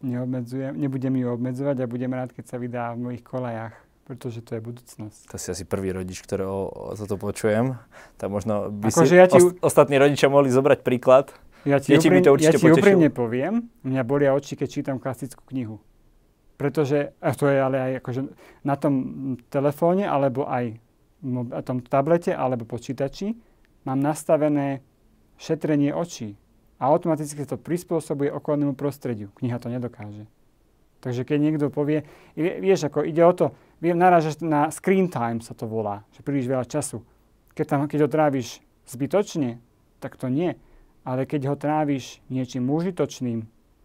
Neobmedzujem, 0.00 0.76
nebudem 0.76 1.16
ju 1.16 1.32
obmedzovať 1.32 1.76
a 1.80 1.86
budem 1.88 2.12
rád, 2.12 2.30
keď 2.30 2.44
sa 2.44 2.56
vydá 2.56 2.92
v 2.92 3.08
mojich 3.08 3.24
kolajách, 3.24 3.72
pretože 4.04 4.44
to 4.44 4.52
je 4.52 4.60
budúcnosť. 4.60 5.32
To 5.32 5.36
si 5.40 5.48
asi 5.48 5.64
prvý 5.64 5.96
rodič, 5.96 6.20
ktorého 6.20 6.68
za 6.92 7.08
to 7.08 7.16
počujem. 7.16 7.80
Tak 8.20 8.28
možno 8.28 8.68
by 8.68 8.92
Akože 8.92 9.08
si 9.08 9.16
ja 9.16 9.26
ti- 9.26 9.40
ost- 9.40 9.56
ostatní 9.64 9.96
rodičia 9.96 10.28
mohli 10.28 10.52
zobrať 10.52 10.84
príklad. 10.84 11.32
Ja 11.64 11.80
ti, 11.80 11.96
Deti 11.96 12.12
by 12.12 12.20
úprim, 12.20 12.22
to 12.22 12.30
určite 12.36 12.56
ja 12.56 12.60
ti 12.60 12.68
úprimne 12.70 13.08
poviem, 13.08 13.54
mňa 13.80 14.02
bolia 14.04 14.36
oči, 14.36 14.52
keď 14.52 14.68
čítam 14.68 14.96
klasickú 15.00 15.40
knihu. 15.48 15.80
Pretože, 16.54 17.12
a 17.18 17.34
to 17.34 17.50
je 17.50 17.58
ale 17.58 17.76
aj 17.82 17.92
akože 17.98 18.20
na 18.62 18.74
tom 18.78 18.94
telefóne, 19.50 20.06
alebo 20.06 20.46
aj 20.46 20.78
na 21.24 21.60
tom 21.66 21.82
tablete, 21.82 22.30
alebo 22.30 22.68
počítači, 22.68 23.34
mám 23.82 23.98
nastavené 23.98 24.84
šetrenie 25.40 25.90
očí. 25.90 26.38
A 26.78 26.90
automaticky 26.92 27.42
sa 27.42 27.56
to 27.56 27.58
prispôsobuje 27.58 28.30
okolnému 28.30 28.76
prostrediu. 28.76 29.32
Kniha 29.40 29.58
to 29.58 29.72
nedokáže. 29.72 30.26
Takže 31.04 31.28
keď 31.28 31.38
niekto 31.40 31.66
povie, 31.68 32.08
vie- 32.32 32.58
vieš, 32.64 32.88
ako 32.88 33.04
ide 33.04 33.20
o 33.20 33.32
to, 33.36 33.46
viem, 33.80 33.96
narážaš 33.96 34.40
na 34.40 34.72
screen 34.72 35.12
time 35.12 35.44
sa 35.44 35.52
to 35.52 35.68
volá, 35.68 36.00
že 36.16 36.24
príliš 36.24 36.48
veľa 36.48 36.64
času. 36.64 37.04
Keď, 37.52 37.64
tam, 37.68 37.80
keď 37.84 37.98
ho 38.04 38.08
tráviš 38.08 38.64
zbytočne, 38.88 39.60
tak 40.00 40.16
to 40.16 40.32
nie. 40.32 40.56
Ale 41.04 41.28
keď 41.28 41.52
ho 41.52 41.56
tráviš 41.60 42.24
niečím 42.32 42.72
užitočným, 42.72 43.44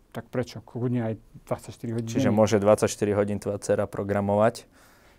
tak 0.10 0.28
prečo? 0.34 0.62
Kľudne 0.66 1.14
aj 1.14 1.14
24 1.46 1.96
hodín. 1.96 2.10
Čiže 2.10 2.30
môže 2.34 2.58
24 2.58 2.90
hodín 3.14 3.38
tvoja 3.38 3.62
dcera 3.62 3.86
programovať. 3.86 4.66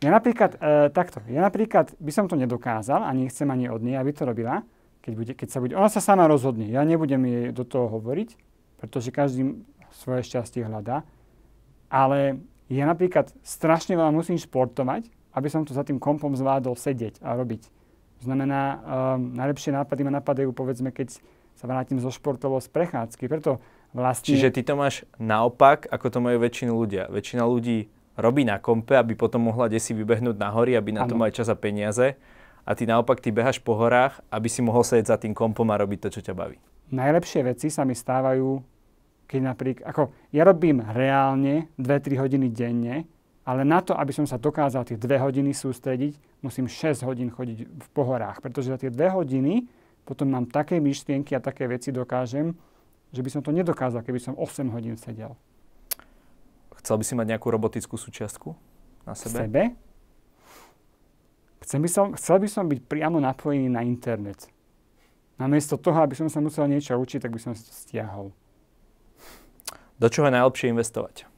Ja 0.00 0.10
napríklad, 0.10 0.56
e, 0.56 0.88
takto, 0.90 1.20
ja 1.28 1.44
napríklad 1.44 1.92
by 2.00 2.12
som 2.12 2.24
to 2.24 2.34
nedokázal 2.34 3.04
a 3.04 3.10
nechcem 3.12 3.46
ani 3.52 3.68
od 3.68 3.84
nej, 3.84 4.00
aby 4.00 4.10
to 4.16 4.24
robila, 4.24 4.64
keď, 5.04 5.12
bude, 5.12 5.32
keď 5.36 5.48
sa 5.52 5.58
bude, 5.60 5.76
ona 5.76 5.92
sa 5.92 6.00
sama 6.00 6.24
rozhodne, 6.24 6.68
ja 6.72 6.80
nebudem 6.88 7.20
jej 7.28 7.46
do 7.52 7.68
toho 7.68 7.88
hovoriť, 8.00 8.32
pretože 8.80 9.12
každý 9.12 9.60
svoje 9.92 10.24
šťastie 10.24 10.64
hľadá, 10.64 11.04
ale 11.92 12.40
ja 12.72 12.88
napríklad 12.88 13.28
strašne 13.44 13.98
veľa 13.98 14.14
musím 14.14 14.40
športovať, 14.40 15.10
aby 15.36 15.48
som 15.52 15.68
to 15.68 15.76
za 15.76 15.84
tým 15.84 16.00
kompom 16.00 16.32
zvládol 16.32 16.78
sedieť 16.78 17.20
a 17.20 17.36
robiť. 17.36 17.62
To 18.20 18.28
znamená, 18.28 18.60
um, 18.76 19.32
najlepšie 19.36 19.74
nápady 19.74 20.00
ma 20.06 20.12
napadajú, 20.20 20.52
povedzme, 20.52 20.92
keď 20.92 21.18
sa 21.56 21.64
vrátim 21.68 22.00
zo 22.00 22.12
športovo 22.12 22.56
z 22.60 22.68
prechádzky. 22.72 23.28
Preto 23.28 23.60
vlastne... 23.92 24.30
Čiže 24.34 24.54
ty 24.54 24.60
to 24.62 24.74
máš 24.78 25.02
naopak, 25.18 25.86
ako 25.90 26.06
to 26.10 26.18
majú 26.22 26.38
väčšinu 26.42 26.72
ľudia. 26.74 27.10
Väčšina 27.10 27.42
ľudí 27.46 27.90
robí 28.18 28.44
na 28.44 28.60
kompe, 28.60 28.94
aby 28.94 29.16
potom 29.16 29.48
mohla 29.48 29.70
desi 29.70 29.96
vybehnúť 29.96 30.36
na 30.36 30.52
hory, 30.52 30.76
aby 30.76 30.92
na 30.92 31.08
to 31.08 31.16
Áno. 31.16 31.24
mali 31.24 31.32
čas 31.32 31.48
a 31.48 31.56
peniaze. 31.56 32.14
A 32.68 32.76
ty 32.76 32.84
naopak, 32.84 33.18
ty 33.18 33.32
behaš 33.32 33.58
po 33.58 33.74
horách, 33.74 34.20
aby 34.28 34.46
si 34.46 34.60
mohol 34.60 34.84
sedieť 34.84 35.06
za 35.08 35.16
tým 35.16 35.32
kompom 35.32 35.66
a 35.72 35.80
robiť 35.80 35.98
to, 36.06 36.08
čo 36.18 36.20
ťa 36.20 36.34
baví. 36.36 36.60
najlepšie 36.92 37.46
veci 37.46 37.70
sa 37.70 37.86
mi 37.86 37.94
stávajú, 37.96 38.60
keď 39.30 39.40
napríklad, 39.46 39.84
ako 39.86 40.02
ja 40.34 40.42
robím 40.42 40.82
reálne 40.82 41.70
2-3 41.78 42.18
hodiny 42.18 42.50
denne, 42.50 43.06
ale 43.46 43.62
na 43.64 43.80
to, 43.80 43.96
aby 43.96 44.12
som 44.12 44.26
sa 44.28 44.36
dokázal 44.36 44.84
tie 44.84 44.98
2 44.98 45.06
hodiny 45.22 45.54
sústrediť, 45.54 46.18
musím 46.44 46.66
6 46.68 47.06
hodín 47.06 47.30
chodiť 47.30 47.58
v 47.66 47.88
pohorách, 47.94 48.42
pretože 48.44 48.70
za 48.70 48.78
tie 48.78 48.90
2 48.92 49.16
hodiny 49.16 49.70
potom 50.04 50.28
mám 50.28 50.50
také 50.50 50.82
myšlienky 50.82 51.32
a 51.34 51.40
také 51.40 51.70
veci 51.70 51.94
dokážem, 51.94 52.58
že 53.10 53.20
by 53.20 53.30
som 53.30 53.40
to 53.42 53.50
nedokázal, 53.50 54.02
keby 54.06 54.18
som 54.22 54.34
8 54.38 54.70
hodín 54.70 54.94
sedel. 54.96 55.34
Chcel 56.80 56.96
by 56.96 57.04
si 57.04 57.14
mať 57.18 57.26
nejakú 57.36 57.52
robotickú 57.52 58.00
súčiastku 58.00 58.56
na 59.04 59.12
V 59.12 59.20
sebe? 59.20 59.38
sebe. 59.44 59.62
Chcel 61.60 61.78
by, 61.84 61.88
som, 61.92 62.06
chcel 62.16 62.36
by 62.40 62.48
som 62.48 62.64
byť 62.66 62.80
priamo 62.88 63.20
napojený 63.20 63.68
na 63.68 63.84
internet. 63.84 64.48
Namiesto 65.36 65.76
toho, 65.76 66.00
aby 66.00 66.16
som 66.16 66.32
sa 66.32 66.40
musel 66.40 66.66
niečo 66.66 66.96
učiť, 66.96 67.20
tak 67.28 67.36
by 67.36 67.40
som 67.40 67.52
si 67.52 67.62
to 67.68 67.72
stiahol. 67.72 68.32
Do 70.00 70.08
čoho 70.08 70.26
je 70.28 70.34
najlepšie 70.40 70.72
investovať? 70.72 71.30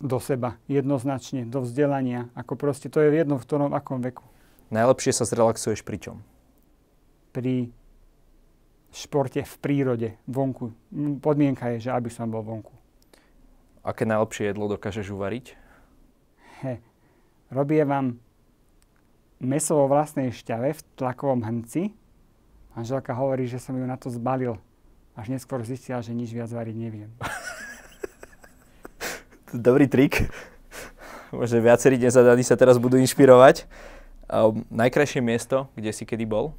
do 0.00 0.16
seba, 0.16 0.56
jednoznačne, 0.64 1.44
do 1.44 1.60
vzdelania. 1.60 2.32
Ako 2.32 2.56
proste 2.56 2.88
to 2.88 3.04
je 3.04 3.12
jedno 3.12 3.36
v 3.36 3.44
ktorom 3.44 3.76
akom 3.76 4.00
veku. 4.00 4.24
Najlepšie 4.72 5.12
sa 5.12 5.28
zrelaxuješ 5.28 5.84
pri 5.84 5.98
čom? 6.00 6.16
Pri 7.36 7.68
športe 8.90 9.42
v 9.42 9.54
prírode, 9.62 10.08
vonku. 10.26 10.74
Podmienka 11.22 11.70
je, 11.74 11.88
že 11.88 11.90
aby 11.94 12.10
som 12.10 12.30
bol 12.30 12.42
vonku. 12.42 12.74
Aké 13.80 14.04
najlepšie 14.04 14.52
jedlo 14.52 14.68
dokážeš 14.68 15.08
uvariť? 15.14 15.56
He. 16.60 16.74
Robie 17.48 17.80
vám 17.86 18.20
meso 19.40 19.74
vo 19.74 19.88
vlastnej 19.88 20.28
šťave 20.30 20.76
v 20.76 20.80
tlakovom 21.00 21.40
hrnci. 21.40 21.96
Manželka 22.76 23.16
hovorí, 23.16 23.48
že 23.48 23.58
som 23.58 23.74
ju 23.74 23.86
na 23.88 23.96
to 23.96 24.12
zbalil. 24.12 24.60
Až 25.16 25.32
neskôr 25.32 25.64
zistila, 25.64 26.04
že 26.04 26.14
nič 26.14 26.30
viac 26.30 26.52
variť 26.52 26.76
neviem. 26.76 27.10
Dobrý 29.50 29.90
trik. 29.90 30.30
Možno 31.34 31.62
viacerí 31.62 31.98
nezadaní 31.98 32.46
sa 32.46 32.54
teraz 32.54 32.78
budú 32.78 32.98
inšpirovať. 32.98 33.66
Um, 34.30 34.62
najkrajšie 34.70 35.18
miesto, 35.18 35.66
kde 35.74 35.90
si 35.90 36.06
kedy 36.06 36.22
bol? 36.22 36.54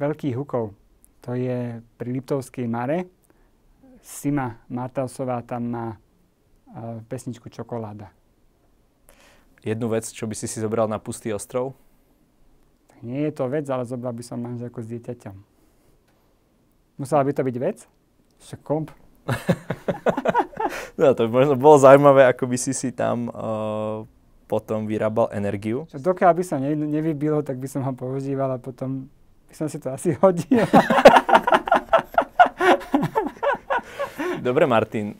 Veľký 0.00 0.32
Hukov. 0.32 0.72
To 1.24 1.32
je 1.32 1.80
pri 1.96 2.08
Liptovskej 2.12 2.68
Mare. 2.68 3.08
Sima 4.04 4.60
Martausová 4.68 5.40
tam 5.40 5.72
má 5.72 5.86
uh, 5.96 7.00
pesničku 7.08 7.48
Čokoláda. 7.48 8.12
Jednu 9.64 9.88
vec, 9.88 10.04
čo 10.12 10.28
by 10.28 10.36
si 10.36 10.44
si 10.44 10.60
zobral 10.60 10.84
na 10.84 11.00
pustý 11.00 11.32
ostrov? 11.32 11.72
Tak 12.92 13.00
nie 13.00 13.24
je 13.24 13.32
to 13.32 13.48
vec, 13.48 13.64
ale 13.72 13.88
zobral 13.88 14.12
by 14.12 14.20
som 14.20 14.36
manželku 14.36 14.84
s 14.84 14.88
dieťaťom. 14.92 15.36
Musela 17.00 17.24
by 17.24 17.32
to 17.32 17.40
byť 17.40 17.56
vec? 17.56 17.78
Však 18.44 18.60
komp. 18.60 18.92
No, 20.94 21.10
to 21.10 21.26
by 21.26 21.42
možno 21.42 21.58
bolo 21.58 21.74
zaujímavé, 21.74 22.30
ako 22.30 22.46
by 22.46 22.56
si 22.56 22.70
si 22.70 22.94
tam 22.94 23.26
uh, 23.34 24.06
potom 24.46 24.86
vyrábal 24.86 25.26
energiu. 25.34 25.90
Čo 25.90 25.98
Dokiaľ 25.98 26.30
by 26.38 26.44
sa 26.46 26.56
ne, 26.62 26.70
nevybilo, 26.78 27.42
tak 27.42 27.58
by 27.58 27.66
som 27.66 27.82
ho 27.82 27.90
používal 27.90 28.54
a 28.54 28.62
potom 28.62 29.10
by 29.50 29.54
som 29.58 29.66
si 29.66 29.82
to 29.82 29.90
asi 29.90 30.14
hodil. 30.22 30.62
Dobre, 34.44 34.68
Martin. 34.68 35.16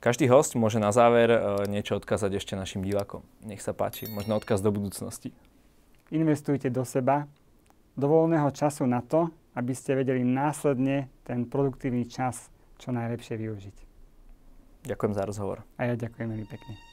Každý 0.00 0.24
host 0.32 0.56
môže 0.56 0.80
na 0.80 0.96
záver 0.96 1.28
uh, 1.28 1.60
niečo 1.68 2.00
odkázať 2.00 2.40
ešte 2.40 2.56
našim 2.56 2.80
divákom. 2.80 3.20
Nech 3.44 3.60
sa 3.60 3.76
páči. 3.76 4.08
Možno 4.08 4.32
odkaz 4.40 4.64
do 4.64 4.72
budúcnosti. 4.72 5.28
Investujte 6.08 6.72
do 6.72 6.80
seba, 6.88 7.28
do 7.92 8.08
voľného 8.08 8.48
času 8.48 8.88
na 8.88 9.04
to, 9.04 9.28
aby 9.52 9.76
ste 9.76 9.92
vedeli 9.92 10.24
následne 10.24 11.12
ten 11.20 11.44
produktívny 11.44 12.08
čas 12.08 12.48
čo 12.80 12.96
najlepšie 12.96 13.36
využiť. 13.36 13.76
Ďakujem 14.88 15.12
za 15.12 15.22
rozhovor. 15.28 15.60
A 15.76 15.92
ja 15.92 15.94
ďakujem 16.00 16.32
veľmi 16.32 16.48
pekne. 16.48 16.89